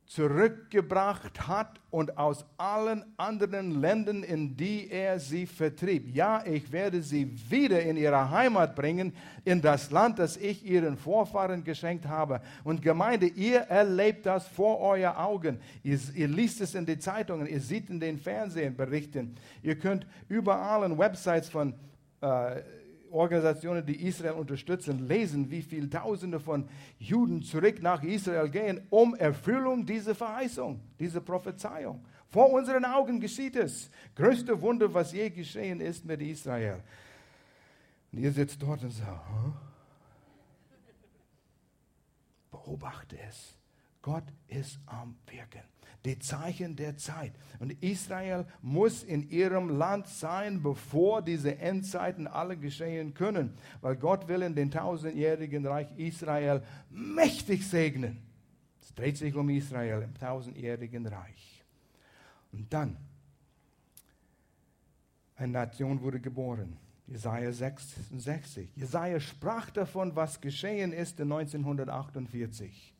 zurückgebracht 0.06 1.48
hat 1.48 1.80
und 1.90 2.16
aus 2.16 2.46
allen 2.56 3.04
anderen 3.16 3.80
Ländern, 3.80 4.22
in 4.22 4.56
die 4.56 4.88
er 4.88 5.18
sie 5.18 5.46
vertrieb. 5.46 6.14
Ja, 6.14 6.44
ich 6.46 6.70
werde 6.70 7.02
sie 7.02 7.36
wieder 7.50 7.82
in 7.82 7.96
ihre 7.96 8.30
Heimat 8.30 8.76
bringen, 8.76 9.12
in 9.44 9.60
das 9.60 9.90
Land, 9.90 10.18
das 10.20 10.36
ich 10.36 10.64
ihren 10.64 10.96
Vorfahren 10.96 11.64
geschenkt 11.64 12.06
habe. 12.06 12.40
Und 12.62 12.82
Gemeinde, 12.82 13.26
ihr 13.26 13.62
erlebt 13.62 14.26
das 14.26 14.46
vor 14.46 14.78
euren 14.78 15.16
Augen. 15.16 15.58
Ihr, 15.82 15.98
ihr 16.14 16.28
liest 16.28 16.60
es 16.60 16.74
in 16.74 16.86
den 16.86 17.00
Zeitungen, 17.00 17.46
ihr 17.48 17.60
seht 17.60 17.90
in 17.90 17.98
den 17.98 18.16
Fernsehen 18.18 18.76
Berichten. 18.76 19.34
Ihr 19.62 19.76
könnt 19.76 20.06
überall 20.28 20.88
in 20.88 20.96
Websites 20.96 21.48
von 21.48 21.74
äh, 22.20 22.62
Organisationen, 23.10 23.84
die 23.84 24.06
Israel 24.06 24.34
unterstützen, 24.34 25.06
lesen, 25.06 25.50
wie 25.50 25.62
viele 25.62 25.88
Tausende 25.88 26.40
von 26.40 26.68
Juden 26.98 27.42
zurück 27.42 27.82
nach 27.82 28.02
Israel 28.02 28.48
gehen, 28.48 28.86
um 28.90 29.14
Erfüllung 29.14 29.86
dieser 29.86 30.14
Verheißung, 30.14 30.80
dieser 30.98 31.20
Prophezeiung. 31.20 32.04
Vor 32.28 32.50
unseren 32.52 32.84
Augen 32.84 33.20
geschieht 33.20 33.56
es. 33.56 33.90
Größte 34.14 34.60
Wunder, 34.60 34.92
was 34.92 35.12
je 35.12 35.30
geschehen 35.30 35.80
ist 35.80 36.04
mit 36.04 36.20
Israel. 36.20 36.82
Und 38.12 38.18
ihr 38.18 38.32
sitzt 38.32 38.60
dort 38.62 38.82
und 38.82 38.90
sagt, 38.90 39.08
huh? 39.08 39.52
beobachte 42.50 43.18
es. 43.28 43.56
Gott 44.02 44.24
ist 44.48 44.78
am 44.86 45.16
Wirken 45.26 45.75
die 46.06 46.18
Zeichen 46.18 46.76
der 46.76 46.96
Zeit. 46.96 47.32
Und 47.58 47.82
Israel 47.82 48.46
muss 48.62 49.02
in 49.02 49.28
ihrem 49.28 49.68
Land 49.68 50.06
sein, 50.06 50.62
bevor 50.62 51.20
diese 51.20 51.58
Endzeiten 51.58 52.26
alle 52.26 52.56
geschehen 52.56 53.12
können. 53.12 53.54
Weil 53.80 53.96
Gott 53.96 54.28
will 54.28 54.42
in 54.42 54.54
den 54.54 54.70
tausendjährigen 54.70 55.66
Reich 55.66 55.88
Israel 55.96 56.62
mächtig 56.90 57.68
segnen. 57.68 58.22
Es 58.80 58.94
dreht 58.94 59.16
sich 59.16 59.34
um 59.34 59.50
Israel 59.50 60.02
im 60.02 60.14
tausendjährigen 60.14 61.06
Reich. 61.06 61.64
Und 62.52 62.72
dann, 62.72 62.96
eine 65.36 65.52
Nation 65.52 66.00
wurde 66.00 66.20
geboren. 66.20 66.78
Jesaja 67.06 67.52
66. 67.52 68.70
Jesaja 68.74 69.20
sprach 69.20 69.70
davon, 69.70 70.16
was 70.16 70.40
geschehen 70.40 70.92
ist 70.92 71.20
in 71.20 71.30
1948, 71.30 72.94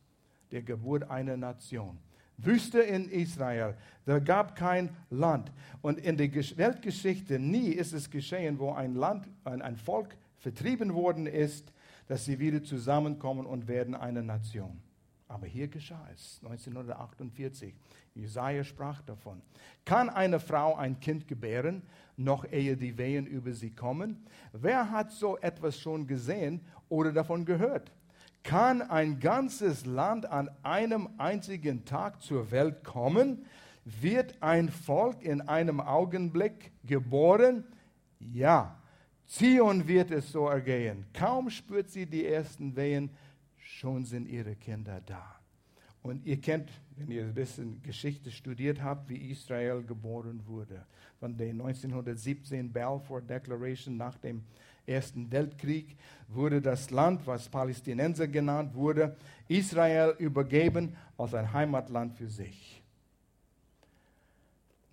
der 0.51 0.61
Geburt 0.61 1.09
einer 1.09 1.35
Nation. 1.35 1.97
Wüste 2.37 2.79
in 2.79 3.09
Israel. 3.09 3.75
Da 4.05 4.19
gab 4.19 4.55
kein 4.55 4.95
Land. 5.09 5.51
Und 5.81 5.99
in 5.99 6.17
der 6.17 6.33
Weltgeschichte 6.33 7.39
nie 7.39 7.69
ist 7.69 7.93
es 7.93 8.09
geschehen, 8.09 8.59
wo 8.59 8.71
ein 8.71 8.95
Land, 8.95 9.27
ein, 9.43 9.75
Volk 9.75 10.15
vertrieben 10.37 10.93
worden 10.93 11.25
ist, 11.25 11.73
dass 12.07 12.25
sie 12.25 12.39
wieder 12.39 12.63
zusammenkommen 12.63 13.45
und 13.45 13.67
werden 13.67 13.95
eine 13.95 14.23
Nation. 14.23 14.79
Aber 15.27 15.45
hier 15.45 15.67
geschah 15.67 16.07
es, 16.13 16.39
1948. 16.43 17.73
Jesaja 18.13 18.63
sprach 18.63 19.01
davon. 19.01 19.41
Kann 19.83 20.09
eine 20.09 20.39
Frau 20.39 20.75
ein 20.75 20.99
Kind 20.99 21.27
gebären, 21.27 21.81
noch 22.15 22.49
ehe 22.51 22.77
die 22.77 22.97
Wehen 22.97 23.27
über 23.27 23.53
sie 23.53 23.71
kommen? 23.71 24.25
Wer 24.53 24.89
hat 24.89 25.11
so 25.11 25.37
etwas 25.37 25.79
schon 25.79 26.07
gesehen 26.07 26.61
oder 26.87 27.11
davon 27.11 27.45
gehört? 27.45 27.91
Kann 28.43 28.81
ein 28.81 29.19
ganzes 29.19 29.85
Land 29.85 30.25
an 30.25 30.49
einem 30.63 31.09
einzigen 31.17 31.85
Tag 31.85 32.21
zur 32.21 32.51
Welt 32.51 32.83
kommen? 32.83 33.45
Wird 33.83 34.41
ein 34.41 34.69
Volk 34.69 35.21
in 35.21 35.41
einem 35.41 35.79
Augenblick 35.79 36.71
geboren? 36.85 37.63
Ja, 38.19 38.77
Zion 39.27 39.87
wird 39.87 40.11
es 40.11 40.31
so 40.31 40.47
ergehen. 40.47 41.05
Kaum 41.13 41.49
spürt 41.49 41.89
sie 41.89 42.05
die 42.05 42.25
ersten 42.25 42.75
Wehen, 42.75 43.09
schon 43.57 44.05
sind 44.05 44.27
ihre 44.27 44.55
Kinder 44.55 45.01
da. 45.05 45.37
Und 46.01 46.25
ihr 46.25 46.39
kennt, 46.39 46.69
wenn 46.95 47.11
ihr 47.11 47.23
ein 47.23 47.33
bisschen 47.33 47.81
Geschichte 47.83 48.31
studiert 48.31 48.81
habt, 48.81 49.09
wie 49.09 49.29
Israel 49.29 49.83
geboren 49.83 50.41
wurde. 50.45 50.85
Von 51.19 51.35
der 51.35 51.49
1917 51.49 52.71
Balfour 52.71 53.21
Declaration 53.21 53.97
nach 53.97 54.17
dem 54.17 54.43
Ersten 54.87 55.29
Weltkrieg 55.31 55.97
wurde 56.29 56.61
das 56.61 56.89
Land, 56.91 57.27
was 57.27 57.49
Palästinenser 57.49 58.27
genannt 58.27 58.73
wurde, 58.73 59.17
Israel 59.49 60.15
übergeben 60.17 60.95
als 61.17 61.33
ein 61.33 61.51
Heimatland 61.51 62.15
für 62.15 62.29
sich. 62.29 62.81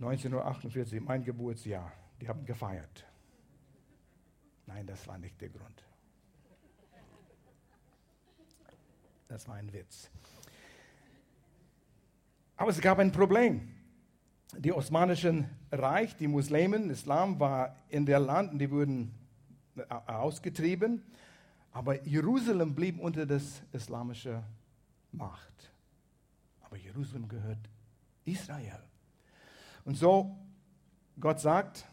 1948, 0.01 1.01
mein 1.01 1.22
Geburtsjahr, 1.22 1.92
die 2.20 2.28
haben 2.28 2.45
gefeiert. 2.45 3.07
Nein, 4.66 4.84
das 4.86 5.07
war 5.07 5.16
nicht 5.16 5.40
der 5.40 5.51
Grund. 5.51 5.84
Das 9.28 9.47
war 9.47 9.55
ein 9.55 9.72
Witz. 9.72 10.11
Aber 12.57 12.70
es 12.70 12.80
gab 12.80 12.99
ein 12.99 13.12
Problem. 13.12 13.68
Die 14.59 14.72
Osmanischen 14.72 15.49
Reich, 15.70 16.16
die 16.16 16.28
Muslimen, 16.28 16.90
Islam 16.90 17.38
war 17.38 17.76
in 17.88 18.07
der 18.07 18.18
Land 18.18 18.53
und 18.53 18.59
die 18.59 18.70
wurden 18.70 19.12
ausgetrieben. 20.06 21.02
Aber 21.72 22.04
Jerusalem 22.06 22.74
blieb 22.74 23.00
unter 23.00 23.26
das 23.26 23.62
islamische 23.72 24.42
Macht. 25.12 25.72
Aber 26.62 26.76
Jerusalem 26.76 27.28
gehört 27.28 27.58
Israel. 28.24 28.80
Und 29.84 29.96
so, 29.96 30.36
Gott 31.18 31.40
sagt 31.40 31.84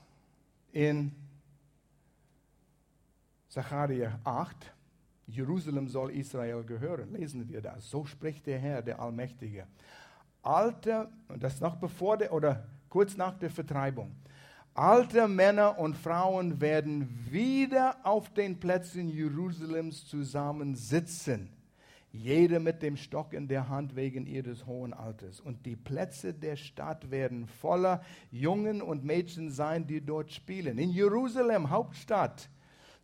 in 0.71 1.11
Zachariah 3.49 4.19
8, 4.23 4.73
Jerusalem 5.27 5.87
soll 5.87 6.11
Israel 6.11 6.63
gehören. 6.63 7.11
Lesen 7.13 7.47
wir 7.47 7.61
das. 7.61 7.89
So 7.89 8.05
spricht 8.05 8.47
der 8.47 8.59
Herr, 8.59 8.81
der 8.81 8.99
Allmächtige. 8.99 9.67
Alte, 10.41 11.09
und 11.27 11.43
das 11.43 11.59
noch 11.59 11.75
bevor 11.75 12.17
der, 12.17 12.33
oder 12.33 12.67
kurz 12.89 13.15
nach 13.17 13.37
der 13.37 13.49
Vertreibung, 13.49 14.15
alte 14.73 15.27
Männer 15.27 15.77
und 15.79 15.97
Frauen 15.97 16.61
werden 16.61 17.27
wieder 17.29 17.97
auf 18.03 18.33
den 18.33 18.59
Plätzen 18.59 19.09
Jerusalems 19.09 20.07
zusammensitzen. 20.07 21.49
Jeder 22.13 22.59
mit 22.59 22.81
dem 22.81 22.97
Stock 22.97 23.31
in 23.33 23.47
der 23.47 23.69
Hand 23.69 23.95
wegen 23.95 24.25
ihres 24.25 24.65
hohen 24.65 24.93
Alters. 24.93 25.39
Und 25.39 25.65
die 25.65 25.77
Plätze 25.77 26.33
der 26.33 26.57
Stadt 26.57 27.09
werden 27.09 27.47
voller 27.47 28.01
Jungen 28.31 28.81
und 28.81 29.05
Mädchen 29.05 29.49
sein, 29.49 29.87
die 29.87 30.01
dort 30.01 30.31
spielen. 30.31 30.77
In 30.77 30.89
Jerusalem, 30.89 31.69
Hauptstadt, 31.69 32.49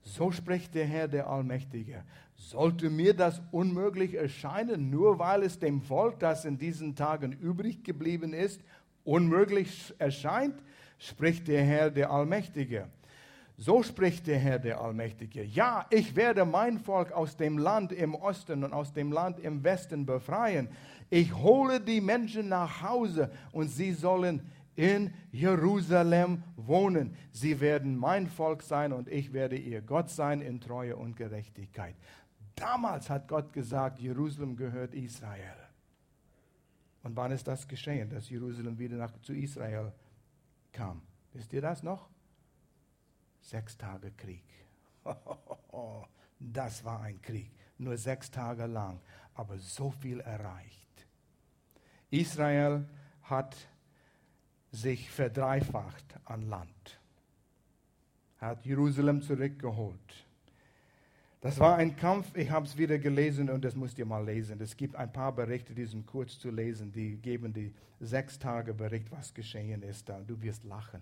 so 0.01 0.31
spricht 0.31 0.75
der 0.75 0.85
Herr, 0.85 1.07
der 1.07 1.27
Allmächtige. 1.27 2.03
Sollte 2.35 2.89
mir 2.89 3.13
das 3.13 3.41
unmöglich 3.51 4.13
erscheinen, 4.13 4.89
nur 4.89 5.19
weil 5.19 5.43
es 5.43 5.57
dem 5.57 5.81
Volk, 5.81 6.19
das 6.19 6.43
in 6.43 6.57
diesen 6.57 6.95
Tagen 6.95 7.31
übrig 7.31 7.83
geblieben 7.83 8.33
ist, 8.33 8.61
unmöglich 9.05 9.93
erscheint, 9.99 10.61
spricht 10.97 11.47
der 11.47 11.63
Herr, 11.63 11.91
der 11.91 12.11
Allmächtige. 12.11 12.87
So 13.59 13.81
spricht 13.81 14.27
der 14.27 14.37
Herr, 14.37 14.59
der 14.59 14.79
Allmächtige. 14.79 15.43
Ja, 15.43 15.87
ich 15.89 16.15
werde 16.15 16.45
mein 16.45 16.77
Volk 16.79 17.11
aus 17.11 17.35
dem 17.35 17.57
Land 17.57 17.91
im 17.91 18.13
Osten 18.13 18.63
und 18.63 18.71
aus 18.71 18.93
dem 18.93 19.11
Land 19.11 19.39
im 19.39 19.63
Westen 19.63 20.05
befreien. 20.05 20.69
Ich 21.09 21.33
hole 21.33 21.81
die 21.81 21.99
Menschen 21.99 22.49
nach 22.49 22.83
Hause 22.83 23.31
und 23.51 23.69
sie 23.69 23.93
sollen 23.93 24.41
in 24.75 25.11
Jerusalem 25.31 26.43
wohnen. 26.55 27.15
Sie 27.31 27.59
werden 27.59 27.97
mein 27.97 28.27
Volk 28.27 28.61
sein 28.61 28.93
und 28.93 29.07
ich 29.07 29.33
werde 29.33 29.57
ihr 29.57 29.81
Gott 29.81 30.11
sein 30.11 30.39
in 30.39 30.61
Treue 30.61 30.95
und 30.95 31.15
Gerechtigkeit. 31.15 31.95
Damals 32.55 33.09
hat 33.09 33.27
Gott 33.27 33.51
gesagt, 33.53 33.99
Jerusalem 33.99 34.55
gehört 34.55 34.93
Israel. 34.93 35.55
Und 37.01 37.15
wann 37.15 37.31
ist 37.31 37.47
das 37.47 37.67
geschehen, 37.67 38.09
dass 38.09 38.29
Jerusalem 38.29 38.77
wieder 38.77 38.97
nach, 38.97 39.19
zu 39.21 39.33
Israel 39.33 39.91
kam? 40.71 41.01
Wisst 41.33 41.53
ihr 41.53 41.61
das 41.61 41.83
noch? 41.83 42.09
Sechs 43.41 43.77
Tage 43.77 44.11
Krieg. 44.11 44.43
Das 46.39 46.83
war 46.83 47.01
ein 47.01 47.19
Krieg. 47.19 47.51
Nur 47.79 47.97
sechs 47.97 48.29
Tage 48.29 48.67
lang, 48.67 49.01
aber 49.33 49.57
so 49.57 49.89
viel 49.89 50.19
erreicht. 50.19 51.07
Israel 52.11 52.87
hat 53.23 53.55
sich 54.71 55.09
verdreifacht 55.09 56.05
an 56.25 56.43
Land, 56.43 56.99
hat 58.37 58.65
Jerusalem 58.65 59.21
zurückgeholt. 59.21 60.26
Das 61.41 61.59
war 61.59 61.75
ein 61.75 61.95
Kampf, 61.95 62.35
ich 62.35 62.49
habe 62.49 62.65
es 62.65 62.77
wieder 62.77 62.97
gelesen 62.97 63.49
und 63.51 63.63
das 63.63 63.75
müsst 63.75 63.99
ihr 63.99 64.05
mal 64.05 64.25
lesen. 64.25 64.59
Es 64.59 64.75
gibt 64.75 64.95
ein 64.95 65.13
paar 65.13 65.31
Berichte, 65.31 65.75
die 65.75 65.85
sind 65.85 66.07
kurz 66.07 66.39
zu 66.39 66.49
lesen, 66.49 66.91
die 66.91 67.17
geben 67.17 67.53
die 67.53 67.73
sechs 67.99 68.39
Tage 68.39 68.73
Bericht, 68.73 69.11
was 69.11 69.33
geschehen 69.33 69.83
ist 69.83 70.09
da. 70.09 70.19
Du 70.25 70.41
wirst 70.41 70.63
lachen. 70.63 71.01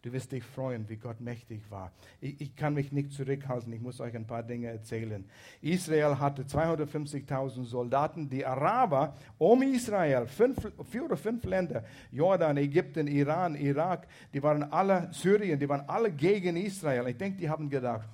Du 0.00 0.12
wirst 0.12 0.32
dich 0.32 0.44
freuen, 0.44 0.88
wie 0.88 0.96
Gott 0.96 1.20
mächtig 1.20 1.60
war. 1.68 1.92
Ich, 2.20 2.40
ich, 2.40 2.56
kann 2.56 2.74
mich 2.74 2.92
nicht 2.92 3.12
zurückhalten, 3.12 3.72
ich 3.72 3.80
muss 3.80 4.00
euch 4.00 4.14
ein 4.14 4.26
paar 4.26 4.42
Dinge 4.42 4.68
erzählen. 4.68 5.24
Israel 5.60 6.18
hatte 6.18 6.44
250.000 6.44 7.64
Soldaten, 7.64 8.28
die 8.30 8.46
Araber 8.46 9.14
um 9.36 9.62
Israel, 9.62 10.26
fünf, 10.26 10.56
vier 10.88 11.04
oder 11.04 11.16
fünf 11.16 11.44
Länder, 11.44 11.84
Jordan, 12.12 12.56
Ägypten, 12.56 13.08
Iran, 13.08 13.56
Irak, 13.56 14.06
die 14.32 14.42
waren 14.42 14.62
alle, 14.62 15.08
Syrien, 15.12 15.58
die 15.58 15.68
waren 15.68 15.86
alle 15.88 16.12
gegen 16.12 16.56
Israel. 16.56 17.08
Ich 17.08 17.16
denke, 17.16 17.38
die 17.38 17.50
haben 17.50 17.68
gedacht, 17.68 18.08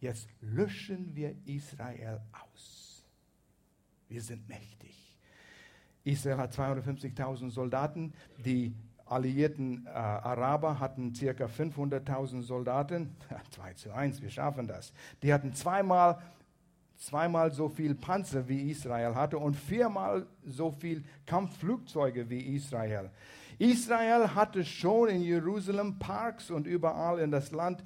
jetzt 0.00 0.28
löschen 0.40 1.14
wir 1.14 1.34
Israel 1.44 2.20
aus. 2.32 3.04
Wir 4.08 4.22
sind 4.22 4.48
mächtig. 4.48 5.16
Israel 6.04 6.38
hat 6.38 6.54
250.000 6.54 7.50
Soldaten, 7.50 8.12
die 8.38 8.74
alliierten 9.04 9.86
äh, 9.86 9.90
Araber 9.90 10.78
hatten 10.78 11.12
ca. 11.12 11.44
500.000 11.44 12.42
Soldaten. 12.42 13.16
2 13.50 13.74
zu 13.74 13.92
1, 13.92 14.22
wir 14.22 14.30
schaffen 14.30 14.66
das. 14.66 14.92
Die 15.22 15.32
hatten 15.32 15.52
zweimal, 15.52 16.20
zweimal 16.96 17.52
so 17.52 17.68
viel 17.68 17.94
Panzer 17.94 18.48
wie 18.48 18.70
Israel 18.70 19.14
hatte 19.14 19.38
und 19.38 19.54
viermal 19.54 20.26
so 20.44 20.70
viel 20.70 21.04
Kampfflugzeuge 21.26 22.30
wie 22.30 22.54
Israel. 22.54 23.10
Israel 23.58 24.34
hatte 24.34 24.64
schon 24.64 25.08
in 25.08 25.20
Jerusalem 25.20 25.98
Parks 25.98 26.50
und 26.50 26.66
überall 26.66 27.18
in 27.18 27.30
das 27.30 27.50
Land 27.50 27.84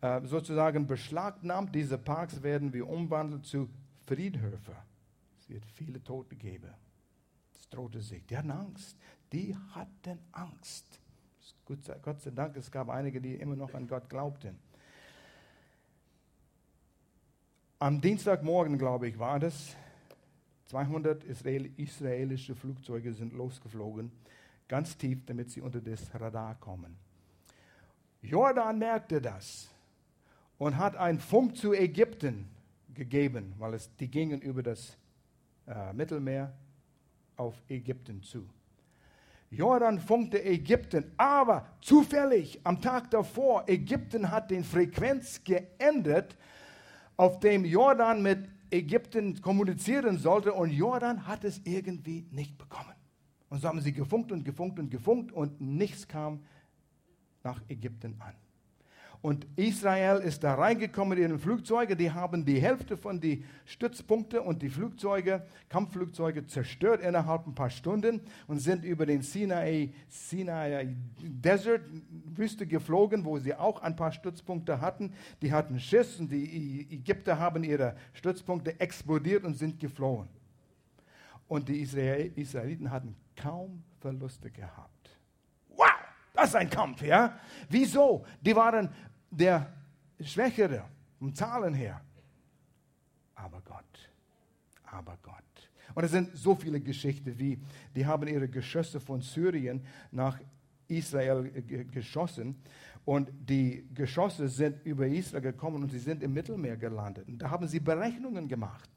äh, 0.00 0.20
sozusagen 0.24 0.86
beschlagnahmt. 0.86 1.74
Diese 1.74 1.98
Parks 1.98 2.42
werden 2.42 2.72
wir 2.72 2.88
umwandeln 2.88 3.42
zu 3.42 3.68
Friedhöfe. 4.06 4.76
Es 5.38 5.48
wird 5.48 5.64
viele 5.64 6.02
Tote 6.02 6.36
geben. 6.36 6.70
Es 7.58 7.68
drohte 7.68 8.00
sich. 8.00 8.24
Die 8.26 8.36
hatten 8.36 8.50
Angst 8.50 8.96
die 9.32 9.56
hatten 9.74 10.18
Angst. 10.32 11.00
Gott 12.02 12.20
sei 12.20 12.30
Dank, 12.30 12.56
es 12.56 12.70
gab 12.70 12.88
einige, 12.88 13.20
die 13.20 13.34
immer 13.34 13.56
noch 13.56 13.74
an 13.74 13.86
Gott 13.86 14.08
glaubten. 14.08 14.58
Am 17.78 18.00
Dienstagmorgen, 18.00 18.76
glaube 18.76 19.08
ich, 19.08 19.18
war 19.18 19.38
das, 19.38 19.76
200 20.66 21.24
israelische 21.24 22.54
Flugzeuge 22.54 23.12
sind 23.12 23.32
losgeflogen, 23.32 24.10
ganz 24.68 24.96
tief, 24.96 25.24
damit 25.26 25.50
sie 25.50 25.60
unter 25.60 25.80
das 25.80 26.12
Radar 26.14 26.56
kommen. 26.56 26.96
Jordan 28.22 28.78
merkte 28.78 29.20
das 29.20 29.69
und 30.60 30.76
hat 30.76 30.94
einen 30.94 31.18
Funk 31.18 31.56
zu 31.56 31.72
Ägypten 31.72 32.46
gegeben, 32.92 33.54
weil 33.58 33.72
es, 33.72 33.96
die 33.96 34.08
gingen 34.08 34.42
über 34.42 34.62
das 34.62 34.98
äh, 35.66 35.94
Mittelmeer 35.94 36.52
auf 37.36 37.54
Ägypten 37.66 38.22
zu. 38.22 38.46
Jordan 39.50 39.98
funkte 39.98 40.44
Ägypten, 40.44 41.12
aber 41.16 41.66
zufällig 41.80 42.60
am 42.62 42.78
Tag 42.78 43.10
davor, 43.10 43.64
Ägypten 43.68 44.30
hat 44.30 44.50
den 44.50 44.62
Frequenz 44.62 45.42
geändert, 45.42 46.36
auf 47.16 47.40
dem 47.40 47.64
Jordan 47.64 48.22
mit 48.22 48.46
Ägypten 48.70 49.40
kommunizieren 49.40 50.18
sollte 50.18 50.52
und 50.52 50.72
Jordan 50.72 51.26
hat 51.26 51.42
es 51.44 51.62
irgendwie 51.64 52.26
nicht 52.32 52.58
bekommen. 52.58 52.94
Und 53.48 53.62
so 53.62 53.68
haben 53.68 53.80
sie 53.80 53.94
gefunkt 53.94 54.30
und 54.30 54.44
gefunkt 54.44 54.78
und 54.78 54.90
gefunkt 54.90 55.32
und 55.32 55.58
nichts 55.58 56.06
kam 56.06 56.44
nach 57.42 57.62
Ägypten 57.70 58.16
an. 58.20 58.34
Und 59.22 59.46
Israel 59.56 60.18
ist 60.18 60.42
da 60.42 60.54
reingekommen 60.54 61.18
in 61.18 61.28
den 61.28 61.38
Flugzeuge. 61.38 61.94
Die 61.94 62.10
haben 62.10 62.44
die 62.46 62.58
Hälfte 62.58 62.96
von 62.96 63.20
den 63.20 63.44
Stützpunkten 63.66 64.38
und 64.38 64.62
die 64.62 64.70
Flugzeuge, 64.70 65.46
Kampfflugzeuge 65.68 66.46
zerstört 66.46 67.02
innerhalb 67.02 67.46
ein 67.46 67.54
paar 67.54 67.68
Stunden 67.68 68.22
und 68.46 68.60
sind 68.60 68.82
über 68.82 69.04
den 69.04 69.20
Sinai, 69.20 69.92
Sinai 70.08 70.96
Desert 71.20 71.82
Wüste 72.34 72.66
geflogen, 72.66 73.26
wo 73.26 73.38
sie 73.38 73.54
auch 73.54 73.82
ein 73.82 73.94
paar 73.94 74.12
Stützpunkte 74.12 74.80
hatten. 74.80 75.12
Die 75.42 75.52
hatten 75.52 75.78
Schiss 75.78 76.18
und 76.18 76.32
die 76.32 76.86
Ägypter 76.90 77.38
haben 77.38 77.62
ihre 77.62 77.96
Stützpunkte 78.14 78.80
explodiert 78.80 79.44
und 79.44 79.54
sind 79.54 79.78
geflohen. 79.78 80.28
Und 81.46 81.68
die 81.68 81.80
Israeliten 81.80 82.90
hatten 82.90 83.14
kaum 83.36 83.82
Verluste 83.98 84.50
gehabt. 84.50 85.18
Wow! 85.68 85.88
Das 86.32 86.50
ist 86.50 86.54
ein 86.54 86.70
Kampf, 86.70 87.02
ja? 87.02 87.38
Wieso? 87.68 88.24
Die 88.40 88.54
waren 88.54 88.88
der 89.30 89.72
Schwächere 90.20 90.84
vom 91.18 91.34
Zahlen 91.34 91.74
her. 91.74 92.00
Aber 93.34 93.62
Gott, 93.62 94.10
aber 94.84 95.16
Gott. 95.22 95.36
Und 95.94 96.04
es 96.04 96.10
sind 96.10 96.36
so 96.36 96.54
viele 96.54 96.80
Geschichten, 96.80 97.38
wie 97.38 97.58
die 97.94 98.06
haben 98.06 98.28
ihre 98.28 98.48
Geschosse 98.48 99.00
von 99.00 99.22
Syrien 99.22 99.84
nach 100.10 100.38
Israel 100.88 101.50
geschossen 101.90 102.56
und 103.04 103.30
die 103.48 103.88
Geschosse 103.94 104.48
sind 104.48 104.84
über 104.84 105.06
Israel 105.06 105.42
gekommen 105.42 105.82
und 105.82 105.90
sie 105.90 105.98
sind 105.98 106.22
im 106.22 106.32
Mittelmeer 106.32 106.76
gelandet. 106.76 107.28
Und 107.28 107.38
da 107.38 107.50
haben 107.50 107.66
sie 107.66 107.80
Berechnungen 107.80 108.48
gemacht. 108.48 108.90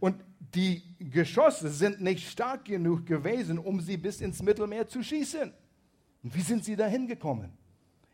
Und 0.00 0.22
die 0.54 0.82
Geschosse 0.98 1.70
sind 1.70 2.00
nicht 2.00 2.28
stark 2.28 2.64
genug 2.64 3.06
gewesen, 3.06 3.58
um 3.58 3.80
sie 3.80 3.96
bis 3.96 4.20
ins 4.20 4.42
Mittelmeer 4.42 4.86
zu 4.86 5.02
schießen. 5.02 5.52
Und 6.22 6.34
wie 6.34 6.40
sind 6.40 6.64
sie 6.64 6.76
da 6.76 6.86
hingekommen? 6.86 7.50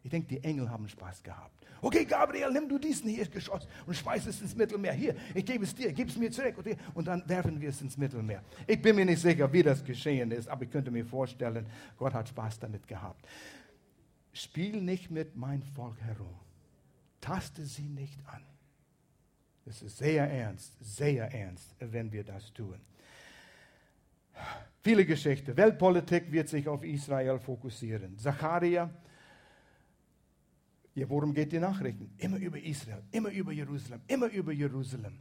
Ich 0.05 0.11
denke, 0.11 0.29
die 0.29 0.45
Engel 0.45 0.69
haben 0.71 0.87
Spaß 0.87 1.23
gehabt. 1.23 1.65
Okay, 1.81 2.05
Gabriel, 2.05 2.53
nimm 2.53 2.69
du 2.69 2.79
diesen 2.79 3.09
hier 3.09 3.27
Geschoss 3.27 3.67
und 3.87 3.95
schmeiß 3.95 4.27
es 4.27 4.41
ins 4.43 4.55
Mittelmeer. 4.55 4.93
Hier, 4.93 5.17
ich 5.35 5.47
gebe 5.47 5.65
es 5.65 5.75
dir, 5.75 5.93
gib 5.93 6.09
es 6.09 6.17
mir 6.19 6.31
zurück. 6.31 6.57
Und 6.93 7.07
dann 7.07 7.27
werfen 7.27 7.59
wir 7.59 7.71
es 7.71 7.81
ins 7.81 7.97
Mittelmeer. 7.97 8.43
Ich 8.67 8.81
bin 8.81 8.97
mir 8.97 9.07
nicht 9.07 9.23
sicher, 9.23 9.51
wie 9.51 9.63
das 9.63 9.83
geschehen 9.83 10.31
ist, 10.31 10.47
aber 10.47 10.65
ich 10.65 10.71
könnte 10.71 10.91
mir 10.91 11.07
vorstellen, 11.07 11.67
Gott 11.97 12.13
hat 12.13 12.29
Spaß 12.29 12.61
damit 12.61 12.87
gehabt. 12.87 13.27
Spiel 14.35 14.83
nicht 14.83 15.11
mit 15.11 15.37
mein 15.37 15.63
Volk 15.63 15.99
herum. 16.03 16.39
Taste 17.23 17.65
sie 17.65 17.89
nicht 17.89 18.19
an. 18.27 18.43
Es 19.65 19.81
ist 19.81 19.97
sehr 19.97 20.31
ernst, 20.31 20.77
sehr 20.81 21.33
ernst, 21.33 21.75
wenn 21.79 22.13
wir 22.13 22.25
das 22.25 22.53
tun. 22.53 22.79
Viele 24.83 25.07
Geschichten. 25.07 25.57
Weltpolitik 25.57 26.31
wird 26.31 26.51
sich 26.51 26.69
auf 26.69 26.85
Israel 26.85 27.39
fokussieren. 27.39 28.19
Zacharia, 28.19 28.91
ja, 30.95 31.09
worum 31.09 31.35
geht 31.35 31.53
die 31.53 31.59
Nachrichten? 31.59 32.11
Immer 32.19 32.39
über 32.39 32.59
Israel, 32.59 33.03
immer 33.11 33.31
über 33.31 33.53
Jerusalem, 33.53 34.01
immer 34.07 34.31
über 34.31 34.53
Jerusalem. 34.53 35.19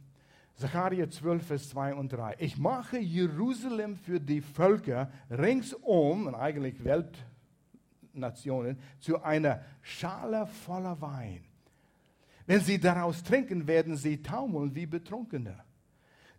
Zacharia 0.56 1.10
12, 1.10 1.46
Vers 1.46 1.68
2 1.70 1.94
und 1.94 2.12
3. 2.12 2.36
Ich 2.38 2.56
mache 2.56 2.98
Jerusalem 2.98 3.96
für 3.96 4.20
die 4.20 4.40
Völker 4.40 5.10
ringsum, 5.30 6.28
und 6.28 6.34
eigentlich 6.36 6.76
Weltnationen, 6.84 8.78
zu 9.00 9.20
einer 9.22 9.62
Schale 9.82 10.46
voller 10.46 11.00
Wein. 11.00 11.42
Wenn 12.46 12.60
sie 12.60 12.78
daraus 12.78 13.24
trinken, 13.24 13.66
werden 13.66 13.96
sie 13.96 14.22
taumeln 14.22 14.74
wie 14.74 14.86
Betrunkene. 14.86 15.56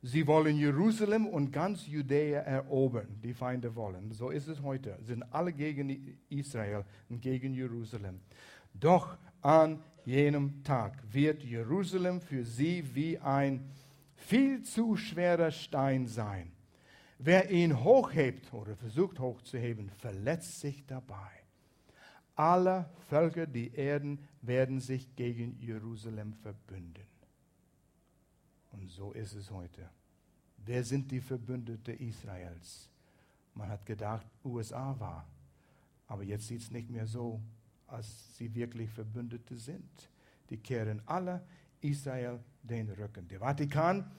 Sie 0.02 0.28
wollen 0.28 0.56
Jerusalem 0.56 1.26
und 1.26 1.52
ganz 1.52 1.88
Judäa 1.88 2.42
erobern. 2.42 3.20
Die 3.24 3.34
Feinde 3.34 3.76
wollen. 3.76 4.12
So 4.12 4.30
ist 4.30 4.48
es 4.48 4.62
heute. 4.62 5.00
Sind 5.02 5.24
alle 5.34 5.52
gegen 5.52 6.20
Israel 6.30 6.86
und 7.10 7.22
gegen 7.22 7.56
Jerusalem. 7.56 8.20
Doch 8.80 9.18
an 9.42 9.82
jenem 10.06 10.64
Tag 10.64 11.02
wird 11.12 11.44
Jerusalem 11.44 12.22
für 12.22 12.44
sie 12.44 12.96
wie 12.96 13.18
ein 13.20 13.70
viel 14.16 14.64
zu 14.64 14.96
schwerer 14.96 15.52
Stein 15.52 16.08
sein. 16.08 16.52
Wer 17.18 17.50
ihn 17.50 17.84
hochhebt 17.84 18.54
oder 18.54 18.76
versucht 18.76 19.20
hochzuheben, 19.20 19.90
verletzt 19.90 20.60
sich 20.60 20.86
dabei. 20.86 21.32
Alle 22.36 22.90
Völker, 23.08 23.48
die 23.48 23.74
Erden, 23.74 24.20
werden 24.42 24.82
sich 24.82 25.16
gegen 25.16 25.58
Jerusalem 25.60 26.34
verbünden. 26.34 27.06
Und 28.74 28.90
so 28.90 29.14
ist 29.14 29.34
es 29.34 29.50
heute. 29.50 29.90
Wer 30.58 30.84
sind 30.84 31.10
die 31.12 31.22
Verbündete 31.22 31.94
Israels? 31.94 32.90
Man 33.54 33.70
hat 33.70 33.86
gedacht, 33.86 34.26
USA 34.44 35.00
war. 35.00 35.26
Aber 36.08 36.24
jetzt 36.24 36.48
sieht 36.48 36.62
es 36.62 36.72
nicht 36.72 36.90
mehr 36.90 37.08
so, 37.08 37.40
als 37.96 38.38
sie 38.38 38.54
wirklich 38.54 38.90
Verbündete 38.90 39.56
sind. 39.56 40.10
Die 40.50 40.58
kehren 40.58 41.02
alle 41.06 41.42
Israel 41.82 42.40
den 42.62 42.90
Rücken. 42.92 43.28
Der 43.28 43.40
Vatikan 43.40 44.12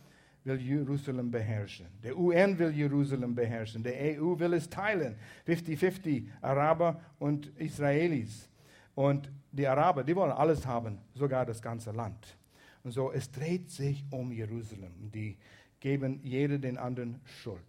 will 0.45 0.61
Jerusalem 0.61 1.31
beherrschen. 1.31 1.87
Der 2.03 2.17
UN 2.17 2.59
will 2.59 2.71
Jerusalem 2.71 3.35
beherrschen. 3.35 3.83
Der 3.83 4.21
EU 4.21 4.39
will 4.39 4.55
es 4.55 4.69
teilen. 4.71 5.17
50-50 5.47 6.27
Araber 6.41 7.01
und 7.19 7.47
Israelis. 7.59 8.49
Und 8.95 9.31
die 9.53 9.67
Araber, 9.67 10.05
die 10.05 10.17
wollen 10.17 10.33
alles 10.33 10.65
haben, 10.67 10.99
sogar 11.15 11.45
das 11.45 11.61
ganze 11.61 11.91
Land. 11.91 12.37
Und 12.83 12.93
so, 12.93 13.13
es 13.13 13.31
dreht 13.31 13.71
sich 13.71 14.05
um 14.11 14.33
Jerusalem. 14.33 15.11
Die 15.13 15.37
geben 15.81 16.21
jeder 16.23 16.59
den 16.59 16.79
anderen 16.79 17.21
Schuld. 17.25 17.61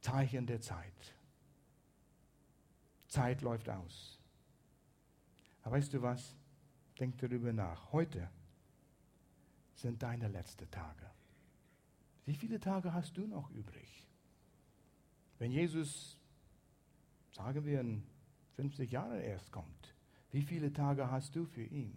Zeichen 0.00 0.46
der 0.46 0.60
Zeit. 0.60 1.14
Zeit 3.08 3.40
läuft 3.42 3.68
aus. 3.70 4.17
Aber 5.68 5.76
weißt 5.76 5.92
du 5.92 6.00
was? 6.00 6.34
Denk 6.98 7.18
darüber 7.18 7.52
nach. 7.52 7.92
Heute 7.92 8.30
sind 9.74 10.02
deine 10.02 10.26
letzten 10.28 10.70
Tage. 10.70 11.04
Wie 12.24 12.34
viele 12.34 12.58
Tage 12.58 12.94
hast 12.94 13.18
du 13.18 13.26
noch 13.26 13.50
übrig? 13.50 14.08
Wenn 15.38 15.52
Jesus, 15.52 16.18
sagen 17.32 17.66
wir, 17.66 17.82
in 17.82 18.02
50 18.56 18.90
Jahren 18.90 19.20
erst 19.20 19.52
kommt, 19.52 19.94
wie 20.30 20.40
viele 20.40 20.72
Tage 20.72 21.10
hast 21.10 21.36
du 21.36 21.44
für 21.44 21.64
ihn? 21.64 21.94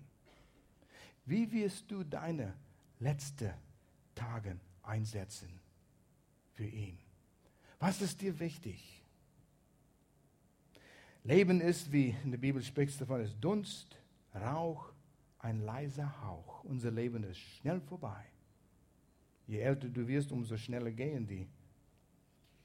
Wie 1.25 1.49
wirst 1.53 1.89
du 1.89 2.03
deine 2.03 2.53
letzten 2.99 3.53
Tage 4.15 4.59
einsetzen 4.83 5.61
für 6.55 6.67
ihn? 6.67 6.99
Was 7.79 8.01
ist 8.01 8.19
dir 8.19 8.37
wichtig? 8.37 9.00
Leben 11.23 11.61
ist, 11.61 11.91
wie 11.91 12.15
in 12.23 12.31
der 12.31 12.37
Bibel 12.37 12.63
spricht 12.63 12.99
davon, 12.99 13.21
ist 13.21 13.35
Dunst, 13.39 13.97
Rauch, 14.33 14.91
ein 15.39 15.61
leiser 15.61 16.21
Hauch. 16.23 16.63
Unser 16.63 16.91
Leben 16.91 17.23
ist 17.23 17.39
schnell 17.39 17.79
vorbei. 17.81 18.25
Je 19.47 19.59
älter 19.59 19.89
du 19.89 20.07
wirst, 20.07 20.31
umso 20.31 20.57
schneller 20.57 20.91
gehen 20.91 21.27
die 21.27 21.47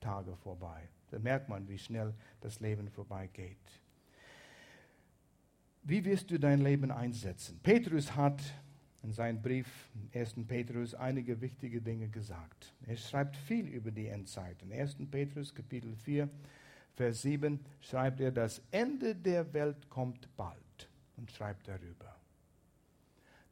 Tage 0.00 0.36
vorbei. 0.36 0.88
Da 1.10 1.18
merkt 1.18 1.48
man, 1.48 1.68
wie 1.68 1.78
schnell 1.78 2.14
das 2.40 2.60
Leben 2.60 2.88
vorbeigeht. 2.88 3.56
Wie 5.82 6.04
wirst 6.04 6.30
du 6.30 6.38
dein 6.38 6.60
Leben 6.60 6.90
einsetzen? 6.90 7.60
Petrus 7.62 8.14
hat 8.16 8.42
in 9.02 9.12
seinem 9.12 9.40
Brief, 9.40 9.88
1. 10.12 10.34
Petrus, 10.48 10.94
einige 10.94 11.40
wichtige 11.40 11.80
Dinge 11.80 12.08
gesagt. 12.08 12.74
Er 12.86 12.96
schreibt 12.96 13.36
viel 13.36 13.68
über 13.68 13.90
die 13.90 14.08
Endzeit. 14.08 14.62
In 14.62 14.72
1. 14.72 14.96
Petrus, 15.10 15.54
Kapitel 15.54 15.94
4, 15.94 16.28
Vers 16.96 17.22
7, 17.22 17.60
schreibt 17.80 18.20
er, 18.20 18.32
das 18.32 18.62
Ende 18.70 19.14
der 19.14 19.52
Welt 19.52 19.88
kommt 19.90 20.34
bald 20.36 20.88
und 21.16 21.30
schreibt 21.30 21.68
darüber. 21.68 22.16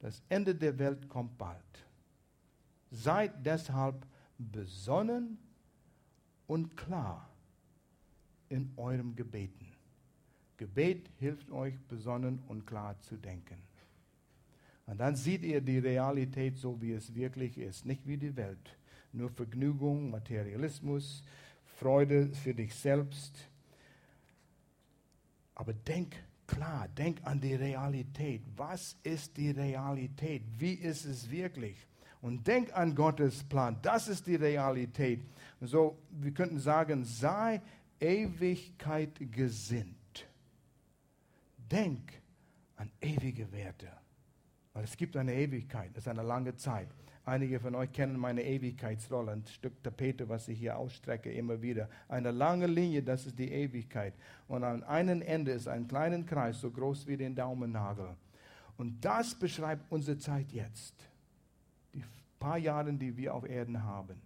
Das 0.01 0.23
Ende 0.29 0.55
der 0.55 0.79
Welt 0.79 1.09
kommt 1.09 1.37
bald. 1.39 1.61
Seid 2.91 3.45
deshalb 3.45 4.07
besonnen 4.39 5.39
und 6.47 6.77
klar 6.77 7.29
in 8.49 8.73
eurem 8.77 9.15
Gebeten. 9.15 9.73
Gebet 10.57 11.11
hilft 11.19 11.51
euch, 11.51 11.79
besonnen 11.89 12.43
und 12.49 12.67
klar 12.67 13.01
zu 13.01 13.17
denken. 13.17 13.59
Und 14.87 14.99
dann 14.99 15.17
seht 15.17 15.43
ihr 15.43 15.61
die 15.61 15.79
Realität 15.79 16.57
so, 16.57 16.81
wie 16.81 16.93
es 16.93 17.15
wirklich 17.15 17.59
ist, 17.59 17.85
nicht 17.85 18.07
wie 18.07 18.17
die 18.17 18.37
Welt. 18.37 18.77
Nur 19.13 19.31
Vergnügung, 19.31 20.11
Materialismus, 20.11 21.25
Freude 21.79 22.31
für 22.33 22.55
dich 22.55 22.75
selbst. 22.75 23.49
Aber 25.55 25.73
denk 25.73 26.17
klar, 26.47 26.89
denk 26.89 27.25
an 27.25 27.41
die 27.41 27.55
Realität. 27.55 28.43
Was 28.57 28.97
ist 29.03 29.37
die 29.37 29.51
Realität? 29.51 30.43
Wie 30.59 30.75
ist 30.75 31.05
es 31.05 31.31
wirklich? 31.31 31.77
Und 32.21 32.47
denk 32.47 32.75
an 32.75 32.95
Gottes 32.95 33.45
Plan. 33.45 33.79
Das 33.83 34.09
ist 34.09 34.27
die 34.27 34.37
Realität. 34.37 35.25
So, 35.61 35.99
wir 36.11 36.33
könnten 36.33 36.59
sagen, 36.59 37.05
sei 37.05 37.61
Ewigkeit 38.01 39.13
gesinnt. 39.31 40.27
Denk 41.59 42.13
an 42.77 42.91
ewige 43.01 43.51
Werte. 43.53 43.89
Weil 44.73 44.85
es 44.85 44.97
gibt 44.97 45.17
eine 45.17 45.35
Ewigkeit, 45.35 45.91
das 45.95 46.05
ist 46.05 46.09
eine 46.09 46.23
lange 46.23 46.57
Zeit. 46.57 46.89
Einige 47.27 47.59
von 47.59 47.75
euch 47.75 47.91
kennen 47.91 48.19
meine 48.19 48.45
Ewigkeitsrolle, 48.45 49.33
ein 49.33 49.47
Stück 49.47 49.83
Tapete, 49.83 50.29
was 50.29 50.47
ich 50.49 50.59
hier 50.59 50.77
ausstrecke, 50.77 51.33
immer 51.33 51.63
wieder. 51.63 51.89
Eine 52.07 52.31
lange 52.31 52.67
Linie, 52.67 53.03
das 53.03 53.25
ist 53.25 53.39
die 53.39 53.51
Ewigkeit. 53.51 54.13
Und 54.47 54.63
an 54.63 54.83
einem 54.83 55.23
Ende 55.23 55.53
ist 55.53 55.67
ein 55.67 55.89
kleiner 55.89 56.23
Kreis, 56.25 56.61
so 56.61 56.71
groß 56.71 57.07
wie 57.07 57.17
den 57.17 57.35
Daumennagel. 57.35 58.15
Und 58.77 59.03
das 59.03 59.35
beschreibt 59.35 59.91
unsere 59.91 60.19
Zeit 60.19 60.53
jetzt. 60.53 60.95
Die 61.95 62.05
paar 62.39 62.59
Jahre, 62.59 62.93
die 62.93 63.17
wir 63.17 63.35
auf 63.35 63.49
Erden 63.49 63.83
haben. 63.83 64.21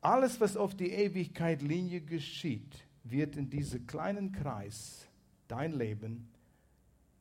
Alles, 0.00 0.40
was 0.40 0.56
auf 0.56 0.76
die 0.76 0.92
Ewigkeit-Linie 0.92 2.02
geschieht, 2.02 2.84
wird 3.02 3.34
in 3.36 3.50
diesem 3.50 3.88
kleinen 3.88 4.30
Kreis 4.30 5.08
dein 5.48 5.72
Leben 5.72 6.28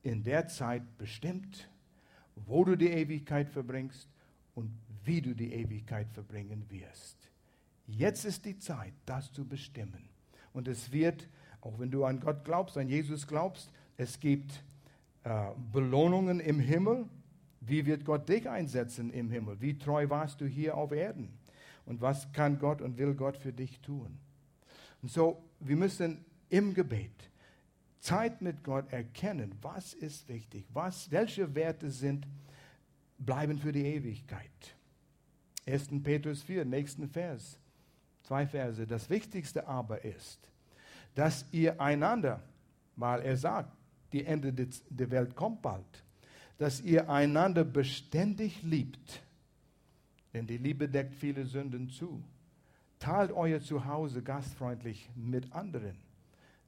in 0.04 0.24
der 0.24 0.48
Zeit 0.48 0.84
bestimmt, 1.00 1.68
wo 2.36 2.64
du 2.64 2.76
die 2.76 2.90
Ewigkeit 2.90 3.50
verbringst 3.50 4.08
und 4.58 4.72
wie 5.06 5.22
du 5.22 5.36
die 5.36 5.54
Ewigkeit 5.54 6.08
verbringen 6.12 6.66
wirst. 6.70 7.16
Jetzt 7.86 8.26
ist 8.26 8.44
die 8.44 8.58
Zeit, 8.58 8.94
das 9.06 9.32
zu 9.32 9.48
bestimmen. 9.48 10.10
Und 10.52 10.68
es 10.68 10.92
wird, 10.92 11.30
auch 11.62 11.78
wenn 11.78 11.92
du 11.92 12.04
an 12.04 12.20
Gott 12.20 12.44
glaubst, 12.44 12.76
an 12.76 12.90
Jesus 12.90 13.28
glaubst, 13.28 13.70
es 13.98 14.20
gibt 14.20 14.64
äh, 15.24 15.52
Belohnungen 15.72 16.40
im 16.40 16.60
Himmel. 16.60 17.06
Wie 17.62 17.86
wird 17.86 18.04
Gott 18.04 18.28
dich 18.28 18.50
einsetzen 18.50 19.12
im 19.12 19.30
Himmel? 19.30 19.62
Wie 19.62 19.78
treu 19.78 20.10
warst 20.10 20.42
du 20.42 20.48
hier 20.48 20.76
auf 20.76 20.92
Erden? 20.92 21.38
Und 21.86 22.02
was 22.02 22.32
kann 22.32 22.58
Gott 22.58 22.82
und 22.82 22.98
will 22.98 23.14
Gott 23.14 23.38
für 23.38 23.54
dich 23.54 23.80
tun? 23.82 24.18
Und 25.04 25.12
so, 25.12 25.44
wir 25.60 25.76
müssen 25.76 26.26
im 26.50 26.74
Gebet 26.74 27.30
Zeit 28.00 28.42
mit 28.42 28.64
Gott 28.64 28.92
erkennen, 28.92 29.54
was 29.62 29.94
ist 29.94 30.28
wichtig, 30.28 30.66
was, 30.74 31.12
welche 31.12 31.54
Werte 31.54 31.92
sind, 31.92 32.26
bleiben 33.18 33.58
für 33.58 33.72
die 33.72 33.86
Ewigkeit. 33.86 34.76
1. 35.66 35.90
Petrus 36.04 36.42
4, 36.44 36.66
nächsten 36.66 37.08
Vers, 37.08 37.60
zwei 38.24 38.48
Verse. 38.48 38.86
Das 38.88 39.10
Wichtigste 39.10 39.68
aber 39.68 40.04
ist, 40.04 40.40
dass 41.16 41.46
ihr 41.52 41.82
einander, 41.82 42.42
weil 42.96 43.22
er 43.22 43.38
sagt, 43.38 43.76
die 44.14 44.26
Ende 44.26 44.54
der 44.54 45.12
Welt 45.12 45.36
kommt 45.36 45.62
bald, 45.62 46.04
dass 46.58 46.82
ihr 46.82 47.10
einander 47.10 47.64
beständig 47.64 48.64
liebt, 48.64 49.22
denn 50.34 50.48
die 50.48 50.58
Liebe 50.58 50.88
deckt 50.88 51.14
viele 51.16 51.46
Sünden 51.46 51.90
zu. 51.90 52.24
Teilt 53.00 53.32
euer 53.32 53.62
Zuhause 53.62 54.24
gastfreundlich 54.24 55.10
mit 55.16 55.52
anderen, 55.54 55.98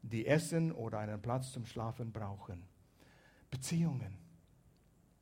die 0.01 0.27
Essen 0.27 0.71
oder 0.71 0.99
einen 0.99 1.21
Platz 1.21 1.51
zum 1.51 1.65
Schlafen 1.65 2.11
brauchen. 2.11 2.63
Beziehungen. 3.49 4.28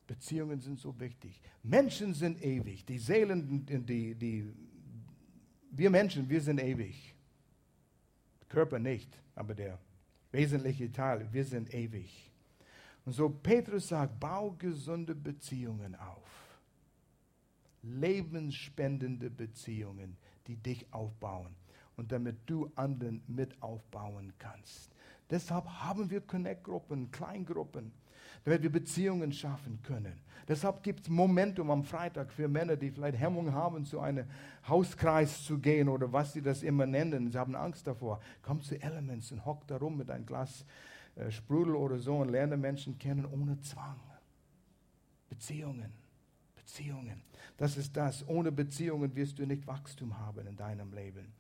Beziehungen 0.08 0.62
sind 0.62 0.80
so 0.80 0.98
wichtig. 1.00 1.40
Menschen 1.62 2.14
sind 2.14 2.42
ewig. 2.42 2.86
Die 2.86 2.98
Seelen, 2.98 3.66
die, 3.66 4.16
die, 4.16 4.54
wir 5.72 5.90
Menschen, 5.90 6.30
wir 6.30 6.42
sind 6.42 6.62
ewig. 6.62 7.14
Körper 8.48 8.80
nicht, 8.80 9.22
aber 9.36 9.54
der 9.54 9.78
wesentliche 10.32 10.90
Teil, 10.92 11.28
wir 11.32 11.44
sind 11.44 11.74
ewig. 11.74 12.32
Und 13.06 13.12
so 13.14 13.30
Petrus 13.30 13.90
sagt, 13.90 14.20
bau 14.20 14.52
gesunde 14.52 15.14
Beziehungen 15.14 15.96
auf. 15.96 16.30
Lebensspendende 17.84 19.30
Beziehungen, 19.30 20.18
die 20.48 20.56
dich 20.56 20.86
aufbauen 20.94 21.56
und 21.98 22.12
damit 22.12 22.38
du 22.46 22.72
anderen 22.76 23.22
mit 23.28 23.62
aufbauen 23.62 24.34
kannst. 24.40 24.92
Deshalb 25.30 25.66
haben 25.68 26.10
wir 26.10 26.22
Connect-Gruppen, 26.22 27.12
Kleingruppen 27.12 27.92
damit 28.48 28.64
wir 28.64 28.72
Beziehungen 28.72 29.34
schaffen 29.34 29.78
können. 29.84 30.14
Deshalb 30.48 30.82
gibt 30.82 31.02
es 31.02 31.10
Momentum 31.10 31.70
am 31.70 31.84
Freitag 31.84 32.32
für 32.32 32.48
Männer, 32.48 32.78
die 32.78 32.92
vielleicht 32.92 33.20
Hemmung 33.20 33.52
haben, 33.52 33.84
zu 33.84 34.00
einem 34.00 34.26
Hauskreis 34.66 35.44
zu 35.44 35.60
gehen 35.60 35.90
oder 35.90 36.14
was 36.14 36.32
sie 36.32 36.42
das 36.42 36.64
immer 36.64 36.86
nennen. 36.86 37.30
Sie 37.30 37.38
haben 37.38 37.56
Angst 37.56 37.86
davor. 37.86 38.22
Komm 38.42 38.62
zu 38.62 38.82
Elements 38.82 39.34
und 39.34 39.46
hock 39.46 39.68
da 39.68 39.76
rum 39.76 39.98
mit 39.98 40.10
einem 40.10 40.26
Glas 40.26 40.66
äh, 41.18 41.30
Sprudel 41.30 41.76
oder 41.76 41.98
so 41.98 42.16
und 42.16 42.30
lerne 42.30 42.56
Menschen 42.56 42.98
kennen 42.98 43.26
ohne 43.26 43.60
Zwang. 43.60 44.00
Beziehungen. 45.28 45.92
Beziehungen. 46.56 47.22
Das 47.58 47.76
ist 47.76 47.98
das. 47.98 48.26
Ohne 48.30 48.54
Beziehungen 48.54 49.14
wirst 49.14 49.40
du 49.40 49.46
nicht 49.46 49.68
Wachstum 49.68 50.18
haben 50.18 50.48
in 50.48 50.56
deinem 50.56 50.94
Leben. 50.94 51.34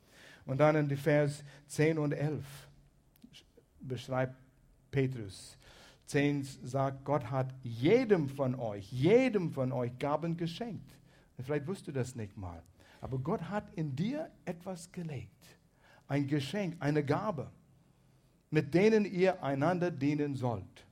Und 0.46 0.58
dann 0.58 0.76
in 0.76 0.90
die 0.90 0.98
Vers 0.98 1.46
10 1.68 2.00
und 2.00 2.12
11 2.12 2.44
beschreibt 3.80 4.36
Petrus, 4.92 5.58
10 6.08 6.44
sagt, 6.64 7.06
Gott 7.06 7.30
hat 7.30 7.54
jedem 7.64 8.30
von 8.30 8.56
euch, 8.56 8.92
jedem 8.92 9.52
von 9.52 9.72
euch 9.72 9.98
Gaben 10.00 10.38
geschenkt. 10.38 10.98
vielleicht 11.40 11.68
wusstest 11.68 11.90
du 11.90 11.92
das 11.92 12.16
nicht 12.16 12.36
mal. 12.38 12.64
Aber 13.02 13.20
Gott 13.20 13.42
hat 13.50 13.72
in 13.76 13.96
dir 13.96 14.32
etwas 14.46 14.92
gelegt. 14.92 15.46
Ein 16.08 16.28
Geschenk, 16.28 16.78
eine 16.80 17.04
Gabe, 17.04 17.52
mit 18.50 18.74
denen 18.74 19.06
ihr 19.06 19.44
einander 19.44 19.92
dienen 19.92 20.36
sollt. 20.36 20.86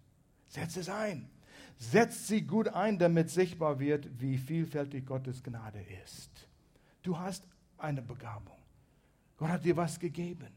Setz 0.47 0.77
es 0.77 0.89
ein. 0.89 1.29
Setzt 1.77 2.27
sie 2.27 2.41
gut 2.41 2.67
ein, 2.67 2.99
damit 2.99 3.29
sichtbar 3.29 3.79
wird, 3.79 4.07
wie 4.19 4.37
vielfältig 4.37 5.05
Gottes 5.05 5.43
Gnade 5.43 5.81
ist. 6.03 6.29
Du 7.01 7.17
hast 7.17 7.47
eine 7.77 8.01
Begabung. 8.01 8.57
Gott 9.37 9.49
hat 9.49 9.65
dir 9.65 9.75
was 9.75 9.99
gegeben. 9.99 10.47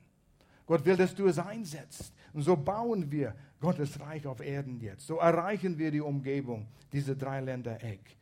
Gott 0.69 0.85
will, 0.85 0.97
dass 0.97 1.15
du 1.15 1.27
es 1.27 1.39
einsetzt. 1.39 2.13
Und 2.35 2.43
so 2.43 2.55
bauen 2.55 3.11
wir 3.11 3.35
Gottes 3.59 3.99
Reich 4.01 4.27
auf 4.27 4.41
Erden 4.41 4.79
jetzt. 4.81 5.07
So 5.07 5.17
erreichen 5.17 5.79
wir 5.79 5.91
die 5.91 6.03
Umgebung, 6.03 6.69
diese 6.93 7.17
drei 7.17 7.41
Länder 7.41 7.83
Eck. 7.83 8.17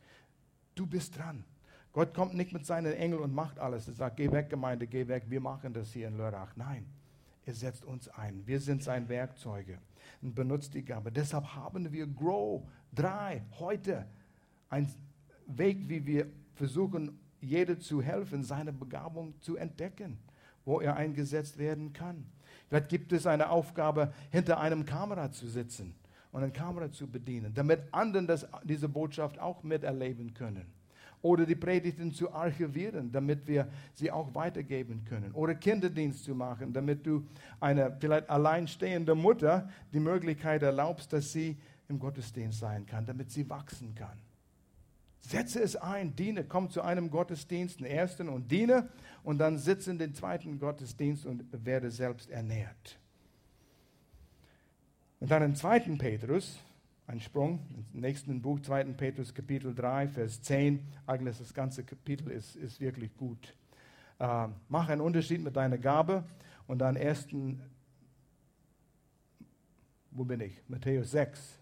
Du 0.73 0.87
bist 0.87 1.17
dran. 1.17 1.43
Gott 1.91 2.13
kommt 2.13 2.35
nicht 2.35 2.53
mit 2.53 2.65
seinen 2.65 2.93
Engeln 2.93 3.21
und 3.21 3.35
macht 3.35 3.59
alles. 3.59 3.89
Er 3.89 3.95
sagt, 3.95 4.15
geh 4.15 4.31
weg, 4.31 4.49
Gemeinde, 4.49 4.87
geh 4.87 5.09
weg, 5.09 5.25
wir 5.27 5.41
machen 5.41 5.73
das 5.73 5.91
hier 5.91 6.07
in 6.07 6.15
Lörrach. 6.15 6.55
Nein, 6.55 6.85
er 7.45 7.53
setzt 7.53 7.83
uns 7.83 8.07
ein. 8.07 8.41
Wir 8.45 8.61
sind 8.61 8.81
sein 8.81 9.09
Werkzeuge 9.09 9.79
und 10.21 10.33
benutzt 10.33 10.73
die 10.73 10.85
Gabe. 10.85 11.11
Deshalb 11.11 11.53
haben 11.53 11.91
wir 11.91 12.07
Grow 12.07 12.63
3 12.95 13.43
heute. 13.59 14.05
Ein 14.69 14.89
Weg, 15.47 15.89
wie 15.89 16.05
wir 16.05 16.27
versuchen, 16.55 17.19
jeder 17.41 17.77
zu 17.77 18.01
helfen, 18.01 18.41
seine 18.41 18.71
Begabung 18.71 19.33
zu 19.41 19.57
entdecken, 19.57 20.17
wo 20.63 20.79
er 20.79 20.95
eingesetzt 20.95 21.57
werden 21.57 21.91
kann. 21.91 22.25
Vielleicht 22.69 22.89
gibt 22.89 23.13
es 23.13 23.25
eine 23.25 23.49
Aufgabe, 23.49 24.13
hinter 24.29 24.59
einem 24.59 24.85
Kamera 24.85 25.31
zu 25.31 25.47
sitzen 25.47 25.95
und 26.31 26.43
eine 26.43 26.51
Kamera 26.51 26.91
zu 26.91 27.07
bedienen, 27.07 27.53
damit 27.53 27.81
anderen 27.91 28.27
das, 28.27 28.47
diese 28.63 28.89
Botschaft 28.89 29.39
auch 29.39 29.63
miterleben 29.63 30.33
können. 30.33 30.65
Oder 31.23 31.45
die 31.45 31.55
Predigten 31.55 32.13
zu 32.13 32.31
archivieren, 32.31 33.11
damit 33.11 33.47
wir 33.47 33.67
sie 33.95 34.11
auch 34.11 34.35
weitergeben 34.35 35.03
können. 35.05 35.31
Oder 35.31 35.55
Kinderdienst 35.55 36.23
zu 36.23 36.35
machen, 36.35 36.73
damit 36.73 37.05
du 37.07 37.25
einer 37.59 37.91
vielleicht 37.99 38.29
alleinstehende 38.29 39.15
Mutter 39.15 39.67
die 39.93 39.99
Möglichkeit 39.99 40.61
erlaubst, 40.61 41.11
dass 41.11 41.31
sie 41.31 41.57
im 41.89 41.97
Gottesdienst 41.97 42.59
sein 42.59 42.85
kann, 42.85 43.05
damit 43.05 43.31
sie 43.31 43.49
wachsen 43.49 43.95
kann. 43.95 44.17
Setze 45.27 45.61
es 45.61 45.75
ein, 45.75 46.15
diene, 46.15 46.45
komm 46.45 46.69
zu 46.69 46.81
einem 46.81 47.11
Gottesdienst, 47.11 47.81
den 47.81 47.85
ersten 47.85 48.29
und 48.29 48.49
diene 48.49 48.87
und 49.23 49.39
dann 49.39 49.57
sitze 49.57 49.91
in 49.91 49.97
den 49.97 50.13
zweiten 50.13 50.57
Gottesdienst 50.57 51.25
und 51.25 51.43
werde 51.65 51.91
selbst 51.91 52.29
ernährt. 52.29 52.97
Und 55.19 55.29
dann 55.29 55.43
im 55.43 55.53
zweiten 55.53 55.97
Petrus, 55.97 56.57
ein 57.07 57.19
Sprung, 57.19 57.59
im 57.93 57.99
nächsten 57.99 58.41
Buch, 58.41 58.61
2. 58.61 58.85
Petrus, 58.93 59.33
Kapitel 59.33 59.75
3, 59.75 60.07
Vers 60.07 60.41
10. 60.43 60.79
Eigentlich 61.05 61.37
das 61.37 61.53
ganze 61.53 61.83
Kapitel 61.83 62.31
ist, 62.31 62.55
ist 62.55 62.79
wirklich 62.79 63.13
gut. 63.17 63.53
Äh, 64.19 64.47
mach 64.69 64.87
einen 64.87 65.01
Unterschied 65.01 65.43
mit 65.43 65.57
deiner 65.57 65.77
Gabe. 65.77 66.23
Und 66.67 66.79
dann 66.79 66.95
ersten, 66.95 67.61
wo 70.11 70.23
bin 70.23 70.39
ich? 70.39 70.61
Matthäus 70.69 71.11
6, 71.11 71.59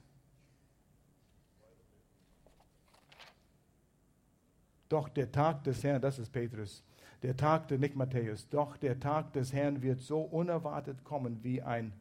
Doch 4.96 5.10
der 5.10 5.30
Tag 5.30 5.62
des 5.66 5.84
Herrn, 5.84 6.02
das 6.02 6.20
ist 6.20 6.32
Petrus, 6.32 6.82
der 7.22 7.36
Tag, 7.36 7.68
der 7.68 7.78
nicht 7.78 7.98
Matthäus, 7.98 8.48
doch 8.48 8.78
der 8.78 8.98
Tag 8.98 9.34
des 9.34 9.52
Herrn 9.52 9.82
wird 9.82 10.00
so 10.00 10.22
unerwartet 10.22 11.04
kommen 11.04 11.44
wie 11.44 11.62
ein, 11.62 11.92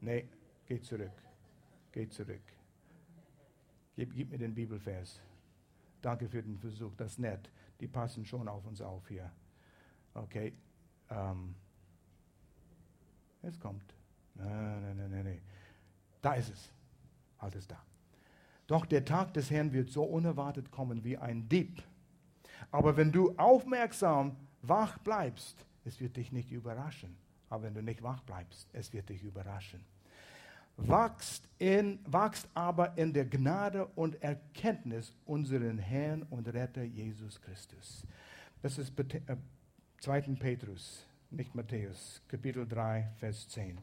nee, 0.00 0.26
geh 0.64 0.80
zurück, 0.80 1.12
geh 1.92 2.08
zurück. 2.08 2.40
Gib, 3.94 4.14
gib 4.14 4.30
mir 4.30 4.38
den 4.38 4.54
Bibelvers. 4.54 5.20
Danke 6.00 6.30
für 6.30 6.42
den 6.42 6.56
Versuch, 6.56 6.94
das 6.96 7.12
ist 7.12 7.18
nett. 7.18 7.50
Die 7.78 7.88
passen 7.88 8.24
schon 8.24 8.48
auf 8.48 8.64
uns 8.64 8.80
auf 8.80 9.06
hier. 9.08 9.30
Okay. 10.14 10.54
Ähm, 11.10 11.54
es 13.42 13.60
kommt. 13.60 13.94
Nein, 14.34 14.80
nein, 14.80 14.96
nein, 14.96 15.10
nein, 15.10 15.24
nein. 15.24 15.42
Da 16.22 16.32
ist 16.36 16.54
es. 16.54 16.72
Halt 17.38 17.54
es 17.54 17.66
da. 17.66 17.84
Doch 18.72 18.86
der 18.86 19.04
Tag 19.04 19.34
des 19.34 19.50
Herrn 19.50 19.74
wird 19.74 19.90
so 19.90 20.02
unerwartet 20.02 20.70
kommen 20.70 21.04
wie 21.04 21.18
ein 21.18 21.46
Dieb. 21.46 21.82
Aber 22.70 22.96
wenn 22.96 23.12
du 23.12 23.36
aufmerksam 23.36 24.34
wach 24.62 24.96
bleibst, 24.96 25.66
es 25.84 26.00
wird 26.00 26.16
dich 26.16 26.32
nicht 26.32 26.50
überraschen. 26.50 27.14
Aber 27.50 27.64
wenn 27.64 27.74
du 27.74 27.82
nicht 27.82 28.02
wach 28.02 28.22
bleibst, 28.22 28.70
es 28.72 28.90
wird 28.94 29.10
dich 29.10 29.22
überraschen. 29.22 29.84
Wachst, 30.78 31.46
in, 31.58 31.98
wachst 32.06 32.48
aber 32.54 32.96
in 32.96 33.12
der 33.12 33.26
Gnade 33.26 33.84
und 33.88 34.22
Erkenntnis 34.22 35.14
unseren 35.26 35.76
Herrn 35.76 36.22
und 36.30 36.48
Retter 36.48 36.82
Jesus 36.82 37.42
Christus. 37.42 38.06
Das 38.62 38.78
ist 38.78 38.94
2. 40.00 40.18
Äh, 40.18 40.22
Petrus, 40.36 41.04
nicht 41.28 41.54
Matthäus, 41.54 42.22
Kapitel 42.26 42.66
3, 42.66 43.10
Vers 43.18 43.46
10. 43.48 43.78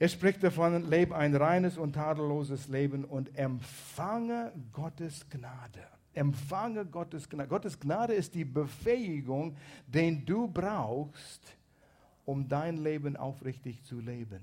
Er 0.00 0.08
spricht 0.08 0.42
davon, 0.42 0.88
lebe 0.88 1.14
ein 1.14 1.36
reines 1.36 1.76
und 1.76 1.92
tadelloses 1.92 2.68
Leben 2.68 3.04
und 3.04 3.36
empfange 3.36 4.50
Gottes 4.72 5.28
Gnade. 5.28 5.86
Empfange 6.14 6.86
Gottes 6.86 7.28
Gnade. 7.28 7.50
Gottes 7.50 7.78
Gnade 7.78 8.14
ist 8.14 8.34
die 8.34 8.46
Befähigung, 8.46 9.58
den 9.86 10.24
du 10.24 10.48
brauchst, 10.48 11.54
um 12.24 12.48
dein 12.48 12.78
Leben 12.78 13.14
aufrichtig 13.14 13.84
zu 13.84 14.00
leben. 14.00 14.42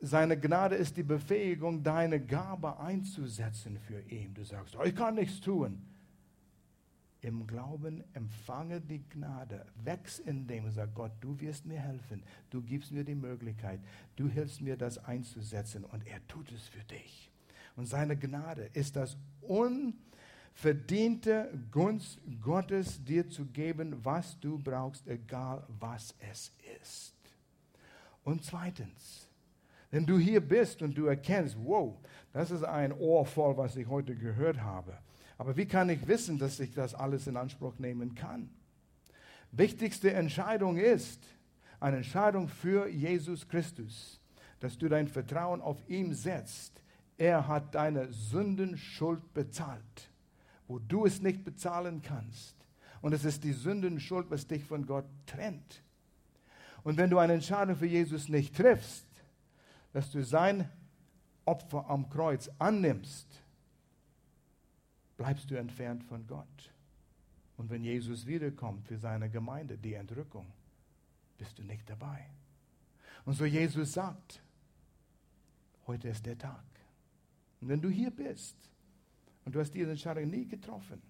Seine 0.00 0.38
Gnade 0.38 0.76
ist 0.76 0.96
die 0.96 1.02
Befähigung, 1.02 1.82
deine 1.82 2.20
Gabe 2.20 2.78
einzusetzen 2.78 3.76
für 3.80 4.02
ihn. 4.02 4.34
Du 4.34 4.44
sagst, 4.44 4.76
oh, 4.76 4.84
ich 4.84 4.94
kann 4.94 5.16
nichts 5.16 5.40
tun 5.40 5.82
im 7.24 7.46
Glauben 7.46 8.04
empfange 8.12 8.82
die 8.82 9.02
Gnade, 9.08 9.64
wächst 9.82 10.20
in 10.20 10.46
dem 10.46 10.66
und 10.66 10.72
sag 10.72 10.94
Gott, 10.94 11.12
du 11.22 11.40
wirst 11.40 11.64
mir 11.64 11.80
helfen, 11.80 12.22
du 12.50 12.60
gibst 12.60 12.92
mir 12.92 13.02
die 13.02 13.14
Möglichkeit, 13.14 13.80
du 14.16 14.28
hilfst 14.28 14.60
mir 14.60 14.76
das 14.76 14.98
einzusetzen 14.98 15.84
und 15.84 16.06
er 16.06 16.20
tut 16.28 16.52
es 16.52 16.68
für 16.68 16.84
dich. 16.84 17.30
Und 17.76 17.86
seine 17.86 18.14
Gnade 18.16 18.68
ist 18.74 18.96
das 18.96 19.16
unverdiente 19.40 21.48
Gunst 21.70 22.20
Gottes, 22.42 23.02
dir 23.02 23.26
zu 23.26 23.46
geben, 23.46 24.04
was 24.04 24.38
du 24.38 24.58
brauchst, 24.58 25.08
egal 25.08 25.66
was 25.80 26.14
es 26.30 26.52
ist. 26.82 27.14
Und 28.22 28.44
zweitens, 28.44 29.30
wenn 29.90 30.04
du 30.04 30.18
hier 30.18 30.46
bist 30.46 30.82
und 30.82 30.94
du 30.94 31.06
erkennst, 31.06 31.56
wow, 31.64 31.96
das 32.34 32.50
ist 32.50 32.64
ein 32.64 32.92
Ohr 32.92 33.24
voll, 33.24 33.56
was 33.56 33.76
ich 33.76 33.88
heute 33.88 34.14
gehört 34.14 34.60
habe 34.60 34.98
aber 35.38 35.56
wie 35.56 35.66
kann 35.66 35.88
ich 35.88 36.06
wissen, 36.06 36.38
dass 36.38 36.60
ich 36.60 36.72
das 36.72 36.94
alles 36.94 37.26
in 37.26 37.36
Anspruch 37.36 37.78
nehmen 37.78 38.14
kann? 38.14 38.50
Wichtigste 39.52 40.12
Entscheidung 40.12 40.76
ist 40.76 41.20
eine 41.80 41.98
Entscheidung 41.98 42.48
für 42.48 42.88
Jesus 42.88 43.48
Christus. 43.48 44.20
dass 44.64 44.78
du 44.78 44.88
dein 44.88 45.08
Vertrauen 45.08 45.60
auf 45.60 45.76
ihn 45.90 46.14
setzt. 46.14 46.82
Er 47.18 47.48
hat 47.48 47.74
deine 47.74 48.10
Sündenschuld 48.10 49.34
bezahlt, 49.34 50.10
wo 50.66 50.78
du 50.78 51.04
es 51.04 51.20
nicht 51.20 51.44
bezahlen 51.44 52.00
kannst. 52.00 52.56
Und 53.02 53.12
es 53.12 53.26
ist 53.26 53.44
die 53.44 53.52
Sündenschuld, 53.52 54.30
was 54.30 54.46
dich 54.46 54.64
von 54.64 54.86
Gott 54.86 55.04
trennt. 55.26 55.82
Und 56.82 56.96
wenn 56.96 57.10
du 57.10 57.18
eine 57.18 57.34
Entscheidung 57.34 57.76
für 57.76 57.84
Jesus 57.84 58.30
nicht 58.30 58.56
triffst, 58.56 59.04
dass 59.92 60.10
du 60.10 60.24
sein 60.24 60.66
Opfer 61.44 61.90
am 61.90 62.08
Kreuz 62.08 62.50
annimmst, 62.58 63.26
bleibst 65.24 65.50
du 65.50 65.54
entfernt 65.54 66.04
von 66.04 66.26
Gott. 66.26 66.70
Und 67.56 67.70
wenn 67.70 67.82
Jesus 67.82 68.26
wiederkommt 68.26 68.86
für 68.86 68.98
seine 68.98 69.30
Gemeinde, 69.30 69.78
die 69.78 69.94
Entrückung, 69.94 70.52
bist 71.38 71.58
du 71.58 71.62
nicht 71.62 71.88
dabei. 71.88 72.26
Und 73.24 73.32
so 73.32 73.46
Jesus 73.46 73.94
sagt, 73.94 74.42
heute 75.86 76.08
ist 76.08 76.26
der 76.26 76.36
Tag. 76.36 76.66
Und 77.62 77.70
wenn 77.70 77.80
du 77.80 77.88
hier 77.88 78.10
bist 78.10 78.54
und 79.46 79.54
du 79.54 79.60
hast 79.60 79.70
diese 79.70 79.92
Entscheidung 79.92 80.28
nie 80.28 80.46
getroffen, 80.46 81.00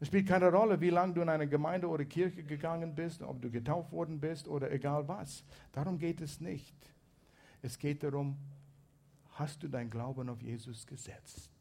es 0.00 0.08
spielt 0.08 0.28
keine 0.28 0.52
Rolle, 0.52 0.78
wie 0.78 0.90
lange 0.90 1.14
du 1.14 1.22
in 1.22 1.30
eine 1.30 1.48
Gemeinde 1.48 1.88
oder 1.88 2.04
Kirche 2.04 2.42
gegangen 2.42 2.94
bist, 2.94 3.22
ob 3.22 3.40
du 3.40 3.50
getauft 3.50 3.90
worden 3.90 4.20
bist 4.20 4.48
oder 4.48 4.70
egal 4.70 5.08
was. 5.08 5.44
Darum 5.72 5.98
geht 5.98 6.20
es 6.20 6.42
nicht. 6.42 6.76
Es 7.62 7.78
geht 7.78 8.02
darum, 8.02 8.36
hast 9.30 9.62
du 9.62 9.68
dein 9.68 9.88
Glauben 9.88 10.28
auf 10.28 10.42
Jesus 10.42 10.86
gesetzt, 10.86 11.57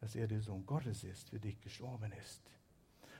dass 0.00 0.14
er 0.14 0.26
der 0.26 0.40
Sohn 0.40 0.64
Gottes 0.66 1.04
ist, 1.04 1.30
für 1.30 1.40
dich 1.40 1.60
gestorben 1.60 2.12
ist. 2.22 2.42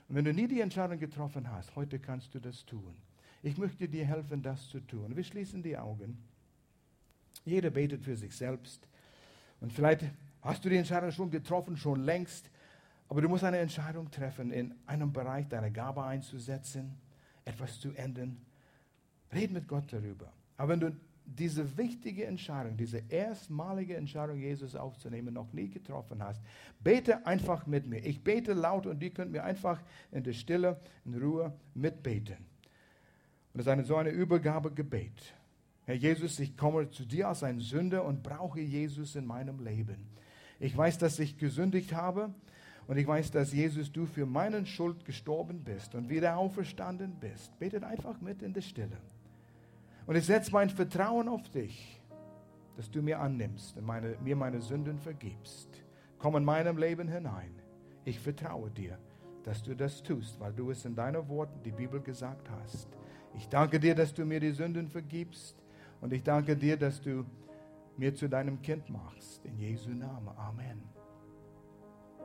Und 0.07 0.15
wenn 0.15 0.25
du 0.25 0.33
nie 0.33 0.47
die 0.47 0.61
Entscheidung 0.61 0.99
getroffen 0.99 1.49
hast, 1.51 1.75
heute 1.75 1.99
kannst 1.99 2.33
du 2.33 2.39
das 2.39 2.65
tun. 2.65 2.95
Ich 3.43 3.57
möchte 3.57 3.87
dir 3.87 4.05
helfen, 4.05 4.41
das 4.41 4.67
zu 4.69 4.79
tun. 4.79 5.15
Wir 5.15 5.23
schließen 5.23 5.61
die 5.63 5.77
Augen. 5.77 6.17
Jeder 7.45 7.69
betet 7.69 8.03
für 8.03 8.15
sich 8.15 8.35
selbst. 8.35 8.87
Und 9.61 9.71
vielleicht 9.71 10.05
hast 10.41 10.63
du 10.65 10.69
die 10.69 10.77
Entscheidung 10.77 11.11
schon 11.11 11.31
getroffen, 11.31 11.77
schon 11.77 12.03
längst. 12.03 12.49
Aber 13.07 13.21
du 13.21 13.29
musst 13.29 13.43
eine 13.43 13.57
Entscheidung 13.57 14.11
treffen, 14.11 14.51
in 14.51 14.75
einem 14.85 15.13
Bereich 15.13 15.47
deine 15.47 15.71
Gabe 15.71 16.03
einzusetzen, 16.03 16.97
etwas 17.45 17.79
zu 17.79 17.91
ändern. 17.93 18.37
Red 19.31 19.51
mit 19.51 19.67
Gott 19.67 19.91
darüber. 19.91 20.31
Aber 20.57 20.69
wenn 20.69 20.79
du 20.79 20.95
diese 21.37 21.77
wichtige 21.77 22.25
Entscheidung, 22.25 22.75
diese 22.75 23.03
erstmalige 23.09 23.95
Entscheidung, 23.95 24.39
Jesus 24.39 24.75
aufzunehmen, 24.75 25.33
noch 25.33 25.53
nie 25.53 25.69
getroffen 25.69 26.23
hast, 26.23 26.41
bete 26.83 27.25
einfach 27.25 27.67
mit 27.67 27.87
mir. 27.87 28.03
Ich 28.05 28.23
bete 28.23 28.53
laut 28.53 28.85
und 28.85 28.99
die 28.99 29.11
könnt 29.11 29.31
mir 29.31 29.43
einfach 29.43 29.81
in 30.11 30.23
der 30.23 30.33
Stille, 30.33 30.79
in 31.05 31.15
Ruhe 31.15 31.53
mitbeten. 31.73 32.37
Und 33.53 33.61
es 33.61 33.65
ist 33.65 33.71
eine, 33.71 33.83
so 33.83 33.95
eine 33.95 34.09
Übergabegebet. 34.09 35.33
Herr 35.85 35.95
Jesus, 35.95 36.39
ich 36.39 36.55
komme 36.55 36.89
zu 36.89 37.05
dir 37.05 37.29
als 37.29 37.43
ein 37.43 37.59
Sünder 37.59 38.05
und 38.05 38.21
brauche 38.21 38.59
Jesus 38.59 39.15
in 39.15 39.25
meinem 39.25 39.63
Leben. 39.63 40.07
Ich 40.59 40.75
weiß, 40.75 40.97
dass 40.97 41.19
ich 41.19 41.37
gesündigt 41.37 41.93
habe 41.93 42.33
und 42.87 42.97
ich 42.97 43.07
weiß, 43.07 43.31
dass 43.31 43.53
Jesus, 43.53 43.91
du 43.91 44.05
für 44.05 44.25
meine 44.25 44.65
Schuld 44.65 45.05
gestorben 45.05 45.63
bist 45.63 45.95
und 45.95 46.09
wieder 46.09 46.37
auferstanden 46.37 47.15
bist. 47.19 47.57
Betet 47.59 47.83
einfach 47.83 48.19
mit 48.19 48.41
in 48.41 48.53
der 48.53 48.61
Stille. 48.61 48.97
Und 50.09 50.15
ich 50.15 50.25
setze 50.25 50.51
mein 50.51 50.71
Vertrauen 50.71 51.27
auf 51.27 51.47
dich, 51.49 52.01
dass 52.75 52.89
du 52.89 52.99
mir 52.99 53.19
annimmst 53.19 53.77
und 53.77 53.85
meine, 53.85 54.17
mir 54.23 54.35
meine 54.35 54.59
Sünden 54.59 54.97
vergibst. 54.97 55.83
Komm 56.17 56.35
in 56.35 56.43
meinem 56.43 56.79
Leben 56.79 57.07
hinein. 57.07 57.53
Ich 58.05 58.19
vertraue 58.19 58.71
dir, 58.71 58.97
dass 59.43 59.61
du 59.61 59.75
das 59.75 60.01
tust, 60.01 60.39
weil 60.39 60.51
du 60.51 60.71
es 60.71 60.83
in 60.83 60.95
deinen 60.95 61.29
Worten, 61.29 61.61
die 61.61 61.71
Bibel 61.71 62.01
gesagt 62.01 62.49
hast. 62.49 62.89
Ich 63.35 63.49
danke 63.49 63.79
dir, 63.79 63.93
dass 63.93 64.11
du 64.11 64.25
mir 64.25 64.39
die 64.39 64.49
Sünden 64.49 64.87
vergibst 64.87 65.61
und 66.01 66.11
ich 66.11 66.23
danke 66.23 66.57
dir, 66.57 66.75
dass 66.75 66.99
du 66.99 67.23
mir 67.95 68.15
zu 68.15 68.27
deinem 68.27 68.63
Kind 68.63 68.89
machst. 68.89 69.45
In 69.45 69.59
Jesu 69.59 69.91
Namen. 69.91 70.35
Amen. 70.35 70.98